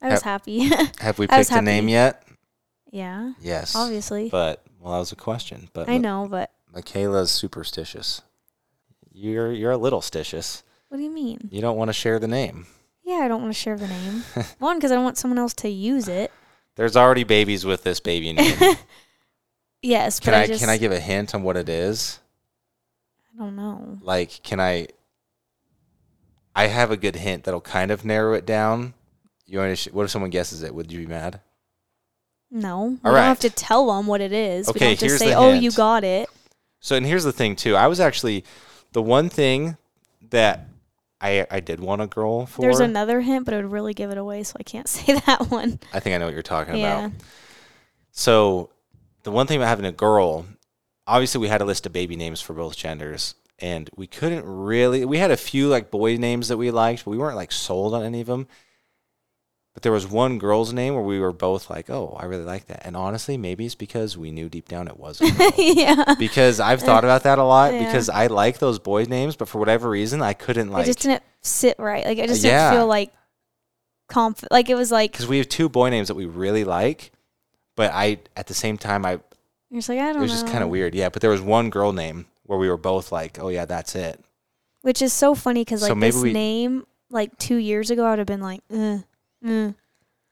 I 0.00 0.08
was 0.10 0.22
happy. 0.22 0.60
have 1.00 1.18
we 1.18 1.26
picked 1.26 1.50
a 1.50 1.62
name 1.62 1.88
yet? 1.88 2.22
yeah, 2.90 3.32
Yes. 3.40 3.74
obviously. 3.74 4.28
But 4.28 4.62
well, 4.82 4.92
that 4.92 4.98
was 4.98 5.12
a 5.12 5.16
question. 5.16 5.68
But 5.72 5.88
I 5.88 5.98
know, 5.98 6.26
but 6.28 6.50
Mykayla's 6.74 7.30
superstitious. 7.30 8.22
You're 9.12 9.52
you're 9.52 9.70
a 9.70 9.76
little 9.76 10.00
stitious. 10.00 10.62
what 10.88 10.96
do 10.98 11.02
you 11.02 11.10
mean? 11.10 11.48
You 11.52 11.60
don't 11.60 11.76
want 11.76 11.88
to 11.88 11.92
share 11.92 12.18
the 12.18 12.28
name. 12.28 12.66
Yeah, 13.04 13.16
I 13.16 13.28
don't 13.28 13.42
want 13.42 13.52
to 13.54 13.58
share 13.60 13.76
the 13.76 13.88
name. 13.88 14.24
One, 14.58 14.78
because 14.78 14.90
I 14.90 14.94
don't 14.94 15.04
want 15.04 15.18
someone 15.18 15.38
else 15.38 15.54
to 15.54 15.68
use 15.68 16.08
it. 16.08 16.30
There's 16.76 16.96
already 16.96 17.24
babies 17.24 17.64
with 17.64 17.82
this 17.82 18.00
baby 18.00 18.32
name. 18.32 18.56
Yes, 19.82 20.20
Can 20.20 20.32
but 20.32 20.38
I, 20.38 20.42
I, 20.42 20.46
just 20.46 20.60
can 20.60 20.70
I 20.70 20.76
give 20.78 20.92
a 20.92 21.00
hint 21.00 21.34
on 21.34 21.42
what 21.42 21.56
it 21.56 21.68
is? 21.68 22.20
I 23.34 23.38
don't 23.42 23.56
know. 23.56 23.98
Like, 24.00 24.40
can 24.44 24.60
I? 24.60 24.86
I 26.54 26.68
have 26.68 26.92
a 26.92 26.96
good 26.96 27.16
hint 27.16 27.44
that'll 27.44 27.60
kind 27.60 27.90
of 27.90 28.04
narrow 28.04 28.34
it 28.34 28.46
down. 28.46 28.94
You 29.44 29.58
want 29.58 29.70
to? 29.70 29.76
Sh- 29.76 29.92
what 29.92 30.04
if 30.04 30.10
someone 30.12 30.30
guesses 30.30 30.62
it? 30.62 30.72
Would 30.72 30.92
you 30.92 31.00
be 31.00 31.06
mad? 31.06 31.40
No, 32.52 32.98
we 33.02 33.08
All 33.08 33.14
don't 33.16 33.24
have 33.24 33.40
to 33.40 33.50
tell 33.50 33.86
them 33.94 34.06
what 34.06 34.20
it 34.20 34.32
is. 34.32 34.66
we 34.66 34.72
Okay, 34.72 34.78
don't 34.80 34.90
have 34.90 34.98
to 34.98 35.06
here's 35.06 35.18
say, 35.18 35.30
the 35.30 35.36
"Oh, 35.36 35.52
you 35.52 35.72
got 35.72 36.04
it." 36.04 36.28
So, 36.80 36.96
and 36.96 37.06
here's 37.06 37.24
the 37.24 37.32
thing 37.32 37.56
too. 37.56 37.76
I 37.76 37.86
was 37.86 37.98
actually 37.98 38.44
the 38.92 39.02
one 39.02 39.28
thing 39.28 39.76
that 40.30 40.66
I 41.20 41.46
I 41.50 41.60
did 41.60 41.80
want 41.80 42.02
a 42.02 42.06
girl 42.06 42.46
for. 42.46 42.60
There's 42.62 42.80
another 42.80 43.20
hint, 43.22 43.44
but 43.46 43.54
it 43.54 43.58
would 43.62 43.72
really 43.72 43.94
give 43.94 44.10
it 44.10 44.18
away, 44.18 44.42
so 44.42 44.56
I 44.60 44.64
can't 44.64 44.88
say 44.96 45.14
that 45.26 45.50
one. 45.50 45.78
I 45.92 46.00
think 46.00 46.14
I 46.14 46.18
know 46.18 46.26
what 46.26 46.34
you're 46.34 46.42
talking 46.42 46.76
Yeah. 46.76 47.06
about. 47.06 47.12
So, 48.10 48.70
the 49.22 49.30
one 49.30 49.46
thing 49.46 49.56
about 49.58 49.68
having 49.68 49.86
a 49.86 49.92
girl, 49.92 50.46
obviously, 51.06 51.40
we 51.40 51.48
had 51.48 51.62
a 51.62 51.64
list 51.64 51.86
of 51.86 51.92
baby 51.92 52.16
names 52.16 52.40
for 52.40 52.52
both 52.52 52.76
genders, 52.76 53.34
and 53.58 53.88
we 53.96 54.06
couldn't 54.06 54.44
really. 54.44 55.04
We 55.04 55.18
had 55.18 55.30
a 55.30 55.36
few 55.36 55.68
like 55.68 55.90
boy 55.90 56.16
names 56.16 56.48
that 56.48 56.58
we 56.58 56.70
liked, 56.70 57.04
but 57.04 57.10
we 57.12 57.18
weren't 57.18 57.36
like 57.36 57.52
sold 57.52 57.94
on 57.94 58.02
any 58.02 58.20
of 58.20 58.26
them. 58.26 58.46
But 59.74 59.82
there 59.82 59.92
was 59.92 60.06
one 60.06 60.38
girl's 60.38 60.72
name 60.74 60.92
where 60.94 61.02
we 61.02 61.18
were 61.18 61.32
both 61.32 61.70
like, 61.70 61.88
"Oh, 61.88 62.14
I 62.20 62.26
really 62.26 62.44
like 62.44 62.66
that." 62.66 62.84
And 62.86 62.94
honestly, 62.94 63.38
maybe 63.38 63.64
it's 63.64 63.74
because 63.74 64.18
we 64.18 64.30
knew 64.30 64.50
deep 64.50 64.68
down 64.68 64.86
it 64.86 64.98
wasn't. 64.98 65.32
yeah. 65.56 66.14
because 66.18 66.60
I've 66.60 66.80
thought 66.82 67.04
about 67.04 67.22
that 67.22 67.38
a 67.38 67.44
lot 67.44 67.72
Yeah. 67.72 67.86
because 67.86 68.10
I 68.10 68.26
like 68.26 68.58
those 68.58 68.78
boy 68.78 69.04
names, 69.04 69.34
but 69.34 69.48
for 69.48 69.58
whatever 69.58 69.88
reason, 69.88 70.20
I 70.20 70.34
couldn't 70.34 70.70
like 70.70 70.82
it 70.84 70.86
just 70.88 70.98
didn't 71.00 71.22
sit 71.40 71.76
right. 71.78 72.04
Like 72.04 72.18
I 72.18 72.26
just 72.26 72.44
Yeah. 72.44 72.68
didn't 72.70 72.80
feel 72.82 72.86
like 72.86 73.12
conf 74.08 74.44
like 74.50 74.68
it 74.68 74.74
was 74.74 74.92
like 74.92 75.12
because 75.12 75.26
we 75.26 75.38
have 75.38 75.48
two 75.48 75.68
boy 75.68 75.88
names 75.88 76.08
that 76.08 76.14
we 76.16 76.26
really 76.26 76.64
like, 76.64 77.12
but 77.74 77.90
I 77.94 78.18
at 78.36 78.46
the 78.48 78.54
same 78.54 78.76
time 78.76 79.06
I 79.06 79.12
you're 79.70 79.78
just 79.78 79.88
like 79.88 79.98
I 79.98 80.02
don't 80.04 80.14
know. 80.14 80.18
It 80.18 80.22
was 80.24 80.32
know. 80.32 80.40
just 80.42 80.52
kind 80.52 80.62
of 80.62 80.68
weird. 80.68 80.94
Yeah, 80.94 81.08
but 81.08 81.22
there 81.22 81.30
was 81.30 81.40
one 81.40 81.70
girl 81.70 81.94
name 81.94 82.26
where 82.44 82.58
we 82.58 82.68
were 82.68 82.76
both 82.76 83.10
like, 83.10 83.38
"Oh 83.40 83.48
yeah, 83.48 83.64
that's 83.64 83.94
it." 83.94 84.22
Which 84.82 85.00
is 85.00 85.14
so 85.14 85.34
funny 85.34 85.62
because 85.62 85.80
So 85.80 85.88
like 85.88 85.96
maybe 85.96 86.12
this 86.12 86.22
we- 86.22 86.32
name 86.34 86.84
like 87.10 87.38
two 87.38 87.56
years 87.56 87.90
ago 87.90 88.04
I 88.04 88.10
would 88.10 88.18
have 88.18 88.26
been 88.26 88.40
like, 88.42 88.60
uh, 88.70 88.98
uh, 89.44 89.72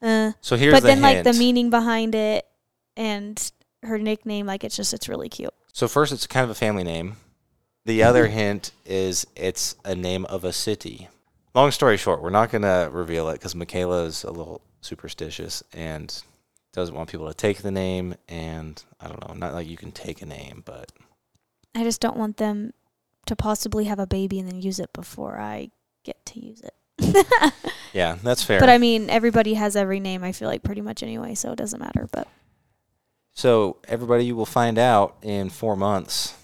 uh. 0.02 0.32
So 0.40 0.56
here's 0.56 0.72
the 0.72 0.76
But 0.76 0.80
the 0.80 0.86
then 0.88 1.00
like 1.00 1.24
the 1.24 1.32
meaning 1.32 1.70
behind 1.70 2.14
it 2.14 2.46
and 2.96 3.52
her 3.82 3.98
nickname, 3.98 4.46
like 4.46 4.64
it's 4.64 4.76
just 4.76 4.92
it's 4.94 5.08
really 5.08 5.28
cute. 5.28 5.54
So 5.72 5.88
first, 5.88 6.12
it's 6.12 6.26
kind 6.26 6.44
of 6.44 6.50
a 6.50 6.54
family 6.54 6.84
name. 6.84 7.16
The 7.86 8.02
other 8.02 8.26
hint 8.26 8.72
is 8.84 9.26
it's 9.34 9.74
a 9.84 9.94
name 9.94 10.24
of 10.26 10.44
a 10.44 10.52
city. 10.52 11.08
Long 11.54 11.70
story 11.70 11.96
short, 11.96 12.22
we're 12.22 12.30
not 12.30 12.50
gonna 12.50 12.88
reveal 12.92 13.28
it 13.30 13.34
because 13.34 13.54
Mykayla 13.54 14.06
is 14.06 14.22
a 14.22 14.30
little 14.30 14.60
superstitious 14.80 15.62
and 15.72 16.22
doesn't 16.72 16.94
want 16.94 17.10
people 17.10 17.26
to 17.26 17.34
take 17.34 17.62
the 17.62 17.70
name. 17.70 18.14
And 18.28 18.82
I 19.00 19.08
don't 19.08 19.26
know, 19.26 19.34
not 19.34 19.54
like 19.54 19.66
you 19.66 19.76
can 19.76 19.92
take 19.92 20.22
a 20.22 20.26
name, 20.26 20.62
but 20.64 20.92
I 21.74 21.82
just 21.82 22.00
don't 22.00 22.16
want 22.16 22.36
them 22.36 22.72
to 23.26 23.34
possibly 23.34 23.84
have 23.84 23.98
a 23.98 24.06
baby 24.06 24.38
and 24.38 24.48
then 24.48 24.60
use 24.60 24.78
it 24.78 24.92
before 24.92 25.38
I 25.38 25.70
get 26.04 26.24
to 26.26 26.44
use 26.44 26.60
it. 26.60 26.74
yeah, 27.92 28.16
that's 28.22 28.42
fair. 28.42 28.60
But 28.60 28.68
I 28.68 28.78
mean, 28.78 29.10
everybody 29.10 29.54
has 29.54 29.76
every 29.76 30.00
name. 30.00 30.22
I 30.24 30.32
feel 30.32 30.48
like 30.48 30.62
pretty 30.62 30.80
much 30.80 31.02
anyway, 31.02 31.34
so 31.34 31.52
it 31.52 31.56
doesn't 31.56 31.80
matter. 31.80 32.08
But 32.12 32.28
So 33.34 33.76
everybody, 33.88 34.24
you 34.26 34.36
will 34.36 34.46
find 34.46 34.78
out 34.78 35.16
in 35.22 35.50
four 35.50 35.76
months. 35.76 36.34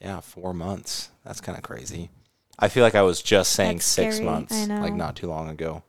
Yeah, 0.00 0.20
four 0.20 0.52
months. 0.52 1.10
That's 1.24 1.40
kind 1.40 1.56
of 1.56 1.62
crazy. 1.62 2.10
I 2.58 2.68
feel 2.68 2.82
like 2.82 2.94
I 2.94 3.02
was 3.02 3.22
just 3.22 3.52
saying 3.52 3.76
That's 3.78 3.86
six 3.86 4.16
scary. 4.16 4.28
months, 4.28 4.68
like 4.68 4.94
not 4.94 5.16
too 5.16 5.28
long 5.28 5.48
ago. 5.48 5.82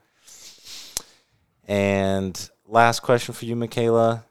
And 1.67 2.49
last 2.67 3.01
question 3.01 3.33
for 3.33 3.45
you, 3.45 3.55
Mykayla. 3.55 4.23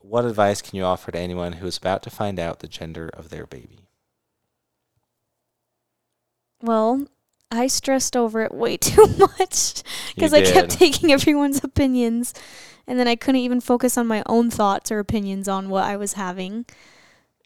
What 0.00 0.24
advice 0.24 0.62
can 0.62 0.76
you 0.76 0.84
offer 0.84 1.12
to 1.12 1.18
anyone 1.18 1.54
who 1.54 1.66
is 1.66 1.76
about 1.76 2.02
to 2.04 2.10
find 2.10 2.38
out 2.38 2.60
the 2.60 2.68
gender 2.68 3.08
of 3.12 3.30
their 3.30 3.46
baby? 3.46 3.84
well, 6.60 7.06
I 7.50 7.66
stressed 7.66 8.16
over 8.16 8.42
it 8.42 8.52
way 8.52 8.76
too 8.78 9.06
much 9.18 9.82
because 10.14 10.34
I 10.34 10.42
kept 10.42 10.70
taking 10.70 11.10
everyone's 11.12 11.62
opinions, 11.64 12.34
and 12.86 12.98
then 12.98 13.08
I 13.08 13.16
couldn't 13.16 13.40
even 13.40 13.60
focus 13.60 13.96
on 13.96 14.06
my 14.06 14.22
own 14.26 14.50
thoughts 14.50 14.90
or 14.92 14.98
opinions 14.98 15.48
on 15.48 15.68
what 15.70 15.84
I 15.84 15.96
was 15.96 16.14
having. 16.14 16.66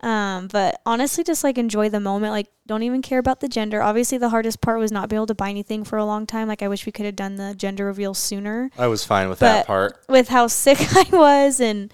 Um, 0.00 0.48
but 0.48 0.80
honestly, 0.84 1.22
just 1.22 1.44
like 1.44 1.58
enjoy 1.58 1.88
the 1.88 2.00
moment. 2.00 2.32
Like, 2.32 2.48
don't 2.66 2.82
even 2.82 3.02
care 3.02 3.20
about 3.20 3.38
the 3.38 3.46
gender. 3.48 3.80
Obviously, 3.80 4.18
the 4.18 4.30
hardest 4.30 4.60
part 4.60 4.80
was 4.80 4.90
not 4.90 5.08
being 5.08 5.18
able 5.18 5.26
to 5.28 5.34
buy 5.36 5.48
anything 5.50 5.84
for 5.84 5.96
a 5.96 6.04
long 6.04 6.26
time. 6.26 6.48
Like, 6.48 6.60
I 6.62 6.66
wish 6.68 6.84
we 6.86 6.90
could 6.92 7.06
have 7.06 7.14
done 7.14 7.36
the 7.36 7.54
gender 7.54 7.86
reveal 7.86 8.12
sooner. 8.12 8.70
I 8.76 8.88
was 8.88 9.04
fine 9.04 9.28
with 9.28 9.38
But- 9.38 9.52
that 9.52 9.66
part. 9.68 10.04
with 10.08 10.28
how 10.28 10.46
sick 10.48 10.78
I 10.80 11.06
was 11.12 11.60
and 11.60 11.92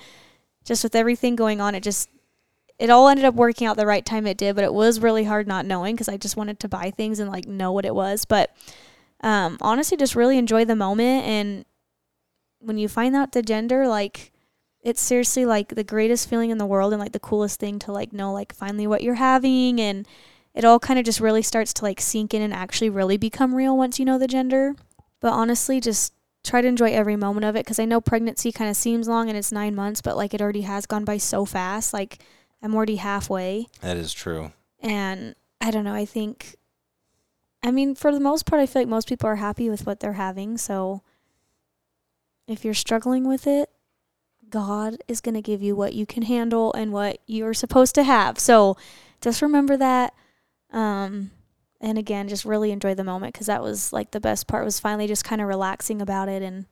just 0.64 0.82
with 0.82 0.94
everything 0.94 1.36
going 1.36 1.60
on, 1.60 1.74
it 1.74 1.82
just 1.82 2.08
it 2.78 2.90
all 2.90 3.08
ended 3.08 3.24
up 3.24 3.34
working 3.34 3.66
out 3.66 3.76
the 3.76 3.86
right 3.86 4.04
time 4.04 4.26
it 4.26 4.36
did, 4.36 4.54
but 4.54 4.64
it 4.64 4.72
was 4.72 5.00
really 5.00 5.24
hard 5.24 5.46
not 5.46 5.66
knowing 5.66 5.94
because 5.94 6.08
I 6.08 6.16
just 6.16 6.36
wanted 6.36 6.60
to 6.60 6.68
buy 6.68 6.90
things 6.90 7.18
and 7.18 7.30
like 7.30 7.46
know 7.46 7.72
what 7.72 7.84
it 7.84 7.94
was. 7.94 8.24
But 8.24 8.54
um, 9.20 9.58
honestly, 9.60 9.96
just 9.96 10.14
really 10.14 10.38
enjoy 10.38 10.64
the 10.64 10.76
moment 10.76 11.24
and 11.26 11.64
when 12.60 12.78
you 12.78 12.88
find 12.88 13.14
out 13.14 13.32
the 13.32 13.42
gender, 13.42 13.86
like 13.86 14.32
it's 14.82 15.00
seriously 15.00 15.44
like 15.44 15.70
the 15.70 15.84
greatest 15.84 16.28
feeling 16.28 16.50
in 16.50 16.58
the 16.58 16.66
world 16.66 16.92
and 16.92 17.00
like 17.00 17.12
the 17.12 17.18
coolest 17.18 17.58
thing 17.60 17.78
to 17.80 17.92
like 17.92 18.12
know 18.12 18.32
like 18.32 18.54
finally 18.54 18.86
what 18.86 19.02
you're 19.02 19.14
having 19.14 19.80
and 19.80 20.06
it 20.54 20.64
all 20.64 20.78
kind 20.78 20.98
of 20.98 21.04
just 21.04 21.20
really 21.20 21.42
starts 21.42 21.72
to 21.74 21.84
like 21.84 22.00
sink 22.00 22.32
in 22.32 22.42
and 22.42 22.54
actually 22.54 22.90
really 22.90 23.16
become 23.16 23.54
real 23.54 23.76
once 23.76 23.98
you 23.98 24.04
know 24.04 24.18
the 24.18 24.26
gender. 24.26 24.74
But 25.20 25.32
honestly, 25.32 25.80
just 25.80 26.12
try 26.44 26.60
to 26.60 26.68
enjoy 26.68 26.92
every 26.92 27.16
moment 27.16 27.44
of 27.44 27.56
it 27.56 27.64
because 27.64 27.78
I 27.78 27.84
know 27.84 28.00
pregnancy 28.00 28.50
kind 28.52 28.70
of 28.70 28.76
seems 28.76 29.08
long 29.08 29.28
and 29.28 29.36
it's 29.36 29.52
nine 29.52 29.74
months, 29.74 30.00
but 30.00 30.16
like 30.16 30.34
it 30.34 30.40
already 30.40 30.62
has 30.62 30.86
gone 30.86 31.04
by 31.04 31.18
so 31.18 31.44
fast. 31.44 31.92
Like 31.92 32.18
I'm 32.62 32.74
already 32.74 32.96
halfway, 32.96 33.66
That 33.80 33.96
is 33.96 34.12
true. 34.12 34.52
and 34.80 35.34
I 35.60 35.70
don't 35.70 35.84
know. 35.84 35.94
I 35.94 36.04
think, 36.04 36.56
I 37.62 37.70
mean, 37.70 37.94
for 37.94 38.12
the 38.12 38.20
most 38.20 38.46
part, 38.46 38.60
I 38.60 38.66
feel 38.66 38.82
like 38.82 38.88
most 38.88 39.08
people 39.08 39.28
are 39.28 39.36
happy 39.36 39.68
with 39.70 39.86
what 39.86 40.00
they're 40.00 40.12
having. 40.14 40.56
So 40.58 41.02
if 42.46 42.64
you're 42.64 42.74
struggling 42.74 43.26
with 43.26 43.46
it, 43.46 43.70
God 44.50 44.96
is 45.08 45.20
going 45.20 45.34
to 45.34 45.42
give 45.42 45.62
you 45.62 45.76
what 45.76 45.94
you 45.94 46.06
can 46.06 46.22
handle 46.22 46.72
and 46.72 46.92
what 46.92 47.18
you're 47.26 47.54
supposed 47.54 47.94
to 47.96 48.02
have. 48.04 48.38
So 48.38 48.76
just 49.20 49.42
remember 49.42 49.76
that. 49.76 50.14
Um, 50.72 51.30
and 51.80 51.98
again, 51.98 52.28
just 52.28 52.44
really 52.44 52.70
enjoy 52.70 52.94
the 52.94 53.04
moment 53.04 53.34
because 53.34 53.46
that 53.48 53.62
was 53.62 53.92
like 53.92 54.12
the 54.12 54.20
best 54.20 54.46
part 54.46 54.64
was 54.64 54.80
finally 54.80 55.06
just 55.06 55.24
kind 55.24 55.40
of 55.42 55.48
relaxing 55.48 56.00
about 56.00 56.28
it 56.28 56.42
and 56.42 56.66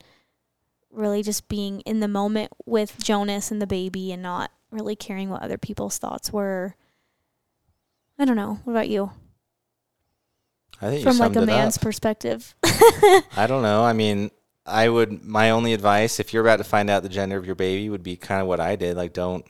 really 0.91 1.21
just 1.21 1.47
being 1.47 1.81
in 1.81 1.99
the 1.99 2.07
moment 2.07 2.51
with 2.65 2.97
Jonas 3.03 3.51
and 3.51 3.61
the 3.61 3.67
baby 3.67 4.11
and 4.11 4.23
not 4.23 4.51
really 4.71 4.95
caring 4.95 5.29
what 5.29 5.41
other 5.41 5.57
people's 5.57 5.97
thoughts 5.97 6.31
were. 6.31 6.75
I 8.19 8.25
don't 8.25 8.35
know. 8.35 8.59
What 8.63 8.73
about 8.73 8.89
you? 8.89 9.11
I 10.81 10.89
think 10.89 11.03
From 11.03 11.17
like 11.17 11.35
a 11.35 11.45
man's 11.45 11.77
up. 11.77 11.83
perspective. 11.83 12.53
I 12.63 13.45
don't 13.47 13.63
know. 13.63 13.83
I 13.83 13.93
mean, 13.93 14.29
I 14.65 14.89
would. 14.89 15.23
My 15.23 15.49
only 15.51 15.73
advice, 15.73 16.19
if 16.19 16.33
you're 16.33 16.43
about 16.43 16.57
to 16.57 16.63
find 16.63 16.89
out 16.89 17.01
the 17.03 17.09
gender 17.09 17.37
of 17.37 17.45
your 17.45 17.55
baby, 17.55 17.89
would 17.89 18.03
be 18.03 18.15
kind 18.15 18.41
of 18.41 18.47
what 18.47 18.59
I 18.59 18.75
did. 18.75 18.95
Like, 18.97 19.13
don't 19.13 19.45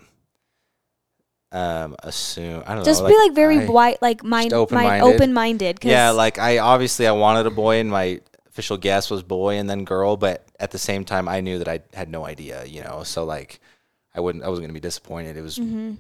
um 1.52 1.96
assume. 2.00 2.62
I 2.68 2.76
don't 2.76 2.84
just 2.86 3.02
know. 3.02 3.08
Just 3.10 3.18
be 3.20 3.26
like 3.28 3.34
very 3.36 3.60
I- 3.60 3.66
wide, 3.66 3.98
like 4.02 4.24
mind, 4.24 4.52
mind 4.52 4.54
open-minded. 4.54 5.06
open 5.16 5.34
minded. 5.34 5.80
Yeah, 5.84 6.12
like 6.12 6.38
I 6.40 6.60
obviously 6.60 7.08
I 7.08 7.12
wanted 7.14 7.46
a 7.46 7.52
boy, 7.52 7.80
and 7.80 7.90
my 7.90 8.22
official 8.48 8.78
guess 8.78 9.10
was 9.10 9.24
boy 9.24 9.56
and 9.58 9.70
then 9.70 9.84
girl. 9.86 10.18
But 10.18 10.46
at 10.60 10.72
the 10.72 10.78
same 10.80 11.04
time, 11.04 11.28
I 11.28 11.42
knew 11.42 11.58
that 11.60 11.68
I 11.68 11.82
had 11.94 12.10
no 12.10 12.26
idea. 12.26 12.66
You 12.66 12.84
know, 12.84 13.04
so 13.04 13.24
like 13.26 13.60
I 14.18 14.20
wouldn't. 14.20 14.44
I 14.44 14.50
wasn't 14.50 14.64
gonna 14.66 14.74
be 14.74 14.80
disappointed. 14.82 15.38
It 15.38 15.42
was 15.42 15.58
hmm 15.58 15.94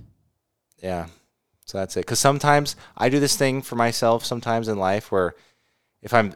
yeah. 0.81 1.07
So 1.65 1.77
that's 1.77 1.95
it. 1.97 2.01
Because 2.01 2.19
sometimes 2.19 2.75
I 2.97 3.09
do 3.09 3.19
this 3.19 3.35
thing 3.35 3.61
for 3.61 3.75
myself. 3.75 4.25
Sometimes 4.25 4.67
in 4.67 4.77
life 4.77 5.11
where 5.11 5.35
if 6.01 6.13
I'm 6.13 6.33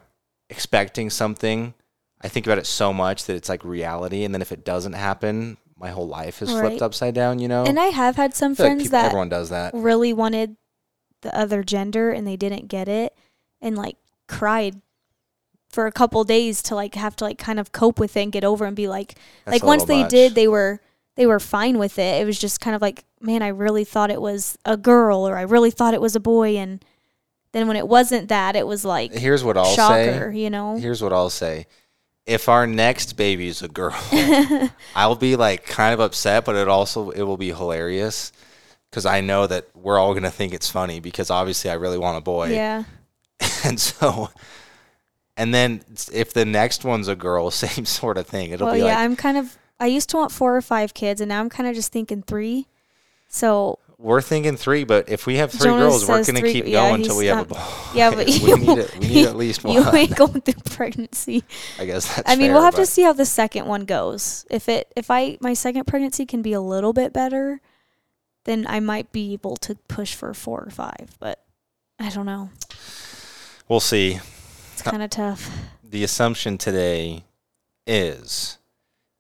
expecting 0.50 1.10
something, 1.10 1.74
I 2.22 2.28
think 2.28 2.46
about 2.48 2.58
it 2.58 2.66
so 2.66 2.92
much 2.94 3.26
that 3.26 3.36
it's 3.36 3.50
like 3.50 3.64
reality, 3.64 4.24
and 4.24 4.34
then 4.34 4.42
if 4.42 4.52
it 4.52 4.64
doesn't 4.66 4.94
happen, 4.94 5.58
my 5.78 5.90
whole 5.90 6.08
life 6.08 6.42
is 6.42 6.52
Right. 6.54 6.60
flipped 6.68 6.82
upside 6.82 7.14
down. 7.16 7.40
You 7.40 7.48
know. 7.48 7.66
And 7.66 7.80
I 7.80 7.86
have 7.88 8.16
had 8.16 8.36
some 8.36 8.56
feel 8.56 8.66
like 8.66 8.70
friends 8.72 8.84
people- 8.84 9.00
that 9.00 9.06
everyone 9.08 9.30
does 9.30 9.50
that. 9.50 9.74
really 9.74 10.14
wanted 10.14 10.56
the 11.22 11.36
other 11.38 11.64
gender 11.64 12.12
and 12.12 12.28
they 12.28 12.36
didn't 12.36 12.68
get 12.68 12.88
it 12.88 13.16
and 13.62 13.78
like 13.78 13.96
cried 14.28 14.82
for 15.70 15.86
a 15.86 15.92
couple 15.92 16.24
days 16.24 16.62
to 16.64 16.74
like 16.76 16.96
have 16.96 17.16
to 17.18 17.24
like 17.24 17.38
kind 17.38 17.60
of 17.60 17.72
cope 17.72 18.00
with 18.00 18.18
it 18.18 18.22
and 18.24 18.32
get 18.32 18.44
over 18.44 18.66
and 18.66 18.76
be 18.76 18.88
like 18.88 19.16
That's 19.46 19.56
like 19.62 19.64
once 19.64 19.84
they 19.86 20.02
much. 20.02 20.10
did 20.10 20.34
they 20.36 20.48
were 20.48 20.82
they 21.16 21.26
were 21.26 21.40
fine 21.40 21.78
with 21.78 22.00
it 22.00 22.22
it 22.22 22.26
was 22.26 22.40
just 22.40 22.60
kind 22.62 22.76
of 22.76 22.82
like 22.82 23.04
man 23.20 23.42
i 23.42 23.48
really 23.48 23.84
thought 23.84 24.10
it 24.10 24.22
was 24.22 24.58
a 24.66 24.78
girl 24.78 25.28
or 25.28 25.38
i 25.38 25.42
really 25.42 25.72
thought 25.72 25.94
it 25.94 26.02
was 26.02 26.16
a 26.16 26.20
boy 26.20 26.58
and 26.58 26.84
then 27.54 27.68
when 27.68 27.76
it 27.76 27.88
wasn't 27.88 28.30
that 28.30 28.56
it 28.56 28.66
was 28.66 28.86
like 28.86 29.12
Here's 29.14 29.44
what 29.44 29.58
I'll 29.58 29.66
shocker 29.66 30.32
say. 30.32 30.40
you 30.40 30.50
know 30.50 30.78
Here's 30.78 31.02
what 31.02 31.12
I'll 31.12 31.30
say. 31.30 31.68
If 32.26 32.48
our 32.48 32.66
next 32.66 33.18
baby 33.18 33.48
is 33.48 33.62
a 33.62 33.68
girl, 33.68 34.00
I'll 34.96 35.16
be 35.16 35.36
like 35.36 35.66
kind 35.66 35.94
of 35.94 36.00
upset, 36.00 36.46
but 36.46 36.56
it 36.56 36.70
also 36.70 37.10
it 37.10 37.24
will 37.24 37.36
be 37.36 37.50
hilarious 37.50 38.32
because 38.90 39.06
I 39.06 39.20
know 39.20 39.48
that 39.48 39.68
we're 39.76 40.00
all 40.00 40.14
gonna 40.14 40.32
think 40.32 40.54
it's 40.54 40.70
funny 40.70 41.02
because 41.02 41.30
obviously 41.30 41.70
I 41.72 41.74
really 41.74 41.98
want 41.98 42.18
a 42.18 42.22
boy, 42.22 42.54
yeah 42.54 42.84
and 43.66 43.78
so, 43.80 44.30
and 45.36 45.54
then 45.54 45.82
if 46.14 46.32
the 46.32 46.46
next 46.46 46.86
one's 46.86 47.08
a 47.10 47.16
girl, 47.16 47.52
same 47.52 47.84
sort 47.86 48.18
of 48.18 48.28
thing. 48.28 48.52
It'll 48.52 48.68
well 48.68 48.76
be 48.76 48.80
yeah 48.82 48.86
like 48.86 48.98
i'm 49.00 49.16
kind 49.18 49.38
of 49.38 49.58
i 49.82 49.86
used 49.88 50.10
to 50.10 50.18
want 50.18 50.32
four 50.32 50.56
or 50.56 50.62
five 50.62 50.94
kids 50.94 51.20
and 51.20 51.30
now 51.30 51.40
i'm 51.40 51.50
kind 51.50 51.68
of 51.68 51.76
just 51.76 51.92
thinking 51.92 52.22
three 52.22 52.68
so 53.28 53.80
we're 54.02 54.22
thinking 54.22 54.58
three, 54.58 54.84
but 54.84 55.10
if 55.10 55.28
we 55.28 55.36
have 55.36 55.52
three 55.52 55.70
Jonas 55.70 56.04
girls, 56.04 56.10
we're 56.10 56.24
gonna 56.26 56.40
three- 56.40 56.54
keep 56.54 56.66
yeah, 56.66 56.90
going 56.90 57.02
until 57.02 57.18
we 57.18 57.28
have 57.28 57.46
a 57.46 57.54
boy. 57.54 57.64
yeah 57.94 58.10
but 58.16 58.26
we 58.26 58.54
need 58.56 58.78
it. 58.80 58.98
We 59.00 59.08
need 59.08 59.28
at 59.28 59.36
least 59.38 59.64
one. 59.64 59.76
you 59.76 59.88
ain't 59.94 60.16
going 60.16 60.42
through 60.42 60.62
pregnancy 60.72 61.44
I 61.78 61.86
guess 61.86 62.16
that's. 62.16 62.30
I 62.30 62.36
mean, 62.36 62.48
fair, 62.48 62.54
we'll 62.56 62.64
have 62.64 62.76
to 62.76 62.86
see 62.88 63.04
how 63.04 63.14
the 63.14 63.26
second 63.26 63.68
one 63.68 63.86
goes. 63.86 64.46
If 64.50 64.68
it 64.68 64.92
if 64.96 65.12
I 65.12 65.38
my 65.40 65.54
second 65.54 65.86
pregnancy 65.86 66.26
can 66.26 66.42
be 66.42 66.54
a 66.54 66.62
little 66.62 66.94
bit 66.94 67.14
better, 67.14 67.62
then 68.46 68.66
I 68.68 68.80
might 68.80 69.12
be 69.12 69.34
able 69.34 69.56
to 69.58 69.76
push 69.88 70.16
for 70.16 70.34
4 70.34 70.64
or 70.64 70.72
5, 70.72 71.18
but 71.20 71.44
I 72.00 72.10
don't 72.10 72.26
know. 72.26 72.50
We'll 73.70 73.80
see. 73.80 74.20
It's 74.74 74.82
kind 74.82 75.04
of 75.04 75.12
tough. 75.12 75.48
the 75.84 76.04
assumption 76.04 76.58
today 76.58 77.24
is 77.86 78.58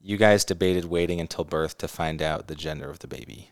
you 0.04 0.18
guys 0.18 0.44
debated 0.46 0.86
waiting 0.86 1.20
until 1.20 1.44
birth 1.44 1.78
to 1.80 1.88
find 1.88 2.22
out 2.22 2.48
the 2.48 2.56
gender 2.56 2.90
of 2.90 3.00
the 3.00 3.08
baby. 3.08 3.52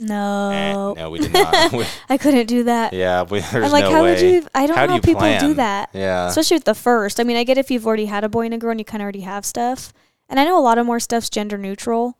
No, 0.00 0.50
Eh, 0.50 1.00
no, 1.00 1.10
we 1.10 1.18
did 1.18 1.32
not. 1.32 1.72
We- 1.72 1.84
I 2.08 2.18
couldn't 2.18 2.46
do 2.46 2.64
that. 2.64 2.92
yeah, 2.92 3.22
we, 3.22 3.40
there's 3.40 3.64
I'm 3.66 3.72
like, 3.72 3.84
no 3.84 3.90
how 3.90 4.04
way. 4.04 4.12
would 4.14 4.20
you? 4.20 4.46
I 4.54 4.66
don't 4.68 4.76
How 4.76 4.86
know 4.86 4.96
do 4.96 5.00
people 5.00 5.22
do 5.22 5.26
plan? 5.38 5.54
that. 5.56 5.90
Yeah. 5.92 6.28
especially 6.28 6.56
with 6.56 6.64
the 6.64 6.74
first. 6.74 7.18
I 7.18 7.24
mean, 7.24 7.36
I 7.36 7.42
get 7.42 7.58
if 7.58 7.68
you've 7.70 7.86
already 7.86 8.06
had 8.06 8.22
a 8.22 8.28
boy 8.28 8.44
and 8.44 8.54
a 8.54 8.58
girl 8.58 8.70
and 8.70 8.78
you 8.78 8.84
kind 8.84 9.02
of 9.02 9.04
already 9.04 9.22
have 9.22 9.44
stuff, 9.44 9.92
and 10.28 10.38
I 10.38 10.44
know 10.44 10.56
a 10.58 10.62
lot 10.62 10.78
of 10.78 10.86
more 10.86 11.00
stuff's 11.00 11.28
gender 11.30 11.58
neutral, 11.58 12.16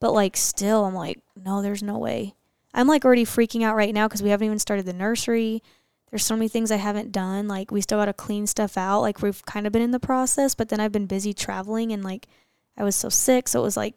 but 0.00 0.12
like 0.12 0.36
still, 0.36 0.84
I'm 0.84 0.94
like, 0.94 1.20
no, 1.36 1.62
there's 1.62 1.84
no 1.84 1.98
way. 1.98 2.34
I'm 2.74 2.88
like 2.88 3.04
already 3.04 3.24
freaking 3.24 3.62
out 3.62 3.76
right 3.76 3.94
now 3.94 4.08
because 4.08 4.22
we 4.24 4.30
haven't 4.30 4.46
even 4.46 4.58
started 4.58 4.86
the 4.86 4.92
nursery. 4.92 5.62
There's 6.10 6.24
so 6.24 6.34
many 6.34 6.48
things 6.48 6.72
I 6.72 6.76
haven't 6.76 7.12
done. 7.12 7.46
Like 7.46 7.70
we 7.70 7.80
still 7.80 7.98
got 7.98 8.06
to 8.06 8.12
clean 8.12 8.48
stuff 8.48 8.76
out. 8.76 9.02
Like 9.02 9.22
we've 9.22 9.44
kind 9.46 9.68
of 9.68 9.72
been 9.72 9.82
in 9.82 9.90
the 9.92 10.00
process, 10.00 10.56
but 10.56 10.68
then 10.68 10.80
I've 10.80 10.90
been 10.90 11.06
busy 11.06 11.32
traveling 11.32 11.92
and 11.92 12.02
like 12.02 12.26
I 12.76 12.84
was 12.84 12.96
so 12.96 13.08
sick, 13.08 13.48
so 13.48 13.60
it 13.60 13.64
was 13.64 13.76
like 13.76 13.94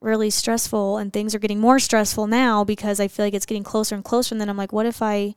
really 0.00 0.30
stressful 0.30 0.96
and 0.98 1.12
things 1.12 1.34
are 1.34 1.40
getting 1.40 1.58
more 1.60 1.78
stressful 1.78 2.26
now 2.26 2.64
because 2.64 3.00
I 3.00 3.08
feel 3.08 3.26
like 3.26 3.34
it's 3.34 3.46
getting 3.46 3.64
closer 3.64 3.94
and 3.94 4.04
closer 4.04 4.34
and 4.34 4.40
then 4.40 4.48
I'm 4.48 4.56
like 4.56 4.72
what 4.72 4.86
if 4.86 5.02
I 5.02 5.34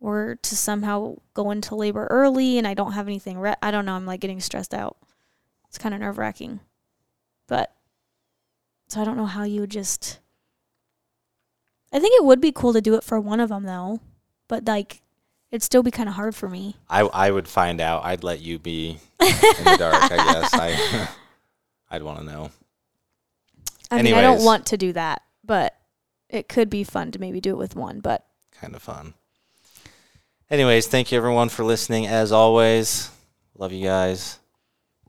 were 0.00 0.36
to 0.36 0.56
somehow 0.56 1.16
go 1.34 1.50
into 1.50 1.74
labor 1.74 2.06
early 2.10 2.58
and 2.58 2.66
I 2.66 2.74
don't 2.74 2.92
have 2.92 3.06
anything 3.06 3.38
re- 3.38 3.54
I 3.62 3.70
don't 3.70 3.84
know 3.84 3.94
I'm 3.94 4.06
like 4.06 4.20
getting 4.20 4.40
stressed 4.40 4.74
out. 4.74 4.96
It's 5.68 5.78
kind 5.78 5.94
of 5.94 6.00
nerve-wracking. 6.00 6.60
But 7.48 7.72
so 8.88 9.00
I 9.00 9.04
don't 9.04 9.16
know 9.16 9.26
how 9.26 9.44
you 9.44 9.60
would 9.60 9.70
just 9.70 10.18
I 11.92 11.98
think 11.98 12.18
it 12.18 12.24
would 12.24 12.40
be 12.40 12.52
cool 12.52 12.72
to 12.72 12.80
do 12.80 12.94
it 12.94 13.04
for 13.04 13.20
one 13.20 13.40
of 13.40 13.50
them 13.50 13.64
though. 13.64 14.00
But 14.48 14.64
like 14.64 15.02
it'd 15.50 15.62
still 15.62 15.82
be 15.82 15.90
kind 15.90 16.08
of 16.08 16.14
hard 16.14 16.34
for 16.34 16.48
me. 16.48 16.76
I 16.88 17.00
I 17.02 17.30
would 17.30 17.46
find 17.46 17.78
out. 17.80 18.04
I'd 18.04 18.24
let 18.24 18.40
you 18.40 18.58
be 18.58 18.98
in 19.20 19.64
the 19.64 19.76
dark. 19.78 20.10
I 20.10 20.16
guess 20.16 20.54
I 20.54 21.08
I'd 21.92 22.02
want 22.02 22.18
to 22.20 22.24
know. 22.24 22.50
I 23.90 24.00
mean, 24.00 24.14
I 24.14 24.22
don't 24.22 24.42
want 24.42 24.66
to 24.66 24.78
do 24.78 24.94
that, 24.94 25.20
but 25.44 25.76
it 26.30 26.48
could 26.48 26.70
be 26.70 26.82
fun 26.82 27.12
to 27.12 27.18
maybe 27.18 27.40
do 27.40 27.50
it 27.50 27.58
with 27.58 27.76
one, 27.76 28.00
but 28.00 28.26
Kind 28.58 28.74
of 28.74 28.82
fun. 28.82 29.14
Anyways, 30.50 30.86
thank 30.86 31.12
you 31.12 31.18
everyone 31.18 31.48
for 31.48 31.64
listening. 31.64 32.06
As 32.06 32.32
always, 32.32 33.10
love 33.56 33.72
you 33.72 33.84
guys. 33.84 34.38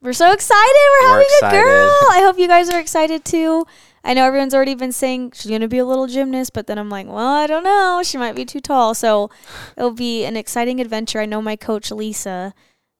We're 0.01 0.13
so 0.13 0.31
excited. 0.33 0.59
We're, 1.01 1.07
We're 1.07 1.13
having 1.13 1.27
excited. 1.37 1.59
a 1.59 1.63
girl. 1.63 1.97
I 2.11 2.21
hope 2.25 2.37
you 2.37 2.47
guys 2.47 2.69
are 2.69 2.79
excited 2.79 3.23
too. 3.23 3.65
I 4.03 4.13
know 4.13 4.25
everyone's 4.25 4.53
already 4.53 4.75
been 4.75 4.91
saying 4.91 5.31
she's 5.33 5.49
going 5.49 5.61
to 5.61 5.69
be 5.69 5.77
a 5.77 5.85
little 5.85 6.07
gymnast, 6.07 6.51
but 6.53 6.67
then 6.67 6.77
I'm 6.77 6.89
like, 6.89 7.07
well, 7.07 7.17
I 7.35 7.47
don't 7.47 7.63
know. 7.63 8.01
She 8.03 8.17
might 8.17 8.35
be 8.35 8.43
too 8.43 8.59
tall. 8.59 8.93
So 8.93 9.29
it'll 9.77 9.91
be 9.91 10.25
an 10.25 10.35
exciting 10.35 10.81
adventure. 10.81 11.21
I 11.21 11.25
know 11.25 11.41
my 11.41 11.55
coach, 11.55 11.89
Lisa, 11.89 12.53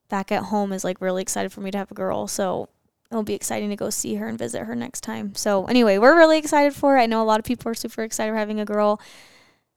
back 0.07 0.31
at 0.31 0.43
home 0.43 0.71
is 0.71 0.85
like 0.85 1.01
really 1.01 1.21
excited 1.21 1.51
for 1.51 1.59
me 1.59 1.71
to 1.71 1.77
have 1.77 1.91
a 1.91 1.95
girl. 1.95 2.27
So 2.27 2.69
it'll 3.13 3.23
be 3.23 3.33
exciting 3.33 3.69
to 3.69 3.75
go 3.75 3.89
see 3.89 4.15
her 4.15 4.27
and 4.27 4.37
visit 4.37 4.63
her 4.63 4.75
next 4.75 5.01
time. 5.01 5.35
So 5.35 5.65
anyway, 5.65 5.97
we're 5.97 6.15
really 6.17 6.37
excited 6.37 6.73
for 6.73 6.97
it. 6.97 7.01
I 7.01 7.05
know 7.05 7.21
a 7.21 7.23
lot 7.23 7.39
of 7.39 7.45
people 7.45 7.71
are 7.71 7.75
super 7.75 8.03
excited 8.03 8.31
for 8.31 8.37
having 8.37 8.59
a 8.59 8.65
girl. 8.65 8.99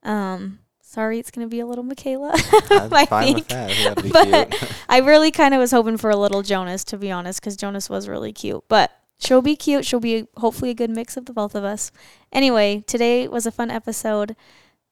Um, 0.02 0.60
sorry, 0.80 1.18
it's 1.18 1.30
going 1.30 1.46
to 1.46 1.50
be 1.50 1.60
a 1.60 1.66
little 1.66 1.84
Mykayla. 1.84 2.32
I'm 2.82 2.92
I 2.94 3.06
fine 3.06 3.34
with 3.34 3.46
think. 3.46 3.48
that. 3.48 3.78
Yeah, 3.78 3.94
that'd 3.94 4.50
But- 4.50 4.74
I 4.88 4.98
really 4.98 5.30
kind 5.30 5.54
of 5.54 5.60
was 5.60 5.70
hoping 5.70 5.96
for 5.96 6.10
a 6.10 6.16
little 6.16 6.42
Jonas, 6.42 6.84
to 6.84 6.96
be 6.96 7.10
honest, 7.10 7.40
because 7.40 7.56
Jonas 7.56 7.90
was 7.90 8.08
really 8.08 8.32
cute. 8.32 8.64
But 8.68 8.90
she'll 9.18 9.42
be 9.42 9.56
cute. 9.56 9.84
She'll 9.84 10.00
be 10.00 10.26
hopefully 10.36 10.70
a 10.70 10.74
good 10.74 10.90
mix 10.90 11.16
of 11.16 11.26
the 11.26 11.32
both 11.32 11.54
of 11.54 11.64
us. 11.64 11.92
Anyway, 12.32 12.84
today 12.86 13.28
was 13.28 13.46
a 13.46 13.50
fun 13.52 13.70
episode. 13.70 14.36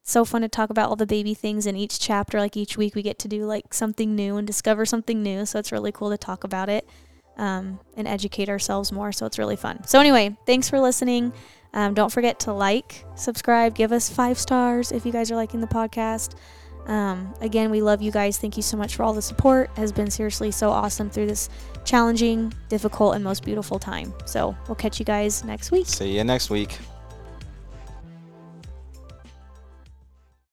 So 0.06 0.26
fun 0.26 0.42
to 0.42 0.48
talk 0.48 0.68
about 0.68 0.90
all 0.90 0.96
the 0.96 1.06
baby 1.06 1.32
things 1.32 1.66
in 1.66 1.76
each 1.76 1.98
chapter. 1.98 2.38
Like 2.38 2.58
each 2.58 2.76
week, 2.76 2.94
we 2.94 3.00
get 3.00 3.18
to 3.20 3.28
do 3.28 3.46
like 3.46 3.72
something 3.72 4.14
new 4.14 4.36
and 4.36 4.46
discover 4.46 4.84
something 4.84 5.22
new. 5.22 5.46
So 5.46 5.58
it's 5.58 5.72
really 5.72 5.92
cool 5.92 6.10
to 6.10 6.18
talk 6.18 6.44
about 6.44 6.68
it 6.68 6.86
um, 7.36 7.80
and 7.96 8.06
educate 8.06 8.48
ourselves 8.48 8.92
more. 8.92 9.12
So 9.12 9.26
it's 9.26 9.38
really 9.38 9.56
fun. 9.56 9.84
So 9.86 10.00
anyway, 10.00 10.36
thanks 10.46 10.68
for 10.68 10.80
listening. 10.80 11.32
Um, 11.72 11.94
don't 11.94 12.12
forget 12.12 12.38
to 12.40 12.52
like, 12.52 13.04
subscribe, 13.16 13.74
give 13.74 13.90
us 13.90 14.08
five 14.08 14.38
stars 14.38 14.92
if 14.92 15.04
you 15.04 15.12
guys 15.12 15.30
are 15.30 15.36
liking 15.36 15.60
the 15.60 15.66
podcast. 15.66 16.36
Um, 16.86 17.34
again, 17.40 17.70
we 17.70 17.82
love 17.82 18.02
you 18.02 18.12
guys. 18.12 18.38
Thank 18.38 18.56
you 18.56 18.62
so 18.62 18.76
much 18.76 18.94
for 18.94 19.02
all 19.02 19.14
the 19.14 19.22
support. 19.22 19.70
It 19.70 19.78
has 19.78 19.90
been 19.90 20.10
seriously 20.10 20.50
so 20.50 20.70
awesome 20.70 21.10
through 21.10 21.26
this 21.26 21.48
challenging, 21.84 22.52
difficult, 22.68 23.14
and 23.14 23.24
most 23.24 23.44
beautiful 23.44 23.78
time. 23.78 24.12
So 24.26 24.56
we'll 24.68 24.76
catch 24.76 24.98
you 24.98 25.04
guys 25.04 25.44
next 25.44 25.70
week. 25.70 25.86
See 25.86 26.16
you 26.16 26.24
next 26.24 26.50
week. 26.50 26.78